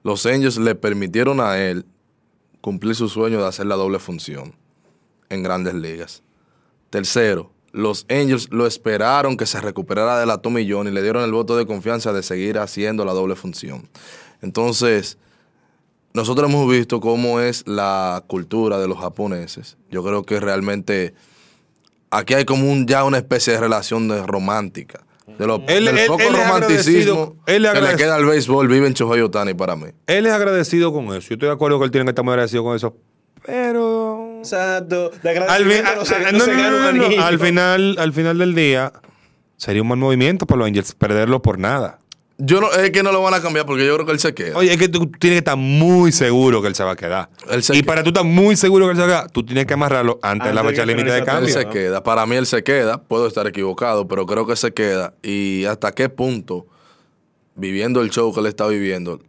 los 0.03 0.25
Angels 0.27 0.59
le 0.59 0.75
permitieron 0.75 1.41
a 1.41 1.59
él 1.59 1.85
cumplir 2.61 2.95
su 2.95 3.09
sueño 3.09 3.39
de 3.39 3.47
hacer 3.47 3.67
la 3.67 3.77
doble 3.77 3.99
función 3.99 4.55
en 5.29 5.43
grandes 5.43 5.75
ligas. 5.75 6.23
Tercero, 6.91 7.53
los 7.73 8.07
Angels 8.09 8.49
lo 8.51 8.67
esperaron 8.67 9.37
que 9.37 9.47
se 9.47 9.61
recuperara 9.61 10.19
del 10.19 10.31
atomillón 10.31 10.89
y 10.89 10.91
le 10.91 11.03
dieron 11.03 11.23
el 11.23 11.33
voto 11.33 11.57
de 11.57 11.67
confianza 11.67 12.13
de 12.13 12.23
seguir 12.23 12.59
haciendo 12.59 13.05
la 13.05 13.13
doble 13.13 13.37
función. 13.37 13.89
Entonces, 14.41 15.19
nosotros 16.15 16.51
hemos 16.51 16.69
visto 16.71 17.01
cómo 17.01 17.41
es 17.41 17.67
la 17.67 18.25
cultura 18.27 18.79
de 18.79 18.89
los 18.89 18.99
japoneses. 18.99 19.77
Yo 19.91 20.03
creo 20.03 20.25
que 20.25 20.41
realmente 20.41 21.15
aquí 22.11 22.35
hay 22.35 22.45
como 22.45 22.71
un, 22.71 22.87
ya 22.87 23.05
una 23.05 23.19
especie 23.19 23.53
de 23.55 23.61
relación 23.61 24.09
de 24.09 24.25
romántica 24.27 25.01
De 25.39 25.47
lo, 25.47 25.63
Él- 25.69 25.85
del 25.87 25.99
él- 25.99 26.07
poco 26.07 26.23
él 26.23 26.33
romanticismo 26.35 27.37
él 27.47 27.69
que 27.73 27.81
le 27.81 27.97
queda 27.97 28.17
al 28.17 28.25
béisbol, 28.25 28.67
vive 28.69 28.87
en 28.87 28.95
Shohei 28.95 29.21
Otani 29.21 29.55
para 29.55 29.77
mí. 29.77 29.87
Él 30.07 30.27
es 30.27 30.33
agradecido 30.33 30.93
con 30.93 31.07
eso. 31.07 31.29
Yo 31.29 31.35
estoy 31.35 31.49
de 31.49 31.53
acuerdo 31.53 31.79
que 31.79 31.85
él 31.85 31.91
tiene 31.91 32.05
que 32.05 32.11
estar 32.11 32.25
muy 32.25 32.33
agradecido 32.33 32.65
con 32.65 32.75
eso. 32.77 32.97
Pero. 33.45 34.39
Exacto. 34.39 35.11
De 35.23 35.31
agradecimiento 35.31 35.91
no 35.97 36.05
se 36.05 36.55
no, 36.55 36.71
no, 36.71 36.93
no. 36.93 37.25
Al 37.25 37.39
final, 37.39 37.97
al 37.99 38.13
final 38.13 38.39
del 38.39 38.55
día, 38.55 38.93
sería 39.57 39.83
un 39.83 39.89
mal 39.89 39.99
movimiento 39.99 40.47
para 40.47 40.59
los 40.61 40.69
Angels 40.69 40.95
perderlo 40.95 41.41
por 41.43 41.59
nada. 41.59 41.99
Yo 42.41 42.61
no, 42.61 42.71
es 42.71 42.93
que 42.93 43.03
no 43.03 43.11
lo 43.11 43.21
van 43.21 43.35
a 43.35 43.43
cambiar 43.43 43.67
porque 43.67 43.85
yo 43.85 43.95
creo 43.95 44.07
que 44.07 44.13
él 44.13 44.21
se 44.21 44.33
queda. 44.33 44.57
Oye, 44.57 44.73
es 44.73 44.79
que 44.79 44.89
tú 44.89 45.11
tienes 45.19 45.35
que 45.35 45.39
estar 45.39 45.57
muy 45.57 46.13
seguro 46.13 46.63
que 46.63 46.69
él 46.69 46.75
se 46.77 46.85
va 46.85 46.93
a 46.93 46.97
quedar. 46.97 47.29
Él 47.51 47.65
se 47.65 47.75
y 47.75 47.81
queda. 47.81 47.87
para 47.87 48.03
tú 48.05 48.11
estar 48.11 48.25
muy 48.25 48.55
seguro 48.55 48.87
que 48.87 48.93
él 48.93 48.97
se 48.97 49.01
va 49.01 49.07
a 49.07 49.11
quedar, 49.23 49.31
tú 49.33 49.45
tienes 49.45 49.67
que 49.67 49.75
amarrarlo 49.75 50.21
antes 50.23 50.47
de 50.47 50.55
la 50.55 50.63
fecha 50.63 50.87
límite 50.87 51.11
de 51.11 51.21
finalice 51.21 51.59
Él 51.59 51.65
cambio. 51.65 51.73
se 51.73 51.79
queda. 51.81 52.03
Para 52.05 52.27
mí 52.27 52.37
él 52.37 52.47
se 52.47 52.63
queda. 52.63 53.03
Puedo 53.03 53.27
estar 53.27 53.47
equivocado, 53.49 54.07
pero 54.07 54.25
creo 54.25 54.47
que 54.47 54.55
se 54.55 54.73
queda. 54.73 55.15
Y 55.21 55.65
hasta 55.65 55.91
qué 55.91 56.09
punto, 56.09 56.67
viviendo 57.57 58.01
el 58.03 58.11
show 58.11 58.33
que 58.33 58.39
él 58.39 58.47
está 58.47 58.69
viviendo, 58.69 59.21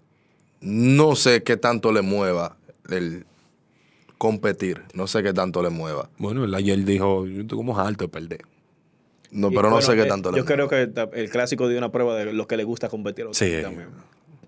no 0.61 1.15
sé 1.15 1.41
qué 1.41 1.57
tanto 1.57 1.91
le 1.91 2.03
mueva 2.03 2.57
el 2.91 3.25
competir. 4.19 4.83
No 4.93 5.07
sé 5.07 5.23
qué 5.23 5.33
tanto 5.33 5.63
le 5.63 5.69
mueva. 5.69 6.09
Bueno, 6.19 6.43
él 6.43 6.53
ayer 6.53 6.85
dijo, 6.85 7.25
yo 7.25 7.41
estoy 7.41 7.57
como 7.57 7.79
alto 7.79 8.03
de 8.03 8.09
perder. 8.09 8.41
No, 9.31 9.47
Y 9.51 9.55
pero 9.55 9.63
no 9.69 9.75
bueno, 9.75 9.85
sé 9.85 9.95
qué 9.95 10.03
eh, 10.03 10.07
tanto 10.07 10.31
le 10.31 10.37
Yo 10.37 10.45
creo 10.45 10.67
que 10.67 10.89
el 11.13 11.29
clásico 11.29 11.67
dio 11.67 11.77
una 11.77 11.91
prueba 11.91 12.15
de 12.15 12.33
lo 12.33 12.47
que 12.47 12.57
le 12.57 12.63
gusta 12.63 12.89
competir. 12.89 13.27
a 13.27 13.33
Sí. 13.33 13.59
también. 13.61 13.89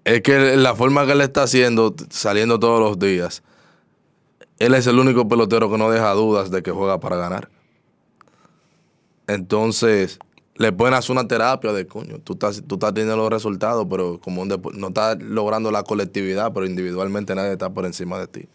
Es 0.04 0.22
que 0.22 0.56
la 0.56 0.76
forma 0.76 1.06
que 1.06 1.12
él 1.12 1.22
está 1.22 1.44
haciendo, 1.44 1.96
saliendo 2.10 2.60
todos 2.60 2.80
los 2.80 2.98
días, 2.98 3.44
él 4.58 4.74
es 4.74 4.88
el 4.88 4.98
único 4.98 5.28
pelotero 5.28 5.70
que 5.72 5.78
no 5.78 5.92
deja 5.92 6.12
dudas 6.14 6.50
de 6.50 6.64
que 6.64 6.72
juega 6.72 7.00
para 7.00 7.18
ganar. 7.18 7.50
Entonces, 9.28 10.20
le 10.56 10.72
pueden 10.72 10.94
hacer 10.94 11.12
una 11.12 11.28
terapia 11.28 11.72
de 11.74 11.88
coño. 11.88 12.20
Tú 12.24 12.34
estás, 12.34 12.62
tú 12.68 12.76
estás 12.76 12.94
teniendo 12.94 13.16
los 13.18 13.30
resultados, 13.30 13.88
pero 13.90 14.20
como 14.20 14.46
no 14.46 14.88
estás 14.88 15.22
logrando 15.22 15.72
la 15.72 15.84
colectividad, 15.84 16.52
pero 16.54 16.66
individualmente 16.66 17.34
nadie 17.36 17.54
está 17.54 17.70
por 17.70 17.86
encima 17.86 18.20
de 18.20 18.28
ti. 18.28 18.48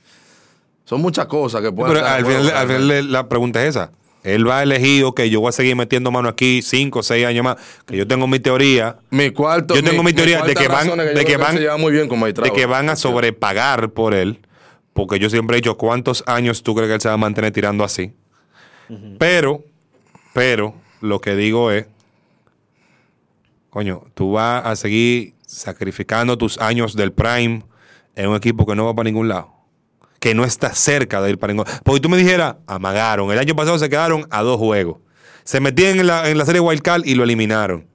Son 0.85 1.01
muchas 1.01 1.27
cosas 1.27 1.63
que 1.63 1.73
pueden 1.73 1.95
Pero 1.95 2.07
al 2.07 2.25
final, 2.25 2.51
al 2.51 2.67
final 2.69 3.13
la 3.13 3.29
pregunta 3.29 3.63
es 3.63 3.71
esa. 3.71 3.91
Él 4.27 4.49
va 4.49 4.59
a 4.59 4.63
elegir, 4.65 5.05
ok, 5.05 5.23
yo 5.23 5.41
voy 5.41 5.51
a 5.51 5.53
seguir 5.53 5.77
metiendo 5.77 6.11
mano 6.11 6.29
aquí 6.29 6.61
cinco 6.61 6.99
o 6.99 7.03
seis 7.05 7.25
años 7.25 7.45
más. 7.45 7.57
Que 7.87 7.97
yo 7.97 8.09
tengo 8.09 8.27
mi 8.27 8.41
teoría 8.41 8.97
Mi 9.09 9.31
cuarto, 9.31 9.77
Yo 9.77 9.85
tengo 9.85 10.03
mi 10.03 10.13
teoría 10.13 10.43
de 10.43 10.55
que 10.55 10.67
van- 10.67 10.89
de 10.97 11.25
que 11.25 11.37
van- 11.37 11.53
él 11.53 11.57
se 11.59 11.63
lleva 11.63 11.77
muy 11.77 11.93
bien 11.93 12.09
con 12.09 12.21
de 12.21 12.51
que 12.53 12.67
van 12.67 12.89
a 12.91 12.97
sobrepagar 12.97 13.91
por 13.91 14.15
él. 14.15 14.41
Porque 14.93 15.21
yo 15.21 15.31
siempre 15.31 15.57
he 15.57 15.61
dicho, 15.61 15.77
¿cuántos 15.77 16.25
años 16.27 16.65
tú 16.65 16.75
crees 16.75 16.89
que 16.89 16.95
él 16.95 17.01
se 17.01 17.09
va 17.09 17.15
a 17.15 17.19
mantener 17.19 17.53
tirando 17.53 17.85
así? 17.85 18.13
Pero, 19.19 19.63
pero, 20.35 20.75
lo 21.01 21.21
que 21.21 21.37
digo 21.37 21.71
es, 21.71 21.87
coño, 23.71 24.05
tú 24.15 24.33
vas 24.33 24.65
a 24.67 24.75
seguir 24.75 25.35
sacrificando 25.47 26.37
tus 26.39 26.59
años 26.59 26.97
del 26.97 27.13
prime 27.13 27.63
en 28.17 28.29
un 28.29 28.37
equipo 28.37 28.67
que 28.67 28.75
no 28.75 28.87
va 28.87 28.95
para 28.95 29.05
ningún 29.09 29.29
lado. 29.29 29.53
Que 30.21 30.35
no 30.35 30.45
está 30.45 30.75
cerca 30.75 31.21
de 31.21 31.31
ir 31.31 31.39
para 31.39 31.53
ningún. 31.53 31.67
Porque 31.85 32.01
tú 32.01 32.09
me 32.09 32.17
dijeras, 32.17 32.57
amagaron. 32.67 33.31
El 33.31 33.39
año 33.39 33.55
pasado 33.55 33.79
se 33.79 33.89
quedaron 33.89 34.27
a 34.31 34.43
dos 34.43 34.59
juegos. 34.59 34.99
Se 35.45 35.61
metían 35.61 36.01
en 36.01 36.07
la, 36.07 36.29
en 36.29 36.39
la 36.39 36.45
serie 36.45 36.61
Wild 36.61 36.83
Card 36.83 37.05
y 37.05 37.15
lo 37.15 37.25
eliminaron. 37.25 37.87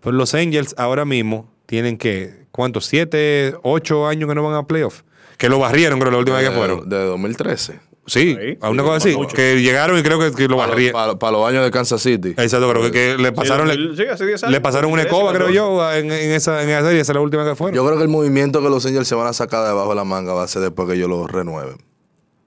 Pues 0.00 0.14
los 0.14 0.34
Angels 0.34 0.74
ahora 0.78 1.04
mismo 1.04 1.50
tienen 1.66 1.96
que, 1.96 2.46
¿cuántos? 2.50 2.86
¿Siete, 2.86 3.54
ocho 3.62 4.06
años 4.06 4.28
que 4.28 4.34
no 4.34 4.42
van 4.42 4.54
a 4.54 4.66
playoff? 4.66 5.02
Que 5.38 5.48
lo 5.48 5.58
barrieron, 5.58 5.98
creo, 5.98 6.12
la 6.12 6.18
última 6.18 6.38
vez 6.38 6.50
que 6.50 6.54
fueron. 6.54 6.88
De 6.88 6.96
2013. 6.96 7.80
Sí, 8.06 8.36
a 8.60 8.68
una 8.68 8.82
sí, 8.82 8.86
cosa 8.88 8.96
así. 9.08 9.16
mucho. 9.16 9.36
Que 9.36 9.60
llegaron 9.62 9.96
y 9.98 10.02
creo 10.02 10.18
que, 10.18 10.32
que 10.32 10.48
lo 10.48 10.56
Para, 10.56 10.70
barrieron. 10.70 11.18
para 11.18 11.32
los 11.32 11.48
años 11.48 11.64
de 11.64 11.70
Kansas 11.70 12.02
City. 12.02 12.30
Exacto, 12.30 12.68
creo 12.70 12.82
que, 12.82 12.90
que 12.90 13.16
le 13.16 13.30
pasaron, 13.32 13.70
Sí, 13.70 13.76
le, 13.76 13.96
sí, 13.96 14.02
hace 14.10 14.26
10 14.26 14.42
años, 14.42 14.52
le 14.52 14.60
pasaron 14.60 14.90
una 14.90 15.02
13, 15.02 15.14
escoba, 15.16 15.32
creo 15.32 15.46
14. 15.46 15.54
yo, 15.54 15.92
en, 15.92 16.06
en 16.10 16.32
esa, 16.32 16.62
en 16.64 16.70
esa 16.70 16.82
serie. 16.82 17.00
Esa 17.00 17.12
es 17.12 17.16
la 17.16 17.20
última 17.22 17.44
que 17.44 17.54
fueron. 17.54 17.76
Yo 17.76 17.84
creo 17.86 17.96
que 17.96 18.02
el 18.02 18.08
movimiento 18.08 18.60
que 18.60 18.68
los 18.68 18.84
Angels 18.86 19.06
se 19.06 19.14
van 19.14 19.28
a 19.28 19.32
sacar 19.32 19.62
de 19.62 19.68
debajo 19.68 19.90
de 19.90 19.94
la 19.94 20.04
manga 20.04 20.32
va 20.32 20.42
a 20.42 20.48
ser 20.48 20.62
después 20.62 20.88
que 20.88 20.94
ellos 20.94 21.08
lo 21.08 21.26
renueven. 21.28 21.76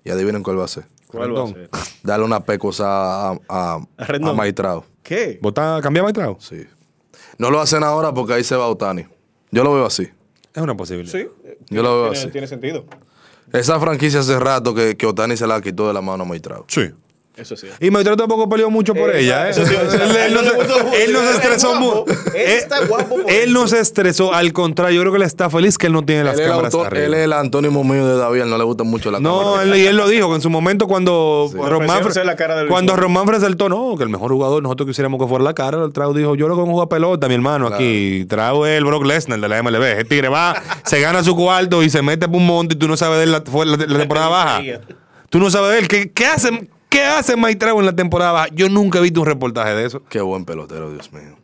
Y 0.03 0.09
adivinen 0.11 0.43
cuál 0.43 0.59
va 0.59 0.65
a 0.65 0.67
ser. 0.67 0.83
¿Cuál 1.07 1.33
va 1.35 1.43
a 1.43 1.45
Rendón. 1.45 1.53
ser? 1.53 1.69
Darle 2.03 2.25
una 2.25 2.41
pecosa 2.41 3.29
a, 3.31 3.31
a, 3.47 3.79
¿A 3.97 4.03
Rendón? 4.05 4.31
a 4.31 4.33
Maitrao. 4.33 4.85
¿Qué? 5.03 5.39
¿Vota, 5.41 5.79
¿Cambiaba 5.81 6.09
el 6.09 6.13
trago? 6.13 6.37
Sí. 6.41 6.65
No 7.37 7.49
lo 7.49 7.61
hacen 7.61 7.81
ahora 7.83 8.13
porque 8.13 8.33
ahí 8.33 8.43
se 8.43 8.55
va 8.57 8.67
Otani. 8.67 9.05
Yo 9.51 9.63
lo 9.63 9.73
veo 9.73 9.85
así. 9.85 10.09
Es 10.53 10.61
una 10.61 10.75
posibilidad. 10.75 11.11
Sí. 11.17 11.27
Yo 11.69 11.81
lo 11.81 11.93
veo 12.03 12.11
tiene, 12.11 12.19
así. 12.23 12.31
tiene 12.31 12.47
sentido. 12.47 12.85
Esa 13.53 13.79
franquicia 13.79 14.19
hace 14.19 14.39
rato 14.39 14.73
que, 14.73 14.97
que 14.97 15.05
Otani 15.05 15.37
se 15.37 15.47
la 15.47 15.61
quitó 15.61 15.87
de 15.87 15.93
la 15.93 16.01
mano 16.01 16.23
a 16.23 16.25
Maitrao. 16.25 16.65
Sí. 16.67 16.91
Eso 17.37 17.55
sí. 17.57 17.67
Y 17.81 17.91
Maitro 17.91 18.15
tampoco 18.15 18.47
peleó 18.47 18.69
mucho 18.69 18.93
por 18.95 19.09
Eh, 19.13 19.21
ella, 19.21 19.47
¿eh? 19.47 19.51
eso 19.51 19.65
sí, 19.65 19.73
él, 19.75 20.33
no 20.33 20.39
se, 20.41 21.03
él 21.03 21.11
no 21.13 21.21
estresó 21.29 21.75
mucho. 21.75 22.05
Él 22.33 22.41
está 22.47 22.85
guapo 22.85 23.17
por 23.21 23.29
Él 23.29 23.49
eso. 23.49 23.51
no 23.51 23.67
se 23.67 23.79
estresó, 23.79 24.33
al 24.33 24.53
contrario, 24.53 24.95
yo 24.95 25.01
creo 25.01 25.11
que 25.11 25.17
él 25.17 25.23
está 25.23 25.49
feliz 25.49 25.77
que 25.77 25.87
él 25.87 25.93
no 25.93 26.05
tiene 26.05 26.23
las 26.23 26.39
Él 26.39 26.47
cámaras 26.47 26.73
autor- 26.73 26.87
arriba. 26.87 27.05
él 27.07 27.13
es 27.15 27.19
el 27.25 27.33
antónimo 27.33 27.83
mío 27.83 28.07
de 28.07 28.17
David, 28.17 28.41
él 28.41 28.49
no 28.49 28.57
le 28.57 28.63
gusta 28.63 28.83
mucho 28.85 29.11
la 29.11 29.19
No, 29.19 29.39
cámara. 29.55 29.63
él, 29.63 29.75
y 29.75 29.85
él 29.85 29.97
lo 29.97 30.07
dijo, 30.07 30.29
que 30.29 30.35
en 30.35 30.41
su 30.41 30.49
momento 30.49 30.87
cuando 30.87 31.43
Ofrecieron 31.43 31.71
Román 31.71 32.67
cuando. 32.69 32.95
Román 32.95 33.27
resaltó, 33.27 33.67
no, 33.67 33.95
que 33.97 34.03
el 34.03 34.09
mejor 34.09 34.31
jugador 34.31 34.63
nosotros 34.63 34.87
quisiéramos 34.87 35.19
que 35.21 35.27
fuera 35.27 35.43
la 35.43 35.53
cara, 35.53 35.83
el 35.83 35.91
Trau 35.91 36.13
dijo, 36.13 36.35
yo 36.35 36.47
lo 36.47 36.55
que 36.55 36.61
juego 36.61 36.87
pelota, 36.87 37.27
mi 37.27 37.33
hermano, 37.35 37.67
aquí. 37.67 38.25
Trau 38.29 38.65
es 38.65 38.77
el 38.77 38.85
Brock 38.85 39.05
Lesnar 39.05 39.39
de 39.41 39.47
la 39.49 39.61
MLB. 39.61 39.83
El 39.99 40.07
tigre 40.07 40.29
va, 40.29 40.55
se 40.85 41.01
gana 41.01 41.21
su 41.23 41.35
cuarto 41.35 41.83
y 41.83 41.89
se 41.89 42.01
mete 42.01 42.27
por 42.27 42.37
un 42.37 42.45
monte 42.47 42.75
y 42.75 42.77
tú 42.77 42.87
no 42.87 42.95
sabes 42.95 43.17
de 43.17 43.23
él 43.25 43.31
la, 43.33 43.41
fue 43.41 43.65
la, 43.65 43.75
la 43.75 43.97
temporada 43.99 44.27
baja. 44.29 44.61
Tú 45.29 45.39
no 45.39 45.49
sabes 45.51 45.71
de 45.73 45.79
él. 45.79 45.87
¿Qué, 45.89 46.11
qué 46.11 46.25
hace, 46.27 46.69
qué 46.95 47.03
hace 47.03 47.35
Mike 47.35 47.55
Trout 47.57 47.79
en 47.79 47.85
la 47.85 47.95
temporada 47.95 48.31
baja? 48.31 48.47
Yo 48.53 48.69
nunca 48.69 48.99
he 48.99 49.01
visto 49.01 49.19
un 49.21 49.25
reportaje 49.27 49.73
de 49.75 49.85
eso. 49.85 50.01
Qué 50.09 50.21
buen 50.21 50.45
pelotero, 50.45 50.91
Dios 50.91 51.11
mío. 51.11 51.37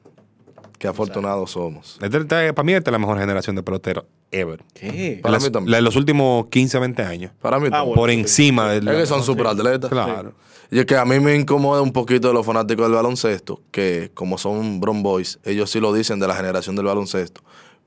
Qué 0.78 0.88
afortunados 0.88 1.52
somos. 1.52 2.00
Este- 2.02 2.18
este- 2.18 2.54
para 2.54 2.66
mí 2.66 2.74
esta 2.74 2.90
es 2.90 2.94
la 2.94 2.98
mejor 3.00 3.20
generación 3.20 3.56
de 3.56 3.62
peloteros 3.64 4.06
ever. 4.32 4.64
¿Qué? 4.74 5.20
Para 5.22 5.34
Las- 5.34 5.44
mí 5.44 5.50
también. 5.52 5.72
la 5.72 5.78
de 5.78 5.84
los 5.84 5.96
últimos 5.96 6.48
15, 6.48 6.80
20 6.80 7.04
años. 7.04 7.32
Para 7.42 7.60
mí 7.60 7.68
Ah, 7.68 7.72
también. 7.72 7.86
bueno. 7.90 8.02
Por 8.02 8.10
encima 8.10 8.70
de 8.72 8.78
Es 8.78 8.98
que 8.98 9.06
son 9.06 9.24
superatletas. 9.24 9.90
Claro. 9.92 10.34
Y 10.72 10.80
es 10.80 10.86
que 10.86 10.96
a 10.96 11.04
mí 11.04 11.20
me 11.20 11.36
incomoda 11.36 11.82
un 11.82 11.92
poquito 11.92 12.30
de 12.30 12.34
los 12.34 12.46
fanáticos 12.46 12.86
del 12.86 12.96
baloncesto, 12.96 13.60
que 13.72 14.10
como 14.14 14.38
son 14.38 14.80
Bron 14.80 15.04
Boys, 15.04 15.38
ellos 15.44 15.70
sí 15.70 15.82
lo 15.82 15.92
dicen 15.94 16.18
de 16.20 16.28
la 16.30 16.34
generación 16.36 16.78
del 16.78 16.86
baloncesto, 16.86 17.42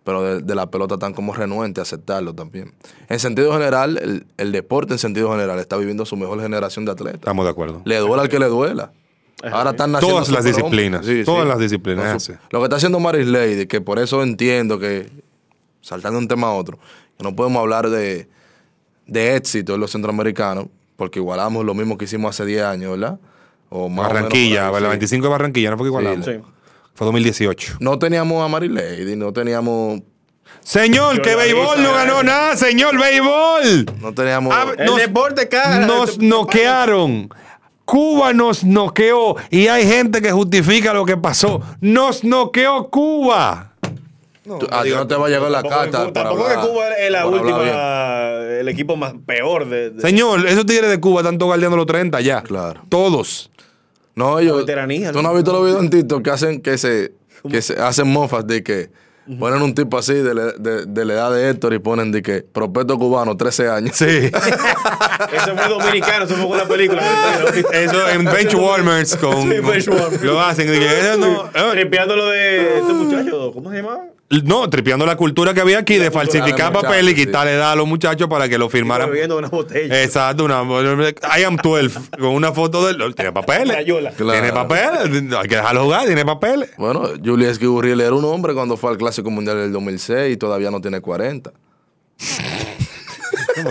pero 0.05 0.23
de, 0.23 0.41
de 0.43 0.55
la 0.55 0.71
pelota 0.71 0.95
están 0.95 1.15
como 1.15 1.33
renuentes 1.33 1.81
a 1.81 1.83
aceptarlo 1.83 2.35
también. 2.35 2.75
En 3.09 3.19
sentido 3.19 3.53
general, 3.53 3.99
el, 4.03 4.27
el 4.37 4.53
deporte 4.53 4.93
en 4.93 4.99
sentido 4.99 5.31
general 5.33 5.59
está 5.59 5.77
viviendo 5.77 6.05
su 6.07 6.17
mejor 6.17 6.41
generación 6.41 6.85
de 6.85 6.93
atletas. 6.93 7.21
Estamos 7.21 7.45
de 7.45 7.51
acuerdo. 7.51 7.81
Le 7.85 7.97
duela 7.99 8.23
al 8.23 8.29
que 8.29 8.39
le 8.39 8.47
duela. 8.47 8.93
Ahora 9.53 9.71
están 9.71 9.93
naciendo 9.93 10.17
Todas 10.17 10.31
las 10.31 10.45
disciplinas, 10.45 11.07
todas 11.25 11.47
las 11.47 11.59
disciplinas, 11.59 12.23
su-. 12.23 12.33
Lo 12.51 12.61
que 12.61 12.65
está 12.65 12.77
haciendo 12.77 13.01
Maris 13.01 13.27
Lady, 13.27 13.67
que 13.67 13.81
por 13.81 13.99
eso 13.99 14.23
entiendo 14.23 14.79
que, 14.79 15.11
saltando 15.81 16.19
de 16.19 16.25
un 16.25 16.29
tema 16.29 16.49
a 16.49 16.53
otro, 16.53 16.79
que 17.19 17.25
no 17.25 17.35
podemos 17.35 17.61
hablar 17.61 17.91
de, 17.91 18.29
de 19.07 19.37
éxito 19.37 19.75
en 19.75 19.81
los 19.81 19.91
centroamericanos, 19.91 20.67
porque 20.97 21.19
igualamos 21.19 21.65
lo 21.65 21.75
mismo 21.75 21.99
que 21.99 22.05
hicimos 22.07 22.31
hace 22.31 22.47
10 22.47 22.63
años, 22.63 22.93
¿verdad? 22.93 23.19
O 23.69 23.89
más 23.89 24.07
o 24.07 24.09
menos 24.09 24.13
Barranquilla, 24.15 24.69
ahí, 24.69 24.73
la 24.75 24.81
sí. 24.81 24.87
25 24.87 25.25
de 25.27 25.31
Barranquilla, 25.31 25.71
no 25.71 25.77
fue 25.77 25.85
que 25.85 25.89
igualamos. 25.89 26.25
Sí. 26.25 26.33
Fue 26.95 27.05
2018. 27.07 27.75
No 27.81 27.99
teníamos 27.99 28.45
a 28.45 28.49
Maris 28.49 28.71
Lady, 28.71 29.17
no 29.17 29.33
teníamos, 29.33 30.01
Señor, 30.61 31.21
que 31.23 31.31
la 31.31 31.37
béisbol 31.37 31.77
vi, 31.79 31.83
no 31.83 31.93
ganó 31.93 32.23
nada, 32.23 32.57
señor, 32.57 32.99
béisbol. 32.99 33.87
no 34.01 34.15
teníamos... 34.15 34.55
A 34.55 34.65
ver, 34.67 34.81
El 34.81 34.87
Nos- 34.87 34.97
deporte 34.99 35.49
cara. 35.49 35.87
Nos 35.87 36.19
noquearon. 36.19 37.29
Cuba 37.85 38.33
nos 38.33 38.65
noqueó. 38.65 39.37
Y 39.51 39.67
hay 39.67 39.87
gente 39.87 40.23
que 40.23 40.33
justifica 40.33 40.95
lo 40.95 41.05
que 41.05 41.17
pasó. 41.19 41.61
Nos 41.81 42.25
noqueó 42.25 42.89
Cuba. 42.89 43.73
tú- 44.45 44.67
a 44.71 44.83
ti 44.85 44.91
no 44.91 45.07
te 45.07 45.15
va 45.17 45.27
a 45.27 45.31
llegar 45.31 45.51
la 45.51 45.63
carta 45.63 46.11
tampoco 46.13 46.47
que 46.49 46.55
Cuba 46.55 46.89
es 46.99 47.11
la 47.11 47.27
última, 47.27 48.31
el 48.61 48.69
equipo 48.69 48.97
más 48.97 49.15
peor 49.27 49.69
de, 49.69 49.91
de- 49.91 50.01
Señor, 50.01 50.47
esos 50.47 50.65
tigres 50.65 50.89
de 50.91 50.99
Cuba 51.01 51.21
están 51.21 51.37
todos 51.39 51.59
los 51.59 51.87
30 51.87 52.21
ya. 52.21 52.43
Claro. 52.43 52.81
Todos. 52.89 53.51
No, 54.15 54.39
ellos. 54.39 54.59
veteranía, 54.59 55.11
¿Tú 55.13 55.23
¿no? 55.23 55.29
has 55.29 55.35
visto 55.35 55.53
los 55.53 55.65
videos 55.65 55.83
en 55.83 55.91
TikTok 55.91 56.23
que 56.23 56.31
hacen 56.31 56.61
que 56.61 56.79
se, 56.79 57.13
que 57.51 57.61
se 57.63 57.75
hacen 57.81 58.07
mofas 58.09 58.47
de 58.47 58.63
que 58.63 58.91
ponen 59.39 59.63
un 59.63 59.75
tipo 59.75 59.97
así 59.99 60.13
de, 60.15 60.35
la- 60.35 60.53
de- 60.53 60.85
de 60.87 61.05
la 61.07 61.15
edad 61.15 61.33
de 61.35 61.49
Héctor 61.49 61.73
y 61.75 61.79
ponen 61.79 62.13
de 62.13 62.21
que 62.23 62.43
prospecto 62.43 62.99
cubano, 62.99 63.37
13 63.37 63.69
años? 63.69 63.97
Sí. 63.97 64.05
Eso 65.33 65.57
fue 65.57 65.69
dominicano, 65.69 66.25
eso 66.25 66.35
fue 66.35 66.47
una 66.47 66.65
película. 66.67 67.03
Eso 67.73 68.09
en 68.11 68.25
Benchwarmers 68.25 69.17
con, 69.17 69.43
Sí, 69.43 69.49
Benchwarmers. 69.61 70.23
lo 70.23 70.41
hacen. 70.41 70.69
Y 70.69 70.79
que, 70.79 70.87
"Ese 70.87 71.17
no, 71.19 71.47
eh, 71.55 71.89
lo 72.17 72.27
de 72.29 72.79
este 72.79 72.93
muchacho, 72.93 73.53
¿cómo 73.53 73.71
se 73.71 73.77
llamaba? 73.77 74.05
No, 74.31 74.69
tripeando 74.71 75.07
la 75.07 75.17
cultura 75.17 75.55
que 75.55 75.61
había 75.61 75.79
aquí 75.79 75.97
de 75.97 76.11
falsificar 76.11 76.73
de 76.73 76.81
papel 76.81 77.09
y 77.11 77.15
quitarle 77.15 77.53
edad 77.53 77.73
a 77.73 77.77
los 77.77 77.87
muchachos 77.87 78.27
para 78.29 78.49
que 78.49 78.59
lo 78.59 78.69
firmaran. 78.69 79.09
Bebiendo 79.11 79.37
una 79.39 79.49
botella. 79.49 80.03
Exacto, 80.03 80.45
una 80.45 80.63
I 81.39 81.45
am 81.45 81.57
12 81.57 81.91
con 82.19 82.31
una 82.31 82.53
foto 82.53 82.85
de 82.87 82.93
él. 82.93 83.15
Tiene 83.15 83.33
papeles. 83.33 83.77
Rayola. 83.77 84.11
Tiene 84.11 84.51
Claro. 84.51 84.55
papeles. 84.69 85.33
Hay 85.35 85.49
que 85.49 85.57
dejarlo 85.57 85.85
jugar, 85.85 86.07
tiene 86.07 86.25
papeles. 86.25 86.71
Bueno, 86.79 87.11
Julius 87.25 87.59
Gurriel 87.59 88.01
era 88.01 88.15
un 88.15 88.25
hombre 88.25 88.55
cuando 88.55 88.77
fue 88.77 88.91
al 88.91 88.97
Clásico 88.99 89.31
Mundial 89.31 89.57
del 89.59 89.73
2006 89.73 90.35
y 90.35 90.37
todavía 90.37 90.71
no 90.71 90.81
tiene 90.81 91.01
40. 91.01 91.53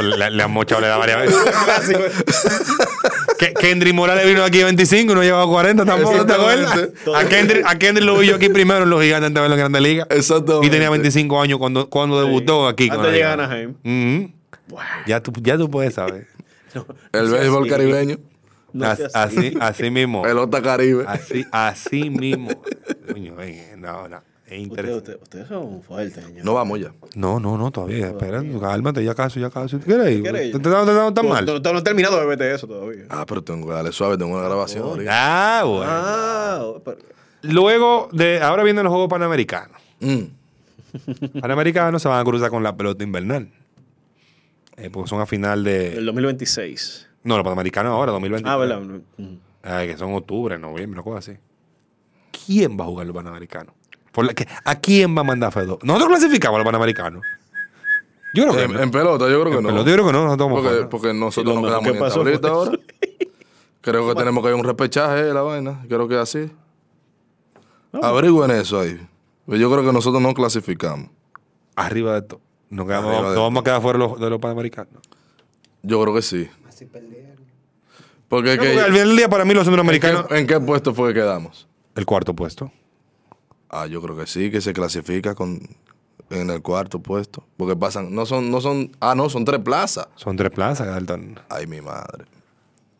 Le, 0.01 0.29
le 0.31 0.43
han 0.43 0.51
mochado 0.51 0.79
la 0.81 0.87
edad 0.87 0.97
varias 0.99 1.19
veces. 1.21 1.37
Kendrick 3.59 3.93
Morales 3.93 4.25
vino 4.25 4.43
aquí 4.43 4.61
a 4.61 4.65
25 4.65 5.11
y 5.11 5.15
no 5.15 5.23
llevaba 5.23 5.47
40 5.47 5.85
tampoco, 5.85 6.25
¿te 6.25 6.33
acuerdas? 6.33 6.89
A 7.15 7.25
Kendrick, 7.25 7.65
a 7.65 7.77
Kendrick 7.77 8.05
lo 8.05 8.17
vi 8.17 8.27
yo 8.27 8.35
aquí 8.35 8.49
primero 8.49 8.83
en 8.83 8.89
los 8.89 9.01
gigantes 9.01 9.27
antes 9.27 9.35
de 9.35 9.41
verlo 9.41 9.55
en 9.55 9.59
Grandes 9.59 9.81
Ligas. 9.81 10.07
Exactamente. 10.09 10.67
Y 10.67 10.69
tenía 10.69 10.89
25 10.89 11.41
años 11.41 11.59
cuando, 11.59 11.89
cuando 11.89 12.23
debutó 12.23 12.67
aquí. 12.67 12.87
con 12.89 12.99
Antes 12.99 13.11
de 13.11 13.17
llegar 13.17 13.39
a. 13.39 13.43
Anaheim. 13.45 14.31
Ya, 15.05 15.21
tú, 15.21 15.33
ya 15.41 15.57
tú 15.57 15.69
puedes 15.69 15.93
saber. 15.95 16.27
El 17.11 17.29
béisbol 17.29 17.63
así. 17.63 17.69
caribeño. 17.69 18.17
No 18.71 18.85
As- 18.87 18.97
sea 18.97 19.07
así. 19.13 19.37
así, 19.37 19.57
así 19.59 19.89
mismo. 19.91 20.23
Pelota 20.23 20.61
caribe. 20.61 21.03
Así, 21.07 21.45
así 21.51 22.09
mismo. 22.09 22.49
Coño, 23.07 23.35
no, 23.77 24.07
no. 24.07 24.23
Es 24.53 24.67
Ustedes 24.69 25.17
usted, 25.21 25.47
son 25.47 25.81
fuertes, 25.81 26.23
señor. 26.23 26.45
No 26.45 26.53
vamos 26.53 26.79
ya. 26.79 26.93
No, 27.15 27.39
no, 27.39 27.57
no, 27.57 27.71
todavía. 27.71 28.07
Espera, 28.07 28.43
cálmate, 28.61 29.03
ya 29.03 29.15
casi, 29.15 29.39
ya 29.39 29.49
casi. 29.49 29.77
¿Tú 29.77 29.85
quieres 29.85 30.21
dando 30.61 31.13
tan 31.13 31.25
No, 31.25 31.31
mal? 31.31 31.45
No, 31.45 31.59
no 31.59 31.79
he 31.79 31.81
terminado 31.81 32.19
de 32.19 32.25
verte 32.25 32.53
eso 32.53 32.67
todavía. 32.67 33.05
Ah, 33.09 33.25
pero 33.27 33.43
tengo 33.43 33.67
que 33.67 33.73
darle 33.73 33.91
suave, 33.91 34.17
tengo 34.17 34.33
una 34.35 34.43
grabación. 34.43 35.05
Ah, 35.09 35.63
bueno. 35.65 35.85
Ah, 35.87 36.73
pero- 36.85 36.97
Luego 37.41 38.09
de. 38.11 38.41
Ahora 38.41 38.63
vienen 38.63 38.83
los 38.83 38.91
Juegos 38.91 39.09
Panamericanos. 39.09 39.77
Mm. 39.99 40.21
Panamericanos 41.41 42.01
se 42.01 42.07
van 42.07 42.19
a 42.19 42.23
cruzar 42.23 42.49
con 42.49 42.63
la 42.63 42.75
pelota 42.77 43.03
invernal. 43.03 43.49
Eh, 44.77 44.89
porque 44.91 45.09
son 45.09 45.19
a 45.19 45.25
final 45.25 45.59
el 45.59 45.63
de. 45.65 46.01
2026. 46.01 47.07
No, 47.23 47.35
los 47.37 47.43
Panamericanos 47.43 47.91
ahora, 47.91 48.11
2020. 48.11 48.49
Ah, 48.49 48.57
¿verdad? 48.57 48.81
Mm. 49.17 49.35
Ay, 49.63 49.87
que 49.87 49.97
son 49.97 50.13
octubre, 50.13 50.57
noviembre, 50.57 50.99
una 50.99 51.03
cosa 51.03 51.19
así. 51.31 51.39
¿Quién 52.45 52.77
va 52.79 52.83
a 52.83 52.87
jugar 52.87 53.07
los 53.07 53.15
Panamericanos? 53.15 53.73
Por 54.13 54.25
la 54.25 54.33
que- 54.33 54.47
¿A 54.63 54.75
quién 54.75 55.15
va 55.17 55.21
a 55.21 55.23
mandar 55.25 55.51
Fedo? 55.51 55.79
Nosotros 55.83 56.09
clasificamos 56.09 56.55
a 56.55 56.59
los 56.59 56.65
Panamericanos. 56.65 57.21
Yo 58.33 58.43
creo 58.43 58.55
que 58.55 58.63
En, 58.63 58.73
no. 58.73 58.79
en 58.81 58.91
pelota, 58.91 59.29
yo 59.29 59.41
creo 59.41 59.51
que 59.51 59.57
En 59.57 59.63
no. 59.63 59.69
pelota 59.69 59.89
yo 59.89 59.93
creo 59.95 60.05
que 60.07 60.13
no, 60.13 60.23
nosotros 60.25 60.49
vamos 60.49 60.63
Porque, 60.63 60.85
porque 60.87 61.13
nosotros 61.13 61.53
nos 61.55 61.63
quedamos 61.65 61.83
que 61.91 61.97
en 61.97 62.09
tablita 62.13 62.47
ahora. 62.47 62.71
Creo 63.81 64.07
que 64.07 64.15
tenemos 64.15 64.41
que 64.43 64.49
ir 64.49 64.53
a 64.53 64.57
un 64.57 64.63
repechaje 64.63 65.23
de 65.23 65.33
la 65.33 65.41
vaina. 65.41 65.83
Creo 65.89 66.07
que 66.07 66.15
es 66.15 66.21
así. 66.21 66.51
Averigüen 68.01 68.51
eso 68.51 68.79
ahí. 68.79 68.99
Pues 69.45 69.59
Yo 69.59 69.69
creo 69.71 69.83
que 69.85 69.91
nosotros 69.91 70.21
no 70.21 70.33
clasificamos. 70.33 71.09
Arriba 71.75 72.13
de 72.15 72.21
todo. 72.23 72.41
Nos, 72.69 72.85
quedamos- 72.87 73.09
Arriba 73.13 73.29
de 73.29 73.35
nos 73.35 73.43
vamos 73.43 73.61
a 73.61 73.63
quedar 73.65 73.81
fuera 73.81 73.99
de 73.99 74.05
los, 74.07 74.19
de 74.19 74.29
los 74.29 74.39
Panamericanos. 74.39 74.93
Yo 75.83 76.01
creo 76.01 76.13
que 76.15 76.21
sí. 76.21 76.49
Porque, 78.29 78.53
es 78.53 78.57
Porque 78.57 78.71
que- 78.73 78.79
al 78.79 78.85
final 78.93 78.93
del 79.09 79.17
día, 79.17 79.29
para 79.29 79.45
mí, 79.45 79.53
los 79.53 79.61
¿en, 79.61 79.65
centroamericanos. 79.65 80.25
qué, 80.27 80.37
en 80.39 80.47
qué 80.47 80.59
puesto 80.59 80.93
fue 80.93 81.13
que 81.13 81.19
quedamos? 81.19 81.67
El 81.95 82.05
cuarto 82.05 82.33
puesto. 82.33 82.71
Ah, 83.75 83.87
yo 83.87 84.01
creo 84.01 84.15
que 84.15 84.27
sí, 84.27 84.51
que 84.51 84.61
se 84.61 84.71
clasifica 84.71 85.33
con 85.33 85.59
en 86.29 86.49
el 86.49 86.61
cuarto 86.61 86.99
puesto. 86.99 87.43
Porque 87.57 87.75
pasan, 87.75 88.13
no 88.13 88.25
son, 88.25 88.51
no 88.51 88.61
son, 88.61 88.91
ah, 88.99 89.15
no, 89.15 89.29
son 89.29 89.45
tres 89.45 89.59
plazas. 89.61 90.07
Son 90.15 90.35
tres 90.35 90.51
plazas, 90.51 90.87
Dalton. 90.87 91.39
Ay, 91.49 91.67
mi 91.67 91.81
madre. 91.81 92.25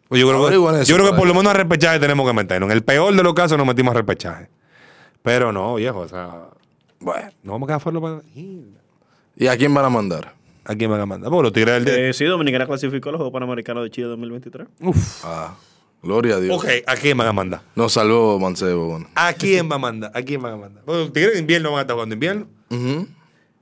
Pues 0.10 0.20
yo 0.20 0.28
creo, 0.28 0.40
que, 0.40 0.48
Averigüen 0.48 0.76
eso 0.76 0.90
yo 0.90 0.96
creo 0.96 1.12
que 1.12 1.18
por 1.18 1.28
lo 1.28 1.34
menos 1.34 1.52
a 1.52 1.54
repechaje 1.54 2.00
tenemos 2.00 2.28
que 2.28 2.34
meternos. 2.34 2.70
En 2.70 2.76
el 2.76 2.84
peor 2.84 3.16
de 3.16 3.24
los 3.24 3.34
casos 3.34 3.58
nos 3.58 3.66
metimos 3.68 3.94
a 3.94 3.98
repechaje. 3.98 4.50
Pero 5.22 5.52
no, 5.52 5.76
viejo, 5.76 6.00
o 6.00 6.08
sea. 6.08 6.50
Bueno, 7.00 7.30
no 7.44 7.52
vamos 7.54 7.68
a 7.68 7.70
quedar 7.70 7.82
fuera 7.82 8.00
Panamericanos. 8.00 8.82
¿Y 9.36 9.48
a 9.48 9.58
quién 9.58 9.74
van 9.74 9.86
a 9.86 9.90
mandar? 9.90 10.34
¿A 10.66 10.76
quién 10.76 10.90
van 10.90 11.02
a 11.02 11.06
mandar? 11.06 11.30
Porque 11.30 11.44
los 11.44 11.54
tigres 11.54 11.74
del 11.76 11.86
día. 11.86 12.10
Eh, 12.10 12.14
sí, 12.14 12.26
Dominicana 12.26 12.66
clasificó 12.66 13.10
a 13.10 13.12
los 13.14 13.20
Juegos 13.20 13.34
Panamericanos 13.34 13.84
de 13.84 13.92
Chile 13.92 14.08
2023. 14.08 14.68
Uf. 14.82 15.26
Ah, 15.26 15.56
gloria 16.04 16.36
a 16.36 16.40
Dios. 16.40 16.56
Ok, 16.58 16.66
¿a 16.86 16.96
quién 16.96 17.18
van 17.18 17.28
a 17.28 17.34
mandar? 17.34 17.62
Nos 17.76 17.94
salvó 17.94 18.38
Mancebo. 18.40 18.88
Bueno. 18.88 19.08
¿A 19.16 19.34
quién 19.34 19.70
va 19.72 19.76
a 19.76 19.80
mandar? 19.80 20.12
¿A 20.14 20.22
quién 20.22 20.42
van 20.42 20.54
a 20.54 20.58
mandar? 20.58 20.84
Bueno, 20.86 21.02
los 21.02 21.14
tigres 21.14 21.34
de 21.34 21.40
invierno 21.40 21.72
van 21.72 21.80
a 21.80 21.82
estar 21.82 21.96
jugando 21.96 22.14
invierno. 22.14 22.48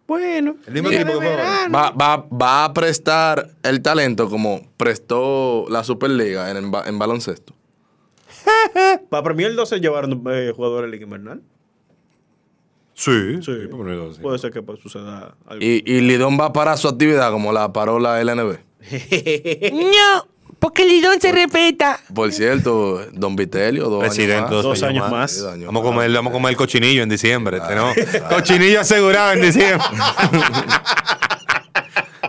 Bueno. 0.07 0.57
El 0.67 0.73
mismo 0.73 0.89
equipo 0.91 1.19
que. 1.19 1.35
Va, 1.73 1.91
va, 1.91 2.17
va 2.17 2.65
a 2.65 2.73
prestar 2.73 3.51
el 3.63 3.81
talento 3.81 4.29
como 4.29 4.61
prestó 4.75 5.65
la 5.69 5.83
Superliga 5.85 6.51
en, 6.51 6.57
el 6.57 6.71
en 6.85 6.99
baloncesto. 6.99 7.53
Para 9.09 9.23
premiar 9.23 9.51
el 9.51 9.55
12 9.55 9.79
llevaron 9.79 10.23
eh, 10.29 10.51
jugadores 10.55 10.89
de 10.89 10.97
Liga 10.97 11.05
Invernal. 11.05 11.41
Sí, 12.93 13.41
Sí. 13.41 13.51
por 13.69 13.79
ponerlo 13.79 14.11
así. 14.11 14.21
Puede 14.21 14.37
ser 14.37 14.51
que 14.51 14.61
pues, 14.61 14.79
suceda 14.79 15.35
algo. 15.47 15.63
Y, 15.63 15.81
y 15.85 16.01
Lidón 16.01 16.37
va 16.39 16.47
a 16.47 16.53
parar 16.53 16.77
su 16.77 16.87
actividad 16.87 17.31
como 17.31 17.51
la 17.53 17.71
paró 17.73 17.99
la 17.99 18.21
LNB. 18.23 18.57
No, 19.73 20.27
porque 20.61 20.85
Lidón 20.85 21.19
se 21.19 21.31
respeta. 21.31 21.99
Por 22.13 22.31
cierto, 22.31 23.01
Don 23.13 23.35
Vitelio, 23.35 23.89
dos 23.89 24.01
Presidente, 24.01 24.45
años 24.45 24.53
más. 24.53 24.63
Dos 24.63 24.83
años 24.83 25.09
más. 25.09 25.31
Sí, 25.31 25.39
dos 25.39 25.53
años 25.53 25.65
Vamos 25.65 25.81
a 25.81 25.83
más. 25.83 25.93
comer, 25.93 26.11
vamos 26.11 26.29
a 26.29 26.33
comer 26.33 26.51
el 26.51 26.55
cochinillo 26.55 27.01
en 27.01 27.09
diciembre. 27.09 27.57
Ah, 27.59 27.67
tenemos 27.67 27.95
ah. 27.97 28.29
cochinillo 28.29 28.79
asegurado 28.79 29.31
en 29.31 29.41
diciembre. 29.41 29.87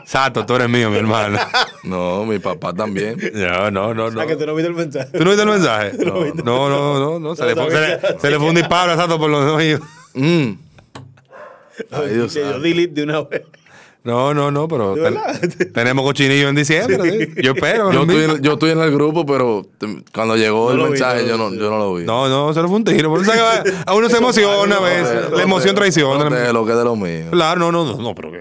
Sato, 0.07 0.47
tú 0.47 0.57
eres 0.57 0.71
mío, 0.71 0.89
mi 0.89 0.97
hermano. 0.97 1.39
No, 1.85 2.25
mi 2.25 2.39
papá 2.39 2.73
también. 2.73 3.19
No, 3.35 3.71
no, 3.71 3.93
no, 3.93 4.11
no. 4.11 4.21
Ah, 4.23 4.27
que 4.27 4.37
tú 4.37 4.47
no 4.47 4.55
viste 4.55 4.71
el 4.71 4.77
mensaje. 4.77 5.11
¿Tú 5.11 5.25
no 5.25 5.31
viste 5.31 5.43
el 5.43 5.49
mensaje? 5.49 5.93
No, 6.43 6.71
no, 6.71 6.99
no, 6.99 7.19
no. 7.19 7.37
Se, 7.37 7.45
le, 7.45 7.55
fue, 7.55 7.71
se, 7.71 7.81
le, 7.81 8.01
se 8.19 8.31
le 8.31 8.39
fue 8.39 8.49
un 8.49 8.55
disparo 8.55 8.93
a 8.93 8.97
Sato 8.97 9.19
por 9.19 9.29
los 9.29 9.45
oídos. 9.53 9.83
Mm. 10.15 10.53
Ay, 11.91 12.15
Dios 12.15 12.33
yo 12.33 12.59
delete 12.61 12.95
de 12.95 13.03
una 13.03 13.21
vez. 13.25 13.43
No, 14.05 14.35
no, 14.35 14.51
no, 14.51 14.67
pero 14.67 14.95
tenemos 15.75 16.05
cochinillo 16.05 16.49
en 16.49 16.57
diciembre. 16.57 17.29
¿sí? 17.35 17.43
Yo 17.43 17.53
espero. 17.53 17.93
Yo 17.93 18.05
no, 18.05 18.13
estoy, 18.13 18.37
en, 18.37 18.43
yo 18.43 18.53
estoy 18.55 18.71
en 18.71 18.81
el 18.81 18.91
grupo, 18.91 19.25
pero 19.25 19.63
cuando 20.13 20.37
llegó 20.37 20.67
No 20.67 20.73
el 20.73 20.79
vi, 20.79 20.91
mensaje 20.91 21.23
no 21.23 21.29
yo, 21.29 21.37
no, 21.39 21.55
yo 21.55 21.71
no 21.71 21.79
lo 21.79 21.95
vi. 21.95 22.05
no, 22.05 22.29
no, 22.29 22.53
se 22.53 22.61
le 22.63 22.67
fue 22.69 22.77
un 22.79 22.85
tiro. 22.85 23.15
A 23.87 23.95
uno 23.95 24.09
se 24.09 24.17
emociona 24.19 24.77
a 24.77 24.81
veces. 24.81 25.31
La 25.31 25.43
emoción 25.43 25.75
traiciona. 25.77 26.53
Lo 26.53 26.65
que 26.67 26.73
es 26.73 26.79
de 26.79 26.85
lo 26.85 26.97
mío. 26.97 27.27
Claro, 27.31 27.61
no, 27.61 27.71
no, 27.71 27.85
no, 27.85 28.03
no, 28.03 28.15
pero 28.15 28.33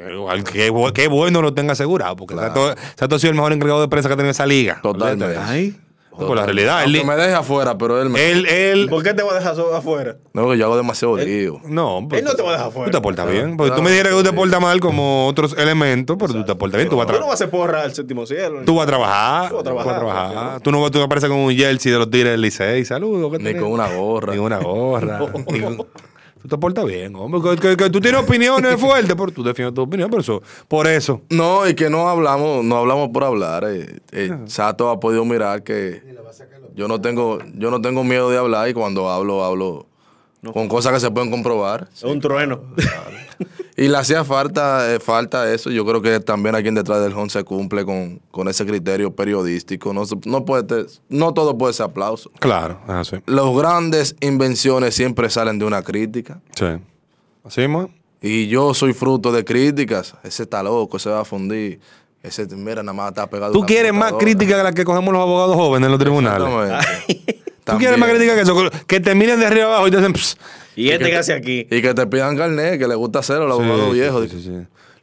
qué, 0.43 0.72
qué 0.93 1.07
bueno 1.07 1.41
lo 1.41 1.53
tenga 1.53 1.74
asegurado, 1.74 2.16
porque 2.16 2.36
Sato, 2.36 2.74
Sato 2.97 3.16
ha 3.16 3.20
sido 3.20 3.30
el 3.32 3.36
mejor 3.36 3.53
encargado 3.53 3.82
de 3.82 3.88
prensa 3.88 4.09
que 4.09 4.14
ha 4.14 4.18
tenido 4.18 4.32
esa 4.32 4.45
liga. 4.47 4.80
Totalmente. 4.82 5.38
Ay. 5.38 5.76
Por 6.12 6.36
la 6.36 6.45
realidad, 6.45 6.84
él, 6.84 7.03
me 7.05 7.16
deje 7.16 7.34
afuera, 7.34 7.78
pero 7.78 8.01
él 8.01 8.09
me. 8.09 8.32
él, 8.32 8.45
él- 8.45 8.89
¿Por 8.89 9.01
qué 9.01 9.14
te 9.14 9.24
va 9.24 9.32
a 9.32 9.36
dejar 9.36 9.55
afuera? 9.74 10.18
No, 10.34 10.49
que 10.49 10.57
yo 10.57 10.66
hago 10.66 10.76
demasiado 10.78 11.16
lío. 11.18 11.59
no, 11.66 12.05
pues, 12.07 12.20
Él 12.22 12.26
no 12.28 12.34
te 12.36 12.43
va 12.43 12.49
a 12.49 12.51
dejar 12.53 12.72
fuera. 12.72 12.91
Tú 12.91 12.97
te 12.97 13.01
portas 13.01 13.30
bien, 13.32 13.55
porque 13.57 13.74
tú 13.76 13.82
me 13.82 13.91
dijeras 13.91 14.12
que 14.14 14.18
tú 14.22 14.30
te 14.30 14.34
portas 14.34 14.62
mal 14.62 14.80
como 14.80 15.28
otros 15.28 15.55
elementos, 15.57 16.18
pero 16.20 16.34
tú 16.34 16.43
te 16.45 16.55
portas 16.55 16.78
bien, 16.78 16.89
tú 16.89 16.97
vas 16.97 17.07
a 17.07 17.14
Tú 17.14 17.20
no 17.20 17.26
vas 17.28 17.32
a 17.32 17.34
hacer 17.36 17.49
porra 17.49 17.84
al 17.84 17.93
séptimo 17.93 18.26
cielo. 18.26 18.62
Tú 18.66 18.76
vas 18.76 18.84
a 18.84 18.88
trabajar, 18.88 19.49
Tú 19.49 19.55
vas 19.55 19.88
a 19.88 19.91
a 19.91 19.95
trabajar. 19.95 20.62
Tú 20.62 20.72
no 20.72 20.82
vas 20.82 20.91
tú 20.91 21.01
apareces 21.01 21.30
con 21.30 21.39
un 21.39 21.55
jersey 21.55 21.91
de 21.91 21.97
los 21.97 22.09
tigres 22.09 22.32
del 22.34 22.41
Licey, 22.41 22.84
saludos. 22.86 23.32
¿qué 23.32 23.38
Ni 23.38 23.43
tenés? 23.45 23.62
con 23.62 23.72
una 23.72 23.88
gorra. 23.88 24.34
Ni 24.34 24.39
una 24.39 24.57
gorra. 24.59 25.20
Tú 26.41 26.47
te 26.47 26.57
portas 26.57 26.85
bien, 26.85 27.15
hombre. 27.15 27.41
Que, 27.41 27.55
que- 27.61 27.77
que 27.77 27.89
tú 27.89 28.01
tienes 28.01 28.21
opiniones 28.21 28.75
fuertes, 28.79 29.15
pero 29.15 29.31
tú 29.31 29.43
defiendes 29.43 29.73
tu 29.75 29.81
opinión, 29.81 30.09
por 30.09 30.21
eso. 30.21 30.41
Por 30.67 30.87
eso. 30.87 31.21
No, 31.29 31.67
y 31.67 31.75
que 31.75 31.89
no 31.89 32.09
hablamos, 32.09 32.63
no 32.63 32.77
hablamos 32.77 33.09
por 33.09 33.23
hablar. 33.23 33.63
eh. 33.67 33.99
Eh, 34.11 34.31
Sato 34.45 34.89
ha 34.89 34.99
podido 34.99 35.23
mirar 35.25 35.63
que 35.63 36.01
yo 36.75 36.87
no 36.87 36.99
tengo, 37.01 37.39
yo 37.55 37.69
no 37.69 37.81
tengo 37.81 38.03
miedo 38.03 38.29
de 38.29 38.37
hablar 38.37 38.69
y 38.69 38.73
cuando 38.73 39.09
hablo, 39.09 39.43
hablo 39.43 39.85
con 40.53 40.67
cosas 40.67 40.93
que 40.93 40.99
se 40.99 41.11
pueden 41.11 41.29
comprobar. 41.29 41.87
Es 41.93 42.03
un 42.03 42.19
trueno. 42.19 42.61
Y 43.82 43.88
le 43.88 43.97
hacía 43.97 44.23
falta, 44.23 44.93
eh, 44.93 44.99
falta 44.99 45.51
eso. 45.51 45.69
Yo 45.71 45.84
creo 45.86 46.01
que 46.01 46.19
también 46.19 46.53
aquí 46.55 46.67
en 46.67 46.75
detrás 46.75 47.01
del 47.01 47.13
home 47.13 47.29
se 47.29 47.43
cumple 47.43 47.84
con, 47.84 48.21
con 48.29 48.47
ese 48.47 48.65
criterio 48.65 49.15
periodístico. 49.15 49.91
No, 49.93 50.05
se- 50.05 50.17
no, 50.25 50.45
puede 50.45 50.63
ter- 50.63 50.86
no 51.09 51.34
todo 51.34 51.57
puede 51.57 51.73
ser 51.73 51.88
aplauso. 51.88 52.29
Claro, 52.39 52.79
es 52.86 52.91
así. 52.93 53.15
Las 53.25 53.45
grandes 53.55 54.15
invenciones 54.21 54.93
siempre 54.93 55.29
salen 55.29 55.57
de 55.57 55.65
una 55.65 55.82
crítica. 55.82 56.41
Sí. 56.55 56.65
Así 57.43 57.61
mismo. 57.61 57.89
Y 58.21 58.47
yo 58.49 58.73
soy 58.75 58.93
fruto 58.93 59.32
de 59.32 59.43
críticas. 59.43 60.13
Ese 60.23 60.43
está 60.43 60.61
loco, 60.61 60.97
ese 60.97 61.09
va 61.09 61.21
a 61.21 61.25
fundir. 61.25 61.79
Ese, 62.21 62.45
mira, 62.55 62.84
nada 62.84 62.93
más 62.93 63.07
está 63.09 63.27
pegado. 63.27 63.51
Tú 63.51 63.65
quieres 63.65 63.93
más 63.95 64.13
crítica 64.13 64.57
que 64.57 64.63
la 64.63 64.73
que 64.73 64.84
cogemos 64.86 65.11
los 65.11 65.23
abogados 65.23 65.55
jóvenes 65.55 65.88
en 65.88 65.91
los 65.91 65.99
tribunales. 65.99 66.47
Tú 67.72 67.78
quieres 67.80 67.97
más 67.97 68.09
crítica 68.09 68.36
que 68.36 68.41
eso. 68.41 68.69
Que 68.88 68.99
te 68.99 69.15
miren 69.15 69.39
de 69.39 69.45
arriba 69.47 69.65
abajo 69.65 69.88
y 69.88 69.91
te 69.91 69.97
dicen. 69.97 70.13
"Pss". 70.13 70.38
y 70.76 70.89
este 70.89 71.09
que 71.09 71.17
hace 71.17 71.34
aquí. 71.34 71.67
Y 71.69 71.82
que 71.82 71.93
te 71.93 72.07
pidan 72.07 72.38
carnet, 72.38 72.80
que 72.80 72.88
le 72.88 72.95
gusta 72.95 73.19
hacerlo, 73.19 73.47
los 73.47 73.59
abogados 73.59 73.93
Sí, 73.93 73.99
viejos. 73.99 74.30
sí, 74.30 74.41
sí, 74.41 74.51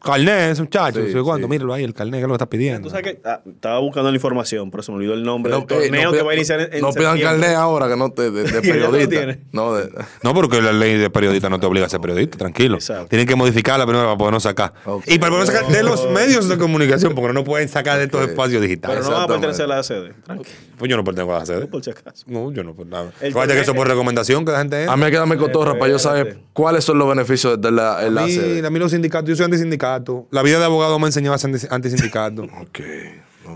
sí. 0.02 0.08
Carnet, 0.10 0.52
ese 0.52 0.62
muchacho. 0.62 1.00
Sí, 1.00 1.12
no 1.12 1.18
sé 1.18 1.24
cuánto. 1.24 1.46
sí. 1.46 1.50
Míralo 1.50 1.74
ahí, 1.74 1.84
el 1.84 1.92
carnet, 1.94 2.14
que 2.20 2.22
es 2.22 2.28
lo 2.28 2.28
que 2.28 2.34
estás 2.34 2.48
pidiendo. 2.48 2.82
Tú 2.88 2.90
sabes 2.90 3.04
que 3.14 3.20
ah, 3.24 3.40
estaba 3.46 3.78
buscando 3.80 4.10
la 4.10 4.16
información, 4.16 4.70
pero 4.70 4.82
se 4.82 4.92
me 4.92 4.98
olvidó 4.98 5.14
el 5.14 5.22
nombre 5.24 5.50
No, 5.52 5.58
del 5.58 5.66
torneo 5.66 5.84
ey, 5.84 5.90
no 6.04 6.10
que 6.12 6.16
pidan- 6.18 6.26
va 6.26 6.30
a 6.30 6.34
iniciar 6.34 6.60
en, 6.60 6.72
en 6.74 6.80
No 6.80 6.92
pidan 6.92 7.20
carnet 7.20 7.50
ahora, 7.56 7.88
que 7.88 7.96
no 7.96 8.10
te, 8.12 8.30
de, 8.30 8.42
de 8.44 8.60
periodista. 8.62 9.38
no, 9.52 9.74
de, 9.74 9.90
No, 10.22 10.34
porque 10.34 10.62
la 10.62 10.72
ley 10.72 10.96
de 10.96 11.10
periodista 11.10 11.48
no 11.50 11.58
te 11.60 11.66
obliga 11.66 11.86
a 11.86 11.88
ser 11.88 12.00
periodista, 12.00 12.38
tranquilo. 12.38 12.76
Exacto. 12.76 13.06
Tienen 13.08 13.26
que 13.26 13.34
modificarla 13.34 13.84
primero 13.86 14.04
para 14.06 14.16
podernos 14.18 14.42
sacar. 14.44 14.72
Y 15.06 15.18
para 15.18 15.30
podernos 15.32 15.46
sacar 15.54 15.72
de 15.72 15.82
los 15.82 16.08
medios 16.12 16.48
de 16.48 16.58
comunicación, 16.58 17.14
porque 17.14 17.32
no 17.32 17.44
pueden 17.44 17.68
sacar 17.68 17.98
de 17.98 18.04
estos 18.04 18.22
Ok. 18.22 18.30
espacios 18.30 18.62
digitales. 18.62 18.98
Pero 19.00 19.10
no 19.10 19.16
va 19.16 19.24
a 19.24 19.26
pertenecer 19.28 19.64
a 19.64 19.68
la 19.68 19.82
sede. 19.82 20.14
Tranquilo, 20.24 20.56
Pues 20.78 20.88
yo 20.90 20.96
no 20.96 21.04
pertengo 21.04 21.34
a 21.34 21.40
la 21.40 21.46
sede. 21.46 21.66
por 21.66 21.82
si 21.82 21.90
acaso. 21.90 22.24
No, 22.28 22.52
yo 22.52 22.62
no, 22.62 22.72
pues 22.74 22.86
nada. 22.88 23.10
El 23.20 23.32
Fíjate 23.32 23.54
que 23.54 23.60
eso 23.60 23.72
torneo- 23.72 23.76
por 23.76 23.88
recomendación 23.88 24.44
que 24.44 24.52
la 24.52 24.58
gente 24.58 24.78
entra. 24.80 24.92
a 24.92 24.96
mí 24.96 25.04
hay 25.04 25.10
que 25.10 25.16
darme 25.18 25.36
cotorra 25.36 25.76
para 25.78 25.90
yo 25.90 25.98
saber 25.98 26.38
cuáles 26.52 26.84
son 26.84 26.98
los 26.98 27.08
beneficios 27.08 27.60
de 27.60 27.72
la, 27.72 27.98
sede. 28.28 28.64
a 28.66 28.70
mí 28.70 28.78
los 28.78 28.92
sindicatos, 28.92 29.28
yo 29.28 29.34
soy 29.34 29.46
antisindicato. 29.46 29.87
La 30.30 30.42
vida 30.42 30.58
de 30.58 30.64
abogado 30.64 30.98
me 30.98 31.06
enseñó 31.06 31.32
a 31.32 31.38
ser 31.38 31.50
anti- 31.50 31.66
antisindicato. 31.70 32.42
Ok. 32.62 32.80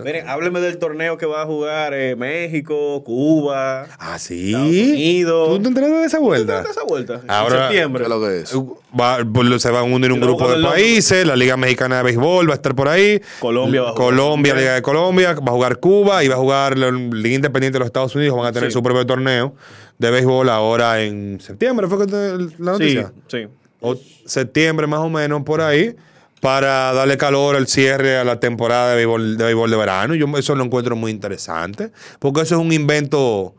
Miren, 0.02 0.26
hábleme 0.26 0.58
del 0.60 0.78
torneo 0.78 1.18
que 1.18 1.26
va 1.26 1.42
a 1.42 1.44
jugar 1.44 1.92
eh, 1.92 2.16
México, 2.16 3.04
Cuba, 3.04 3.86
Ah, 3.98 4.18
sí. 4.18 4.46
Estados 4.46 4.68
Unidos. 4.70 5.48
¿Tú 5.50 5.62
te 5.62 5.68
enteraste 5.68 5.94
de 5.96 6.06
esa 6.06 6.18
vuelta? 6.18 6.62
de 6.62 6.70
esa 6.70 6.82
vuelta? 6.84 7.20
Ahora- 7.28 7.56
en 7.56 7.62
septiembre. 7.64 7.98
¿Qué 8.00 8.04
es 8.04 8.08
lo 8.08 8.20
que 8.26 8.40
es? 8.40 8.56
Va- 8.98 9.18
pues, 9.30 9.60
se 9.60 9.70
van 9.70 9.82
a 9.92 9.94
unir 9.94 10.10
un 10.10 10.20
grupo 10.20 10.50
de 10.50 10.62
países, 10.62 11.26
la 11.26 11.36
Liga 11.36 11.58
Mexicana 11.58 11.98
de 11.98 12.04
Béisbol 12.04 12.48
va 12.48 12.52
a 12.52 12.56
estar 12.56 12.74
por 12.74 12.88
ahí. 12.88 13.20
Colombia 13.38 13.82
va 13.82 13.88
a 13.88 13.92
jugar 13.92 14.06
Colombia. 14.06 14.54
Liga 14.54 14.74
de 14.76 14.82
Colombia, 14.82 15.34
va 15.34 15.48
a 15.48 15.54
jugar 15.54 15.76
Cuba 15.78 16.24
y 16.24 16.28
va 16.28 16.36
a 16.36 16.38
jugar 16.38 16.78
la 16.78 16.90
Liga 16.90 17.34
Independiente 17.34 17.74
de 17.74 17.80
los 17.80 17.86
Estados 17.86 18.14
Unidos, 18.16 18.34
van 18.38 18.46
a 18.46 18.52
tener 18.52 18.70
Sí. 18.70 18.72
su 18.72 18.82
propio 18.82 19.04
torneo 19.04 19.54
de 19.98 20.10
béisbol 20.10 20.48
ahora 20.48 21.02
en 21.02 21.38
septiembre, 21.38 21.86
¿fue 21.86 21.98
la 22.06 22.38
Sí, 22.48 22.54
noticia? 22.58 23.12
sí. 23.28 23.46
O 23.82 23.94
septiembre 24.24 24.86
más 24.86 25.00
o 25.00 25.10
menos 25.10 25.42
por 25.42 25.60
ahí, 25.60 25.94
para 26.42 26.92
darle 26.92 27.16
calor 27.16 27.54
al 27.54 27.68
cierre 27.68 28.16
a 28.18 28.24
la 28.24 28.40
temporada 28.40 28.90
de 28.90 28.96
béisbol 28.96 29.36
de, 29.36 29.44
béisbol 29.44 29.70
de 29.70 29.76
verano. 29.76 30.14
Yo 30.16 30.26
eso 30.36 30.56
lo 30.56 30.64
encuentro 30.64 30.96
muy 30.96 31.12
interesante, 31.12 31.92
porque 32.18 32.40
eso 32.40 32.56
es 32.56 32.60
un 32.60 32.72
invento 32.72 33.54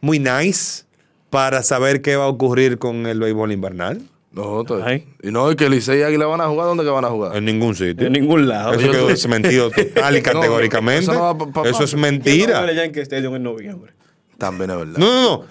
muy 0.00 0.18
nice 0.18 0.84
para 1.28 1.62
saber 1.62 2.00
qué 2.00 2.16
va 2.16 2.24
a 2.24 2.28
ocurrir 2.28 2.78
con 2.78 3.06
el 3.06 3.20
béisbol 3.20 3.52
invernal. 3.52 4.00
No, 4.32 4.64
Ay. 4.82 5.06
y 5.22 5.30
no, 5.30 5.52
y 5.52 5.56
que 5.56 5.68
Licey 5.68 5.98
y 5.98 6.02
Águila 6.04 6.24
van 6.24 6.40
a 6.40 6.46
jugar, 6.46 6.68
¿dónde 6.68 6.84
que 6.84 6.88
van 6.88 7.04
a 7.04 7.08
jugar? 7.10 7.36
En 7.36 7.44
ningún 7.44 7.74
sitio. 7.74 8.06
En 8.06 8.14
ningún 8.14 8.48
lado. 8.48 8.72
Eso 8.72 8.90
quedó 8.90 9.08
desmentido 9.08 9.70
total 9.70 10.16
y 10.16 10.20
No, 10.22 10.32
categóricamente. 10.32 11.02
eso 11.02 11.12
no 11.12 11.20
va 11.20 11.36
pa- 11.36 11.52
pa- 11.52 11.68
Eso 11.68 11.84
es 11.84 11.90
¿Quién 11.90 12.02
va 12.02 12.08
a 12.08 12.10
mentira. 12.12 12.60
en 13.36 13.42
noviembre? 13.42 13.92
También 14.38 14.70
es 14.70 14.76
verdad. 14.78 14.96
No, 14.96 15.06
no, 15.06 15.22
no. 15.22 15.44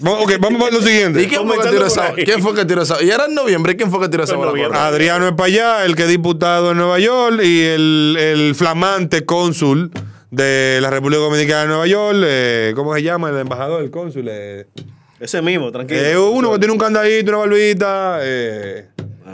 Vamos- 0.00 0.24
Ok, 0.24 0.32
vamos 0.40 0.62
a 0.68 0.70
lo 0.72 0.80
¿Y 0.80 0.82
siguiente. 0.82 1.18
quién 1.28 1.30
fue, 1.46 1.56
que 1.56 1.62
Comenzando 1.62 1.70
tiró 1.70 1.80
por 1.82 1.86
esa, 1.92 2.04
ahí. 2.16 2.24
¿Quién 2.24 2.42
fue 2.42 2.54
que 2.54 2.64
tiró 2.64 2.82
esa? 2.82 3.02
Y 3.02 3.10
era 3.10 3.26
en 3.26 3.34
noviembre. 3.34 3.76
¿Quién 3.76 3.90
fue 3.90 4.00
que 4.00 4.08
tiró 4.08 4.24
esa 4.24 4.34
bola? 4.34 4.50
por 4.50 4.56
noviembre. 4.58 4.78
ahí? 4.78 4.88
Adriano 4.88 5.26
es 5.28 5.32
para 5.34 5.44
allá, 5.46 5.84
el 5.84 5.94
que 5.94 6.02
es 6.02 6.08
diputado 6.08 6.72
en 6.72 6.78
Nueva 6.78 6.98
York 6.98 7.40
y 7.44 7.62
el, 7.62 8.16
el 8.18 8.54
flamante 8.56 9.24
cónsul 9.24 9.90
de 10.30 10.78
la 10.82 10.90
República 10.90 11.20
Dominicana 11.22 11.60
de 11.62 11.66
Nueva 11.68 11.86
York. 11.86 12.18
eh, 12.24 12.72
¿Cómo 12.74 12.94
se 12.94 13.02
llama? 13.02 13.30
El 13.30 13.38
embajador, 13.38 13.82
el 13.82 13.90
cónsul. 13.90 14.26
eh, 14.28 14.66
Ese 15.20 15.40
mismo, 15.42 15.70
tranquilo. 15.70 16.00
eh, 16.00 16.18
uno 16.18 16.52
que 16.52 16.58
tiene 16.58 16.72
un 16.72 16.78
candadito, 16.78 17.30
una 17.30 17.38
barbita. 17.38 18.18
eh, 18.22 18.88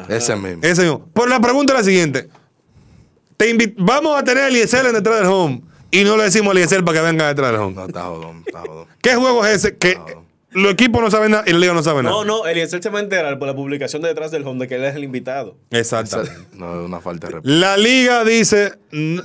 Ese 0.08 0.36
mismo. 0.36 0.58
ese 0.62 0.82
mismo. 0.82 1.08
Por 1.14 1.28
la 1.30 1.40
pregunta 1.40 1.72
es 1.72 1.78
la 1.80 1.84
siguiente. 1.84 2.28
Te 3.38 3.74
Vamos 3.78 4.18
a 4.18 4.22
tener 4.24 4.44
a 4.44 4.48
Eliezer 4.48 4.86
en 4.86 4.92
detrás 4.92 5.18
del 5.20 5.26
home 5.26 5.62
y 5.90 6.04
no 6.04 6.16
le 6.16 6.24
decimos 6.24 6.48
a 6.48 6.52
Eliezer 6.52 6.84
para 6.84 7.00
que 7.00 7.04
venga 7.06 7.28
detrás 7.28 7.50
del 7.50 7.60
home. 7.60 7.74
No, 7.74 7.86
está 7.86 8.02
jodón, 8.02 8.42
está 8.46 8.60
jodón. 8.60 8.86
¿Qué 9.02 9.14
juego 9.16 9.44
es 9.44 9.56
ese? 9.56 9.76
Que 9.76 9.98
los 10.54 10.72
equipos 10.72 11.02
no 11.02 11.10
saben 11.10 11.32
nada 11.32 11.44
y 11.46 11.52
la 11.52 11.58
liga 11.58 11.74
no 11.74 11.82
sabe 11.82 12.02
nada. 12.02 12.14
No, 12.14 12.24
no, 12.24 12.46
Eliezer 12.46 12.82
se 12.82 12.88
va 12.90 12.98
a 13.00 13.02
enterar 13.02 13.38
por 13.38 13.46
la 13.48 13.54
publicación 13.54 14.00
de 14.02 14.08
detrás 14.08 14.30
del 14.30 14.46
home 14.46 14.60
de 14.60 14.68
que 14.68 14.76
él 14.76 14.84
es 14.84 14.94
el 14.94 15.04
invitado. 15.04 15.56
Exactamente. 15.70 16.32
No, 16.54 16.80
es 16.80 16.86
una 16.86 17.00
falta 17.00 17.26
de 17.26 17.34
respeto. 17.34 17.54
La 17.58 17.76
liga 17.76 18.24
dice, 18.24 18.74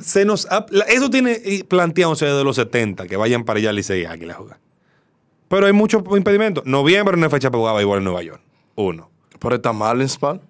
se 0.02 0.26
nos 0.26 0.46
ha- 0.52 0.66
la- 0.70 0.86
eso 0.86 1.10
tiene 1.10 1.40
planteándose 1.68 2.26
desde 2.26 2.44
los 2.44 2.56
70, 2.56 3.08
que 3.08 3.16
vayan 3.18 3.46
para 3.46 3.60
allá 3.60 3.72
Licey 3.72 4.02
y 4.02 4.06
Águila 4.06 4.34
a 4.34 4.38
jugar. 4.38 4.58
Pero 5.48 5.66
hay 5.66 5.74
muchos 5.74 6.04
impedimentos. 6.16 6.66
Noviembre 6.66 7.18
no 7.18 7.26
es 7.26 7.32
fecha 7.32 7.50
para 7.50 7.60
jugar 7.60 7.76
béisbol 7.76 7.98
en 8.00 8.04
Nueva 8.04 8.22
York. 8.22 8.42
Uno. 8.76 9.10
Pero 9.40 9.56
está 9.56 9.72
Marlins, 9.74 10.18
pal. 10.18 10.42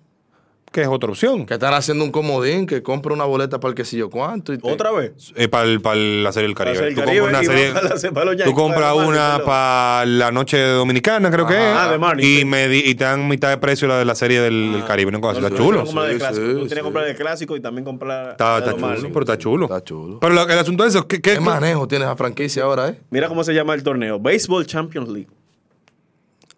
Que 0.71 0.81
es 0.81 0.87
otra 0.87 1.09
opción. 1.09 1.47
Que 1.47 1.55
están 1.55 1.73
haciendo 1.73 2.03
un 2.03 2.11
comodín 2.11 2.67
que 2.67 2.83
compra 2.83 3.11
una 3.13 3.23
boleta 3.25 3.59
para 3.59 3.69
el 3.69 3.75
que 3.75 3.83
sé 3.85 3.97
yo 3.97 4.09
cuánto. 4.11 4.53
Y 4.53 4.59
te- 4.59 4.71
¿Otra 4.71 4.91
vez? 4.91 5.33
Eh, 5.35 5.47
para, 5.47 5.63
el- 5.63 5.81
para 5.81 5.95
el- 5.95 6.23
la 6.23 6.31
serie 6.31 6.47
del 6.47 6.55
Caribe. 6.55 6.75
Para 6.77 6.87
el 6.89 6.93
Tú 6.95 7.01
compras 7.01 7.27
una 7.29 7.43
serie- 7.43 7.71
para 7.73 7.81
la- 7.81 7.89
para 8.11 8.25
los 8.25 8.33
tú 8.35 8.37
Yankees, 8.39 8.53
compras 8.55 8.79
para 8.81 8.93
los 8.93 9.07
una 9.07 9.19
Marlins, 9.29 9.45
para 9.45 10.05
la 10.05 10.31
noche 10.31 10.59
dominicana, 10.59 11.31
creo 11.31 11.47
que 11.47 11.53
es. 11.55 11.75
Ah, 11.75 11.89
de 11.91 11.97
Marlins, 11.97 12.41
y, 12.41 12.45
me 12.45 12.67
di- 12.67 12.83
y 12.85 12.93
te 12.93 13.03
dan 13.03 13.27
mitad 13.27 13.49
de 13.49 13.57
precio 13.57 13.87
la 13.87 13.97
de 13.97 14.05
la 14.05 14.13
serie 14.13 14.41
del, 14.41 14.73
del 14.73 14.85
Caribe. 14.85 15.09
Una 15.09 15.19
cosa. 15.21 15.39
No, 15.39 15.47
está 15.47 15.57
tú 15.57 15.63
chulo. 15.63 15.83
tienes 15.83 15.93
Tú 16.29 16.35
tienes 16.37 16.69
que 16.69 16.75
sí. 16.75 16.81
comprar 16.81 17.05
de 17.05 17.15
clásico 17.15 17.55
y 17.57 17.61
también 17.61 17.83
comprar. 17.85 18.31
Está, 18.31 18.59
está 18.59 18.71
chulo, 18.75 19.09
pero 19.11 19.19
está 19.21 19.37
chulo. 19.39 19.65
Está 19.65 19.83
chulo. 19.83 20.19
Pero 20.19 20.33
lo- 20.35 20.47
el 20.47 20.59
asunto 20.59 20.85
es 20.85 20.93
eso. 20.93 21.07
¿qué, 21.07 21.19
qué- 21.19 21.33
¿Qué 21.33 21.39
manejo 21.39 21.87
tiene 21.87 22.05
esa 22.05 22.15
franquicia 22.15 22.61
ahora, 22.63 22.89
eh? 22.89 22.99
Mira 23.09 23.27
cómo 23.27 23.43
se 23.43 23.53
llama 23.55 23.73
el 23.73 23.81
torneo. 23.81 24.19
Baseball 24.19 24.67
Champions 24.67 25.09
League. 25.09 25.29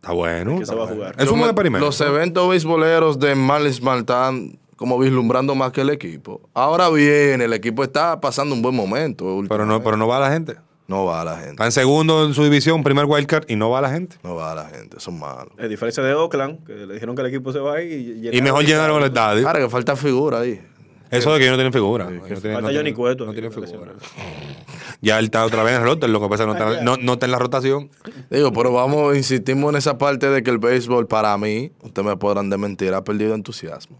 Está 0.01 0.13
bueno. 0.13 0.55
Que 0.57 0.63
está 0.63 0.73
se 0.73 0.75
va 0.77 0.83
a 0.83 0.85
bueno. 0.87 0.95
jugar. 1.01 1.15
Es 1.17 1.23
un 1.25 1.29
buen 1.31 1.41
Los- 1.41 1.49
experimento. 1.49 1.85
Los 1.85 2.01
eventos 2.01 2.49
beisboleros 2.49 3.19
de 3.19 3.35
Marlins 3.35 3.79
están 3.81 4.57
como 4.75 4.97
vislumbrando 4.97 5.53
más 5.53 5.71
que 5.71 5.81
el 5.81 5.91
equipo. 5.91 6.41
Ahora 6.55 6.89
bien, 6.89 7.39
el 7.41 7.53
equipo 7.53 7.83
está 7.83 8.19
pasando 8.19 8.55
un 8.55 8.63
buen 8.63 8.75
momento. 8.75 9.43
Pero 9.47 9.65
no, 9.65 9.83
pero 9.83 9.97
no 9.97 10.07
va 10.07 10.19
la 10.19 10.31
gente. 10.31 10.55
No 10.87 11.05
va 11.05 11.23
la 11.23 11.35
gente. 11.35 11.51
Está 11.51 11.65
en 11.65 11.71
segundo 11.71 12.25
en 12.25 12.33
su 12.33 12.43
división, 12.43 12.83
primer 12.83 13.05
wildcard, 13.05 13.45
y 13.47 13.55
no 13.55 13.69
va 13.69 13.79
la 13.79 13.91
gente. 13.91 14.17
No 14.23 14.35
va 14.35 14.53
la 14.55 14.65
gente. 14.65 14.99
Son 14.99 15.17
malos. 15.19 15.53
A 15.59 15.67
diferencia 15.67 16.01
de 16.03 16.13
Oakland, 16.15 16.65
que 16.65 16.73
le 16.73 16.95
dijeron 16.95 17.15
que 17.15 17.21
el 17.21 17.27
equipo 17.27 17.53
se 17.53 17.59
va 17.59 17.75
a 17.75 17.81
ir. 17.83 18.27
Y 18.33 18.41
mejor 18.41 18.65
llenaron 18.65 18.97
el 18.97 19.05
estadio. 19.07 19.47
Ahora 19.47 19.59
que 19.59 19.69
falta 19.69 19.95
figura 19.95 20.39
ahí. 20.39 20.59
Eso 21.11 21.33
de 21.33 21.39
que 21.39 21.45
ellos 21.45 21.51
no 21.53 21.57
tienen 21.57 21.73
figura. 21.73 22.05
Ellos 22.09 22.21
no 22.21 22.27
tienen- 22.27 22.41
Falta 22.41 22.61
no 22.61 22.67
Johnny 22.67 22.73
tienen- 22.73 22.93
Cueto. 22.95 23.25
No 23.25 23.31
tienen 23.33 23.51
figura. 23.51 23.93
Ya 25.03 25.17
él 25.17 25.25
está 25.25 25.43
otra 25.45 25.63
vez 25.63 25.73
en 25.75 25.81
el 25.81 25.87
roster, 25.87 26.09
lo 26.11 26.21
que 26.21 26.27
pasa 26.29 26.43
es 26.43 26.49
que 26.49 26.53
no 26.59 26.69
está, 26.69 26.83
no, 26.83 26.95
no 26.97 27.13
está 27.13 27.25
en 27.25 27.31
la 27.31 27.39
rotación. 27.39 27.89
Digo, 28.29 28.53
pero 28.53 28.71
vamos, 28.71 29.17
insistimos 29.17 29.71
en 29.71 29.77
esa 29.77 29.97
parte 29.97 30.29
de 30.29 30.43
que 30.43 30.51
el 30.51 30.59
béisbol, 30.59 31.07
para 31.07 31.35
mí, 31.39 31.71
ustedes 31.81 32.07
me 32.07 32.17
podrán 32.17 32.51
desmentir, 32.51 32.93
ha 32.93 33.03
perdido 33.03 33.33
entusiasmo. 33.33 33.99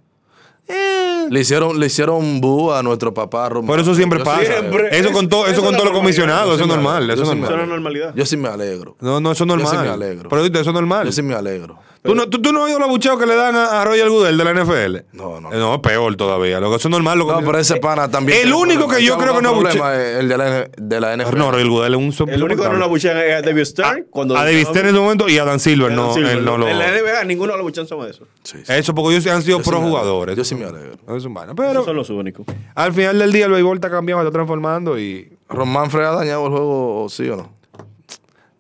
Le 1.30 1.40
hicieron, 1.40 1.80
le 1.80 1.88
hicieron 1.88 2.40
bu 2.40 2.72
a 2.72 2.84
nuestro 2.84 3.14
papá 3.14 3.50
Román. 3.50 3.68
Por 3.68 3.80
eso 3.80 3.96
siempre 3.96 4.20
Yo 4.20 4.26
pasa. 4.26 4.42
sí- 4.42 4.48
Siempre. 4.48 4.90
Eso 4.98 5.12
con, 5.12 5.28
todo, 5.28 5.46
eso 5.46 5.54
Eso 5.54 5.62
con 5.64 5.74
todos 5.74 5.86
los 5.90 5.98
comisionados, 5.98 6.54
eso 6.56 6.64
es 6.64 6.70
sí 6.70 6.76
normal. 6.76 7.10
Eso 7.10 7.24
es 7.24 7.30
sí 7.30 7.36
normal. 7.36 7.70
normalidad. 7.70 8.14
Yo 8.16 8.26
sí 8.26 8.38
me 8.38 8.48
alegro. 8.50 8.96
No, 9.00 9.20
no, 9.20 9.32
eso 9.32 9.44
es 9.44 9.50
Yo 9.50 9.58
sí 9.58 9.64
normal. 9.64 9.84
me 9.86 9.90
alegro. 9.92 10.30
Pero 10.30 10.46
eso 10.46 10.60
es 10.60 10.66
normal. 10.74 11.06
Yo 11.08 11.12
sí 11.12 11.22
me 11.22 11.34
alegro. 11.34 11.80
¿Tú, 12.04 12.16
no, 12.16 12.28
tú, 12.28 12.42
tú 12.42 12.52
no 12.52 12.62
has 12.62 12.66
oído 12.66 12.80
los 12.80 12.90
bucheos 12.90 13.20
que 13.20 13.28
le 13.28 13.36
dan 13.36 13.56
a, 13.56 13.80
a 13.82 13.86
Roger 13.86 14.10
Goodell 14.10 14.36
de 14.36 14.44
la 14.44 14.54
NFL? 14.56 14.98
No, 15.14 15.40
no. 15.40 15.54
Eh, 15.54 15.58
No, 15.60 15.80
peor 15.84 16.16
todavía. 16.16 16.60
Lo 16.60 16.72
que 16.72 16.78
eso 16.78 16.88
es 16.88 16.92
normal. 16.92 17.20
Lo 17.20 17.28
que- 17.28 17.34
No, 17.34 17.40
pero 17.46 17.60
ese 17.60 17.76
pana 17.76 18.10
también. 18.10 18.40
El 18.48 18.54
único 18.54 18.88
que 18.88 19.04
yo 19.04 19.18
creo 19.20 19.36
que 19.36 19.42
no 19.44 19.52
problema 19.54 19.96
es 19.96 20.18
el 20.20 20.28
de 20.28 20.38
la, 20.38 20.68
de 20.76 21.00
la 21.00 21.16
NFL. 21.16 21.38
No, 21.38 21.52
Roger 21.52 21.68
Goodell 21.68 21.94
es 21.94 22.20
un 22.20 22.30
El 22.30 22.44
único 22.44 22.64
que 22.64 22.70
no 22.70 22.76
lo 22.78 22.86
abuchean 22.86 23.18
es 23.18 23.34
a 23.36 23.42
David 23.44 23.66
Stern. 23.66 24.08
cuando 24.10 24.36
A 24.36 24.44
David 24.46 24.66
Stern 24.66 24.88
en 24.88 24.96
ese 24.96 25.00
momento 25.04 25.30
y 25.30 25.38
a 25.38 25.46
Dan 25.46 25.60
Silver. 25.60 25.92
No, 25.92 26.14
Sí, 26.16 26.22
él 26.22 26.44
no 26.44 26.58
lo. 26.58 26.68
En 26.68 26.80
la 26.80 26.88
NBA 26.92 27.24
ninguno 27.26 27.54
lo 27.56 27.60
abuchean 27.62 27.86
son 27.88 28.08
eso. 28.10 28.26
Sí, 28.44 28.58
sí. 28.66 28.74
Eso 28.74 28.96
porque 28.96 29.16
ellos 29.18 29.28
han 29.28 29.44
sido 29.44 29.60
pro 29.62 29.80
jugadores. 29.80 30.36
Yo 30.36 30.44
sí 30.44 30.56
me 30.56 30.66
alegro. 30.66 30.94
Eso 31.06 31.18
es 31.18 31.24
bueno. 31.28 31.52
Esos 31.52 31.56
Pero 31.56 31.84
son 31.86 31.96
los 31.96 32.10
únicos. 32.10 32.46
al 32.74 32.94
final 32.94 33.20
del 33.20 33.32
día 33.32 33.46
el 33.46 33.52
béisbol 33.52 33.78
está 33.78 33.92
cambiando, 33.92 34.24
está 34.24 34.32
transformando 34.34 34.98
y 34.98 35.32
¿Román 35.48 35.92
Fred 35.92 36.06
ha 36.06 36.12
dañado 36.16 36.46
el 36.48 36.52
juego, 36.52 37.08
sí 37.10 37.30
o 37.30 37.36
no? 37.36 37.54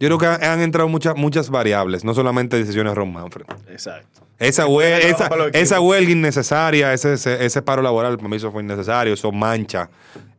Yo 0.01 0.07
creo 0.07 0.17
que 0.17 0.25
han, 0.25 0.43
han 0.43 0.61
entrado 0.61 0.89
muchas 0.89 1.15
muchas 1.15 1.49
variables, 1.49 2.03
no 2.03 2.13
solamente 2.13 2.57
decisiones 2.57 2.91
de 2.91 2.95
Ron 2.95 3.13
Manfred. 3.13 3.45
Exacto. 3.69 4.21
Esa, 4.39 4.65
esa, 4.67 5.29
esa 5.53 5.79
huelga 5.79 6.11
innecesaria, 6.11 6.91
ese, 6.93 7.13
ese, 7.13 7.45
ese 7.45 7.61
paro 7.61 7.81
laboral, 7.83 8.17
para 8.17 8.27
mí 8.27 8.37
eso 8.37 8.51
fue 8.51 8.63
innecesario, 8.63 9.13
eso 9.13 9.31
mancha. 9.31 9.89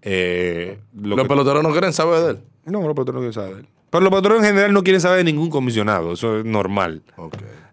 eh, 0.03 0.79
lo 1.01 1.17
Los 1.17 1.23
que- 1.25 1.29
peloteros 1.29 1.63
no 1.63 1.71
quieren 1.71 1.93
saber 1.93 2.21
de 2.21 2.31
él. 2.33 2.39
no, 2.67 2.81
los 2.83 2.95
peloteros 2.95 3.15
no 3.23 3.31
quieren 3.31 3.33
saber. 3.33 3.65
Pero 3.91 4.01
los 4.05 4.11
peloteros 4.11 4.39
en 4.39 4.45
general 4.45 4.73
no 4.73 4.83
quieren 4.83 5.01
saber 5.01 5.19
de 5.19 5.25
ningún 5.25 5.51
comisionado, 5.51 6.15
eso 6.15 6.39
es 6.41 6.45
normal. 6.45 7.03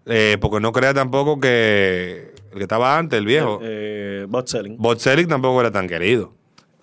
Eh, 0.06 0.36
porque 0.40 0.60
no 0.60 0.70
crea 0.72 0.94
tampoco 0.94 1.40
que 1.40 2.32
el 2.52 2.56
que 2.58 2.62
estaba 2.62 2.96
antes, 2.98 3.18
el 3.18 3.26
viejo, 3.26 3.58
Eh, 3.62 4.26
bot 4.28 4.46
selling. 4.46 4.76
Botzelic 4.78 5.28
tampoco 5.28 5.60
era 5.60 5.70
tan 5.70 5.88
querido. 5.88 6.32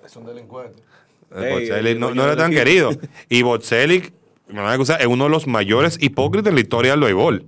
Es 0.05 0.15
un 0.15 0.25
delincuente. 0.25 0.81
Eh, 1.35 1.43
Ey, 1.43 1.51
Botzelic 1.53 1.85
el 1.91 1.99
no, 1.99 2.13
no 2.13 2.23
era 2.23 2.35
tan 2.35 2.51
querido. 2.51 2.89
Y 3.29 3.41
Botzelic, 3.43 4.11
me 4.49 4.61
van 4.61 4.71
a 4.71 4.73
acusar, 4.73 5.01
es 5.01 5.07
uno 5.07 5.25
de 5.25 5.29
los 5.29 5.47
mayores 5.47 5.97
hipócritas 6.01 6.49
en 6.49 6.55
la 6.55 6.61
historia 6.61 6.91
del 6.91 7.01
béisbol. 7.01 7.45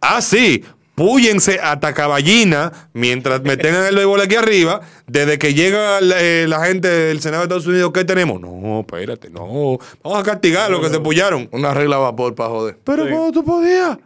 Ah, 0.00 0.20
sí, 0.20 0.64
púyense 0.94 1.58
a 1.62 1.80
Tacaballina 1.80 2.72
mientras 2.92 3.42
me 3.42 3.56
tengan 3.56 3.84
el 3.86 3.94
béisbol 3.96 4.20
aquí 4.20 4.34
arriba. 4.36 4.80
Desde 5.06 5.38
que 5.38 5.54
llega 5.54 6.00
la, 6.00 6.20
eh, 6.20 6.46
la 6.48 6.64
gente 6.64 6.88
del 6.88 7.20
Senado 7.20 7.42
de 7.42 7.44
Estados 7.46 7.66
Unidos, 7.66 7.90
¿qué 7.92 8.04
tenemos? 8.04 8.40
No, 8.40 8.80
espérate, 8.80 9.30
no. 9.30 9.78
Vamos 10.02 10.18
a 10.18 10.22
castigar 10.22 10.66
a 10.66 10.68
los 10.68 10.80
que 10.80 10.88
se 10.90 11.00
pullaron. 11.00 11.48
Una 11.52 11.72
regla 11.74 11.96
a 11.96 12.00
vapor 12.00 12.34
para 12.34 12.50
joder. 12.50 12.78
Pero 12.84 13.04
Sí. 13.06 13.10
¿cómo 13.10 13.32
tú 13.32 13.44
podías? 13.44 13.98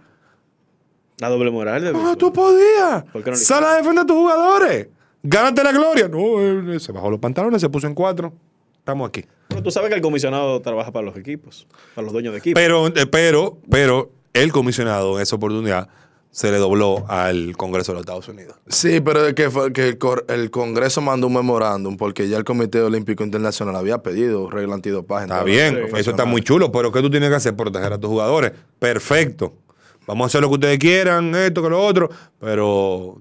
La 1.18 1.30
doble 1.30 1.50
moral 1.50 1.82
de 1.82 1.92
¿Cómo 1.92 2.14
tú 2.16 2.30
podías? 2.32 3.04
¿Por 3.12 3.22
qué 3.24 3.30
no 3.30 3.36
le 3.36 3.42
Sal 3.42 3.64
a 3.64 3.76
defender 3.76 4.04
a 4.04 4.06
tus 4.06 4.16
jugadores. 4.16 4.88
Gánate 5.22 5.64
la 5.64 5.72
gloria. 5.72 6.08
No, 6.08 6.74
eh, 6.74 6.78
se 6.78 6.92
bajó 6.92 7.10
los 7.10 7.18
pantalones, 7.18 7.60
se 7.60 7.68
puso 7.70 7.86
en 7.86 7.94
cuatro. 7.94 8.34
Estamos 8.86 9.08
aquí. 9.08 9.24
Pero 9.48 9.64
tú 9.64 9.72
sabes 9.72 9.88
que 9.90 9.96
el 9.96 10.00
comisionado 10.00 10.62
trabaja 10.62 10.92
para 10.92 11.04
los 11.04 11.16
equipos, 11.16 11.66
para 11.96 12.04
los 12.04 12.12
dueños 12.12 12.32
de 12.32 12.38
equipos. 12.38 12.62
Pero, 12.62 12.86
eh, 12.86 13.06
pero, 13.10 13.58
pero, 13.68 14.12
el 14.32 14.52
comisionado 14.52 15.16
en 15.16 15.22
esa 15.22 15.34
oportunidad 15.34 15.88
se 16.30 16.52
le 16.52 16.58
dobló 16.58 17.04
al 17.08 17.56
Congreso 17.56 17.90
de 17.90 17.94
los 17.94 18.02
Estados 18.02 18.28
Unidos. 18.28 18.54
Sí, 18.68 19.00
pero 19.00 19.26
es 19.26 19.34
que, 19.34 19.50
fue, 19.50 19.72
que 19.72 19.98
el, 20.28 20.50
Congreso 20.50 21.00
mandó 21.00 21.26
un 21.26 21.34
memorándum 21.34 21.96
porque 21.96 22.28
ya 22.28 22.36
el 22.36 22.44
Comité 22.44 22.80
Olímpico 22.80 23.24
Internacional 23.24 23.74
había 23.74 24.04
pedido 24.04 24.48
regla 24.50 24.76
antidopaje. 24.76 25.24
en 25.24 25.32
Está 25.32 25.42
bien, 25.42 25.88
eso 25.96 26.12
está 26.12 26.24
muy 26.24 26.42
chulo, 26.42 26.70
pero 26.70 26.92
¿qué 26.92 27.02
tú 27.02 27.10
tienes 27.10 27.28
que 27.28 27.34
hacer? 27.34 27.56
Proteger 27.56 27.92
a 27.92 27.98
tus 27.98 28.08
jugadores. 28.08 28.52
Perfecto. 28.78 29.52
Vamos 30.06 30.24
a 30.24 30.26
hacer 30.26 30.40
lo 30.40 30.48
que 30.48 30.54
ustedes 30.54 30.78
quieran, 30.78 31.34
esto, 31.34 31.62
que 31.62 31.68
lo 31.68 31.84
otro, 31.84 32.08
pero 32.40 33.16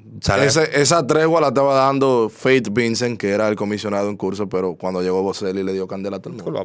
Ese- 0.45 0.69
esa 0.81 1.05
tregua 1.07 1.41
la 1.41 1.47
estaba 1.47 1.73
dando 1.75 2.29
Faith 2.33 2.69
Vincent, 2.71 3.19
que 3.19 3.29
era 3.29 3.47
el 3.47 3.55
comisionado 3.55 4.09
en 4.09 4.17
curso, 4.17 4.47
pero 4.47 4.75
cuando 4.75 5.01
llegó 5.01 5.21
Boselli 5.23 5.63
le 5.63 5.73
dio 5.73 5.88
candela 5.88 6.17
a 6.17 6.19
todo 6.19 6.33
el 6.36 6.43
mundo. 6.43 6.59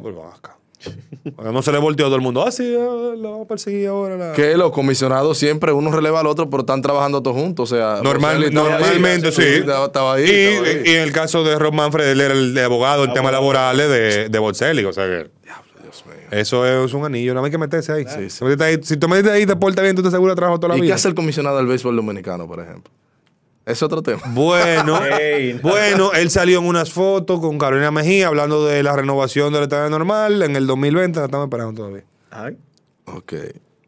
No 1.51 1.61
se 1.61 1.71
le 1.71 1.77
volteó 1.77 2.07
todo 2.07 2.15
el 2.15 2.21
mundo. 2.21 2.43
Ah, 2.45 2.51
sí, 2.51 2.75
ah, 2.75 3.13
la 3.15 3.29
vamos 3.29 3.45
a 3.45 3.47
perseguir 3.47 3.87
ahora. 3.87 4.17
La... 4.17 4.33
Que 4.33 4.57
los 4.57 4.71
comisionados 4.71 5.37
siempre 5.37 5.71
uno 5.71 5.91
releva 5.91 6.19
al 6.21 6.25
otro, 6.27 6.49
pero 6.49 6.61
están 6.61 6.81
trabajando 6.81 7.21
todos 7.21 7.37
juntos. 7.37 7.71
O 7.71 7.75
sea, 7.75 8.01
Normal- 8.01 8.43
ahí, 8.43 8.49
normalmente, 8.51 9.31
sí. 9.31 9.43
Estaba, 9.43 9.85
estaba 9.85 10.13
ahí. 10.15 10.23
y, 10.23 10.29
estaba 10.29 10.67
ahí. 10.67 10.81
y 10.85 10.89
en 10.95 11.01
el 11.03 11.11
caso 11.11 11.43
de 11.43 11.59
Rob 11.59 11.73
Manfred, 11.73 12.09
él 12.09 12.21
era 12.21 12.33
el 12.33 12.55
de 12.55 12.63
abogado 12.63 13.03
en 13.03 13.13
temas 13.13 13.31
laborales 13.31 13.89
de, 13.89 14.29
de 14.29 14.39
Bocelli. 14.39 14.83
O 14.85 14.93
sea 14.93 15.05
que. 15.05 15.29
Eso 16.31 16.65
es 16.85 16.93
un 16.93 17.05
anillo, 17.05 17.33
no 17.33 17.43
hay 17.43 17.51
que 17.51 17.57
meterse 17.57 17.91
ahí. 17.91 18.05
Ahí- 18.07 18.29
si 18.83 18.97
tú 18.97 19.07
metes 19.07 19.31
ahí 19.31 19.43
y 19.43 19.45
te 19.45 19.55
portas 19.55 19.83
bien, 19.83 19.95
tú 19.95 20.01
te 20.01 20.07
aseguras 20.09 20.35
trabajo 20.35 20.59
toda 20.59 20.69
la 20.73 20.77
¿Y 20.77 20.81
vida. 20.81 20.91
qué 20.91 20.93
hace 20.95 21.07
el 21.07 21.15
comisionado 21.15 21.57
del 21.57 21.67
béisbol 21.67 21.95
dominicano, 21.95 22.47
por 22.47 22.59
ejemplo? 22.59 22.91
Es 23.65 23.83
otro 23.83 24.01
tema. 24.01 24.21
Bueno, 24.27 24.99
bueno, 25.61 26.11
él 26.13 26.29
salió 26.29 26.59
en 26.59 26.65
unas 26.65 26.91
fotos 26.91 27.39
con 27.39 27.57
Carolina 27.57 27.91
Mejía 27.91 28.27
hablando 28.27 28.65
de 28.65 28.81
la 28.83 28.95
renovación 28.95 29.53
del 29.53 29.63
estadio 29.63 29.89
normal 29.89 30.41
en 30.41 30.55
el 30.55 30.65
2020. 30.67 31.19
La 31.19 31.25
estamos 31.25 31.45
esperando 31.45 31.73
todavía. 31.81 32.03
Ay. 32.31 32.57
Ok. 33.05 33.33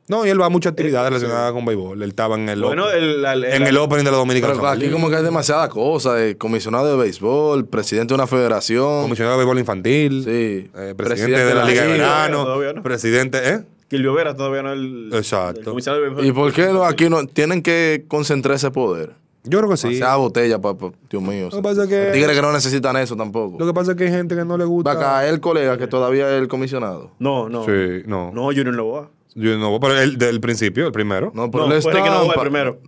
No, 0.09 0.25
y 0.25 0.29
él 0.29 0.39
va 0.41 0.47
a 0.47 0.49
muchas 0.49 0.71
actividades 0.71 1.09
relacionadas 1.13 1.53
con 1.53 1.63
béisbol. 1.65 2.03
Él 2.03 2.09
estaba 2.09 2.35
en 2.35 2.49
el, 2.49 2.61
Bueno, 2.61 2.85
open- 2.87 2.97
el, 2.97 3.25
el- 3.25 3.43
en 3.45 3.63
el 3.67 3.77
opening 3.77 4.03
de 4.03 4.11
la 4.11 4.17
Dominicana. 4.17 4.53
Pero 4.53 4.67
aquí 4.67 4.89
como 4.89 5.09
que 5.09 5.15
hay 5.15 5.23
demasiadas 5.23 5.69
cosas. 5.69 6.19
eh, 6.19 6.35
comisionado 6.37 6.85
de 6.87 7.01
béisbol, 7.01 7.65
presidente 7.67 8.09
de 8.11 8.15
una 8.15 8.27
federación. 8.27 9.03
Comisionado 9.03 9.37
de 9.37 9.45
béisbol 9.45 9.59
infantil. 9.59 10.23
Sí. 10.25 10.69
eh, 10.75 10.93
presidente, 10.97 11.45
de 11.45 11.55
la 11.55 11.63
Liga 11.65 11.83
de 11.83 11.93
Liga. 11.93 12.03
Verano. 12.05 12.43
Todavía 12.43 12.73
no. 12.73 12.83
Presidente, 12.83 13.49
¿eh? 13.49 13.63
Kilvio 13.87 14.13
Vera 14.13 14.35
todavía 14.35 14.61
no 14.63 14.73
es 14.73 14.79
el. 14.79 15.09
Exacto. 15.13 15.71
el 15.77 15.83
de 15.83 15.99
béisbol. 15.99 16.25
¿Y 16.25 16.31
por 16.33 16.51
qué 16.51 16.65
no, 16.67 16.83
aquí 16.83 17.09
no 17.09 17.25
tienen 17.27 17.61
que 17.61 18.03
concentrar 18.09 18.55
ese 18.55 18.71
poder? 18.71 19.13
Yo 19.45 19.59
creo 19.59 19.69
que 19.71 19.77
sí. 19.77 19.95
Sea 19.95 20.15
botella, 20.15 20.59
pa, 20.59 20.77
pa- 20.77 20.91
Dios 21.09 21.21
mío. 21.21 21.49
Lo 21.51 21.57
que 21.57 21.63
pasa 21.63 21.83
es 21.83 21.89
que- 21.89 22.11
Tigres 22.13 22.35
que 22.35 22.41
no 22.41 22.51
necesitan 22.53 22.95
eso 22.97 23.15
tampoco. 23.15 23.57
Lo 23.59 23.65
que 23.65 23.73
pasa 23.73 23.91
es 23.91 23.97
que 23.97 24.05
hay 24.05 24.09
gente 24.11 24.35
que 24.35 24.45
no 24.45 24.57
le 24.57 24.63
Va 24.63 24.69
gusta. 24.69 24.91
acá 24.93 25.27
el 25.27 25.39
colega 25.41 25.77
que 25.77 25.87
todavía 25.87 26.29
es 26.33 26.41
el 26.41 26.47
comisionado. 26.47 27.11
No, 27.19 27.49
no. 27.49 27.65
Sí, 27.65 28.03
no. 28.05 28.31
No, 28.33 28.43
Junior 28.45 28.73
Novoa. 28.73 29.09
Yo 29.35 29.57
no, 29.57 29.79
pero 29.79 29.99
el 29.99 30.17
del 30.17 30.39
principio, 30.39 30.85
el 30.87 30.91
primero. 30.91 31.31
No, 31.33 31.49
pero 31.49 31.67
No, 31.67 31.73
le 31.73 31.81
fue 31.81 31.91
Ricky 31.93 32.05
Novoa 32.05 32.19
el 32.21 32.27
estampa. 32.27 32.41
primero. 32.41 32.79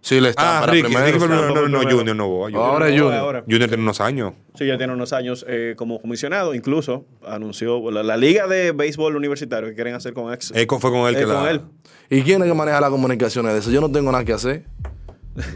Sí, 0.00 0.20
le 0.20 0.28
está 0.28 0.58
Ah, 0.58 0.60
para 0.60 0.72
Ricky, 0.72 0.84
primero. 0.84 1.06
Ricky 1.06 1.18
fue 1.18 1.26
el 1.28 1.32
primero. 1.34 1.54
No, 1.54 1.60
no, 1.68 1.78
primero. 1.80 1.96
Junior 1.98 2.16
no 2.16 2.28
voy. 2.28 2.52
Junior, 2.52 2.70
Ahora 2.72 2.86
Junior. 2.88 3.12
ahora. 3.14 3.40
Junior 3.48 3.68
tiene 3.68 3.82
unos 3.82 4.00
años. 4.02 4.32
Sí, 4.54 4.66
ya 4.66 4.76
tiene 4.76 4.92
unos 4.92 5.12
años 5.14 5.46
eh, 5.48 5.74
como 5.78 5.98
comisionado. 6.00 6.54
Incluso 6.54 7.06
anunció 7.26 7.90
la, 7.90 8.02
la 8.02 8.16
Liga 8.18 8.46
de 8.46 8.72
Béisbol 8.72 9.16
Universitario 9.16 9.68
que 9.70 9.74
quieren 9.74 9.94
hacer 9.94 10.12
con 10.12 10.30
ex. 10.32 10.52
Eco 10.54 10.78
fue 10.78 10.90
con 10.90 11.08
él 11.08 11.16
eh, 11.16 11.20
que 11.20 11.24
con 11.24 11.42
la. 11.44 11.50
él. 11.50 11.62
¿Y 12.10 12.20
quién 12.22 12.42
es 12.42 12.48
que 12.48 12.54
maneja 12.54 12.80
las 12.82 12.90
comunicaciones 12.90 13.54
de 13.54 13.58
eso? 13.60 13.70
Yo 13.70 13.80
no 13.80 13.90
tengo 13.90 14.12
nada 14.12 14.24
que 14.26 14.34
hacer. 14.34 14.64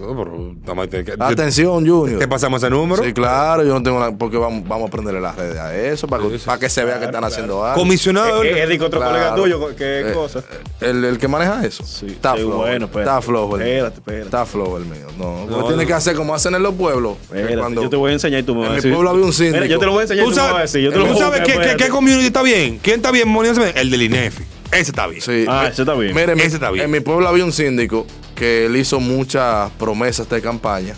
No, 0.00 0.56
pero, 0.64 0.84
Atención, 1.20 1.86
Junior. 1.86 2.18
¿Te 2.18 2.26
pasamos 2.26 2.60
ese 2.62 2.68
número? 2.70 3.02
Sí, 3.04 3.12
claro, 3.12 3.62
yo 3.64 3.74
no 3.74 3.82
tengo 3.82 4.00
nada, 4.00 4.12
porque 4.18 4.36
vamos, 4.36 4.66
vamos 4.66 4.88
a 4.88 4.90
prenderle 4.90 5.20
las 5.20 5.36
redes 5.36 5.56
a 5.56 5.76
eso, 5.76 6.08
para 6.08 6.24
que, 6.28 6.36
para 6.38 6.58
que 6.58 6.68
se 6.68 6.84
vea 6.84 6.98
que 6.98 7.04
están 7.04 7.22
haciendo 7.22 7.64
algo. 7.64 7.80
Comisionado. 7.80 8.42
Eh, 8.42 8.50
eh, 8.58 8.62
Eddie, 8.64 8.80
otro 8.80 8.98
Claro. 8.98 9.12
colega 9.14 9.34
tuyo, 9.36 9.76
¿qué 9.76 10.00
Eh, 10.10 10.12
cosa? 10.12 10.42
El, 10.80 11.04
el 11.04 11.18
que 11.18 11.28
maneja 11.28 11.64
eso. 11.64 11.84
está 11.84 12.34
sí, 12.34 12.40
flojo. 12.42 12.56
bueno, 12.58 12.86
espérate. 12.86 13.10
está 13.10 13.22
flojo 13.22 13.56
el 13.56 13.62
mío. 13.62 13.72
Espérate, 13.74 13.96
espérate. 13.98 14.24
Está 14.24 14.46
flojo 14.46 14.78
el 14.78 14.84
mío. 14.86 15.06
No, 15.16 15.46
No, 15.46 15.64
tiene 15.66 15.82
no. 15.82 15.86
que 15.86 15.94
hacer 15.94 16.16
como 16.16 16.34
hacen 16.34 16.54
en 16.56 16.62
los 16.64 16.74
pueblos. 16.74 17.16
Espérate, 17.22 17.56
cuando- 17.58 17.82
yo 17.82 17.88
te 17.90 17.96
voy 17.96 18.10
a 18.10 18.14
enseñar 18.14 18.40
y 18.40 18.42
tú 18.42 18.54
me 18.54 18.60
vas 18.62 18.66
en 18.66 18.70
a 18.70 18.74
mi 18.74 18.76
decir. 18.78 18.92
pueblo 18.92 19.10
había 19.10 19.24
un 19.24 19.32
síndico. 19.32 19.56
Mira, 19.58 19.66
yo 19.66 19.78
te 19.78 19.86
lo 19.86 19.92
voy 19.92 20.00
a 20.00 20.02
enseñar 20.02 20.24
y 20.24 20.28
¿Tú 20.28 20.30
tú 20.34 20.36
me 20.36 20.42
vas 20.42 20.48
a 20.50 20.54
sabes, 20.54 20.72
decir. 20.72 20.90
Yo 20.90 21.08
¿tú 21.12 21.18
sabes 21.18 21.40
qué, 21.40 21.46
qué, 21.46 21.52
espérate. 21.52 21.84
qué 21.84 21.90
community 21.90 22.26
está 22.26 22.42
bien? 22.42 22.78
¿Quién 22.82 22.96
está 22.96 23.10
bien? 23.12 23.28
El 23.76 23.90
del 23.90 24.02
INEFI. 24.02 24.42
Ese 24.70 24.80
está 24.90 25.06
bien. 25.06 25.22
Sí. 25.22 25.44
Ah, 25.48 25.62
Mi- 25.64 25.68
ese 25.70 25.82
está 25.82 25.94
bien. 25.94 26.14
Mire, 26.14 26.32
en 26.32 26.36
mi- 26.36 26.42
Ese 26.44 26.56
está 26.56 26.70
bien. 26.70 26.84
En 26.84 26.90
mi 26.90 27.00
pueblo 27.00 27.26
había 27.28 27.44
un 27.44 27.52
síndico 27.52 28.06
que 28.38 28.66
él 28.66 28.76
hizo 28.76 29.00
muchas 29.00 29.70
promesas 29.72 30.28
de 30.28 30.40
campaña. 30.40 30.94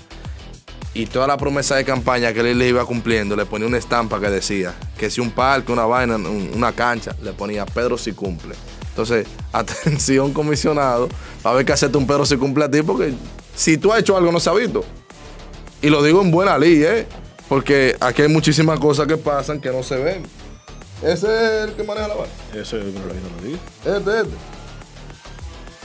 Y 0.93 1.07
toda 1.07 1.27
la 1.27 1.37
promesa 1.37 1.77
de 1.77 1.85
campaña 1.85 2.33
que 2.33 2.41
él 2.41 2.59
le 2.59 2.69
iba 2.69 2.85
cumpliendo, 2.85 3.35
le 3.37 3.47
ponía 3.47 3.67
una 3.67 3.79
estampa 3.79 4.21
que 4.21 4.29
decía 4.29 4.75
que 4.99 5.09
si 5.09 5.21
un 5.21 5.31
parque, 5.31 5.73
una 5.73 5.87
vaina, 5.87 6.17
un- 6.17 6.51
una 6.55 6.73
cancha, 6.73 7.15
le 7.23 7.33
ponía 7.33 7.65
Pedro 7.65 7.97
si 7.97 8.13
cumple. 8.13 8.55
Entonces, 8.91 9.27
atención 9.53 10.33
comisionado, 10.33 11.09
a 11.45 11.53
ver 11.53 11.65
qué 11.65 11.73
hacerte 11.73 11.97
un 11.97 12.07
Pedro 12.07 12.27
si 12.27 12.37
cumple 12.37 12.65
a 12.65 12.71
ti, 12.71 12.83
porque 12.83 13.15
si 13.55 13.79
tú 13.79 13.93
has 13.93 14.01
hecho 14.01 14.17
algo 14.17 14.31
no 14.33 14.41
se 14.41 14.51
ha 14.51 14.53
visto. 14.53 14.85
Y 15.81 15.89
lo 15.89 16.03
digo 16.03 16.21
en 16.21 16.31
buena 16.31 16.59
ley, 16.59 16.83
¿eh? 16.83 17.07
Porque 17.49 17.97
aquí 18.01 18.23
hay 18.23 18.29
muchísimas 18.29 18.79
cosas 18.79 19.07
que 19.07 19.17
pasan 19.17 19.61
que 19.61 19.71
no 19.71 19.83
se 19.83 19.97
ven. 19.97 20.23
Ese 21.03 21.27
es 21.27 21.69
el 21.69 21.73
que 21.75 21.83
maneja 21.85 22.09
la 22.09 22.15
vaina. 22.15 22.33
Eso 22.53 22.77
es 22.77 22.85
no 22.85 23.01
lo 23.01 23.43
digo. 23.47 23.59
Este, 23.85 24.21
este. 24.21 24.37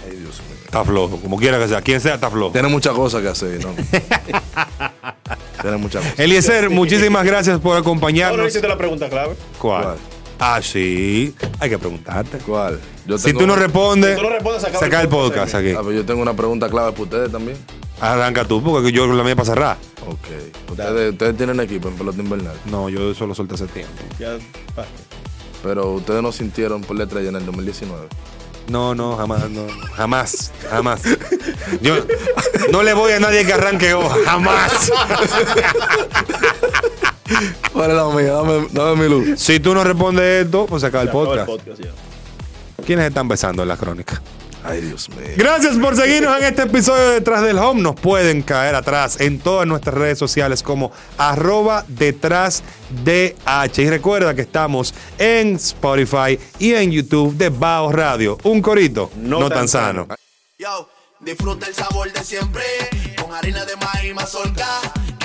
Ay, 0.05 0.11
Dios 0.17 0.35
mío. 0.41 0.55
Está 0.65 0.83
flojo. 0.83 1.17
Como 1.17 1.37
quiera 1.37 1.57
que 1.59 1.67
sea. 1.67 1.81
Quien 1.81 1.99
sea, 2.01 2.15
está 2.15 2.29
flojo. 2.29 2.51
Tiene 2.51 2.67
muchas 2.67 2.93
cosas 2.93 3.21
que 3.21 3.27
hacer, 3.29 3.59
¿no? 3.65 3.73
Tiene 5.61 5.77
muchas 5.77 6.03
cosas. 6.03 6.19
Eliezer, 6.19 6.69
muchísimas 6.69 7.25
gracias 7.25 7.59
por 7.59 7.69
Ahora 7.71 7.81
acompañarnos. 7.81 8.47
hiciste 8.47 8.67
la 8.67 8.77
pregunta 8.77 9.09
clave. 9.09 9.35
¿Cuál? 9.57 9.83
¿Cuál? 9.83 9.97
Ah, 10.37 10.59
sí. 10.61 11.33
Hay 11.59 11.69
que 11.69 11.77
preguntarte. 11.79 12.37
¿Cuál? 12.39 12.79
Yo 13.07 13.17
Si 13.17 13.25
tengo- 13.27 13.39
tú 13.39 13.47
no 13.47 13.55
respondes, 13.55 14.11
Si 14.11 14.17
tú 14.17 14.23
no 14.23 14.29
respondes, 14.33 14.61
se 14.61 14.67
acaba 14.67 14.83
saca 14.85 14.97
el 14.97 15.03
el 15.05 15.09
podcast 15.09 15.53
podcast, 15.53 15.55
aquí. 15.55 15.71
Ah, 15.71 15.93
yo 15.95 16.05
tengo 16.05 16.21
una 16.21 16.33
pregunta 16.35 16.69
clave 16.69 16.91
para 16.91 17.03
ustedes 17.03 17.31
también. 17.31 17.57
Arranca 18.01 18.43
tú, 18.45 18.61
porque 18.61 18.91
yo 18.91 19.07
la 19.07 19.23
mía 19.23 19.35
para 19.35 19.45
cerrar. 19.45 19.77
Ok. 20.05 20.71
Ustedes, 20.71 21.13
ustedes 21.13 21.37
tienen 21.37 21.59
equipo 21.61 21.87
en 21.87 21.95
pelota 21.95 22.21
invernal, 22.21 22.53
No, 22.65 22.89
yo 22.89 23.13
solo 23.13 23.33
solté 23.33 23.55
hace 23.55 23.67
tiempo. 23.67 23.93
Ya, 24.19 24.37
pero 25.63 25.91
ustedes 25.93 26.21
no 26.21 26.31
sintieron 26.33 26.81
por 26.81 26.97
la 26.97 27.03
estrella 27.05 27.29
en 27.29 27.37
el 27.37 27.45
2019. 27.45 28.07
No, 28.67 28.95
no, 28.95 29.15
jamás, 29.15 29.49
no. 29.49 29.67
Jamás, 29.95 30.51
jamás. 30.69 31.01
Yo 31.81 31.97
no 32.71 32.81
le 32.83 32.93
voy 32.93 33.11
a 33.13 33.19
nadie 33.19 33.45
que 33.45 33.53
arranque 33.53 33.93
hoja. 33.93 34.15
Jamás. 34.25 34.91
¿Cuál 37.73 37.91
es 37.91 37.95
la 37.97 38.05
mía? 38.09 38.31
Dame, 38.33 38.67
dame 38.71 38.95
mi 39.03 39.09
luz. 39.09 39.39
Si 39.39 39.59
tú 39.59 39.73
no 39.73 39.83
respondes 39.83 40.45
esto, 40.45 40.65
pues 40.65 40.83
el 40.83 40.91
Se 40.91 40.97
acabó 40.97 41.25
podcast. 41.25 41.47
podcast. 41.47 41.81
¿Quiénes 42.85 43.07
están 43.07 43.27
besando 43.27 43.63
en 43.63 43.69
la 43.69 43.77
crónica? 43.77 44.21
Ay, 44.67 44.81
Dios 44.81 45.09
mío. 45.09 45.35
Gracias 45.37 45.77
por 45.77 45.95
seguirnos 45.95 46.35
en 46.39 46.43
este 46.45 46.63
episodio 46.63 47.09
de 47.09 47.13
Detrás 47.15 47.43
del 47.43 47.59
Home. 47.59 47.83
Nos 47.83 47.93
pueden 47.95 48.41
caer 48.41 48.73
atrás 48.73 49.21
en 49.21 49.37
todas 49.39 49.67
nuestras 49.67 49.93
redes 49.93 50.17
sociales 50.17 50.63
como 50.63 50.91
arroba 51.19 51.85
detrás 51.87 52.63
de 53.03 53.35
H. 53.45 53.83
Y 53.83 53.89
recuerda 53.91 54.33
que 54.33 54.41
estamos 54.41 54.95
en 55.19 55.57
Spotify 55.57 56.39
y 56.57 56.73
en 56.73 56.91
YouTube 56.91 57.35
de 57.35 57.49
Baos 57.49 57.93
Radio. 57.93 58.39
Un 58.41 58.63
corito 58.63 59.11
no, 59.17 59.39
No 59.39 59.49
tan, 59.49 59.59
tan 59.59 59.67
sano. 59.67 60.07
Yo, 60.57 60.89
disfruta 61.19 61.67
el 61.67 61.75
sabor 61.75 62.11
de 62.11 62.23
siempre 62.23 62.63
con 63.21 63.35
harina 63.35 63.65
de 63.65 63.75
maíz 63.75 64.15
mazorca 64.15 64.67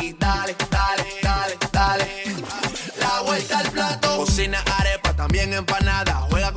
y 0.03 0.13
dale, 0.13 0.55
dale, 0.71 1.05
dale, 1.23 1.57
dale. 1.73 2.07
La 2.99 3.23
vuelta 3.23 3.59
al 3.59 3.71
plato. 3.71 4.17
Cocina 4.19 4.63
arepa, 4.79 5.15
también 5.17 5.55
empanada. 5.55 6.27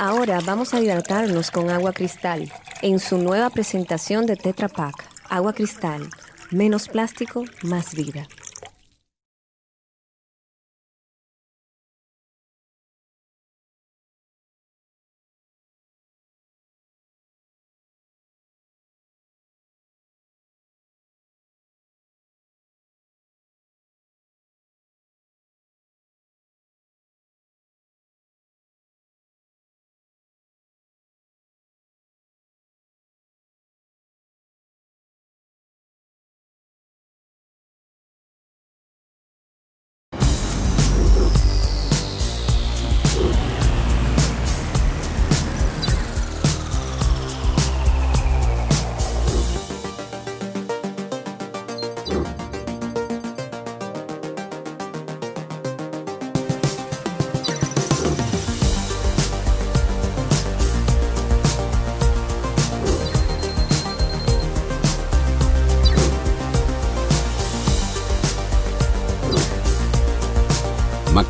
Ahora 0.00 0.38
vamos 0.46 0.74
a 0.74 0.80
hidratarnos 0.80 1.50
con 1.50 1.70
agua 1.70 1.92
cristal 1.92 2.52
en 2.82 3.00
su 3.00 3.18
nueva 3.18 3.50
presentación 3.50 4.26
de 4.26 4.36
Tetra 4.36 4.68
Pak. 4.68 4.94
Agua 5.28 5.52
cristal, 5.52 6.08
menos 6.52 6.88
plástico, 6.88 7.44
más 7.64 7.96
vida. 7.96 8.28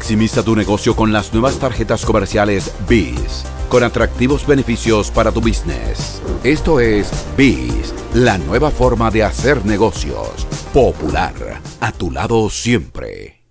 Maximiza 0.08 0.42
tu 0.42 0.56
negocio 0.56 0.96
con 0.96 1.12
las 1.12 1.34
nuevas 1.34 1.58
tarjetas 1.58 2.06
comerciales 2.06 2.72
BIS, 2.88 3.44
con 3.68 3.84
atractivos 3.84 4.46
beneficios 4.46 5.10
para 5.10 5.32
tu 5.32 5.42
business. 5.42 6.22
Esto 6.44 6.80
es 6.80 7.10
BIS, 7.36 7.92
la 8.14 8.38
nueva 8.38 8.70
forma 8.70 9.10
de 9.10 9.22
hacer 9.22 9.66
negocios. 9.66 10.46
Popular, 10.72 11.34
a 11.80 11.92
tu 11.92 12.10
lado 12.10 12.48
siempre. 12.48 13.44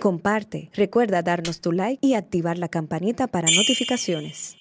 Comparte, 0.00 0.72
recuerda 0.74 1.22
darnos 1.22 1.60
tu 1.60 1.70
like 1.70 2.04
y 2.04 2.14
activar 2.14 2.58
la 2.58 2.66
campanita 2.66 3.28
para 3.28 3.46
notificaciones. 3.46 4.56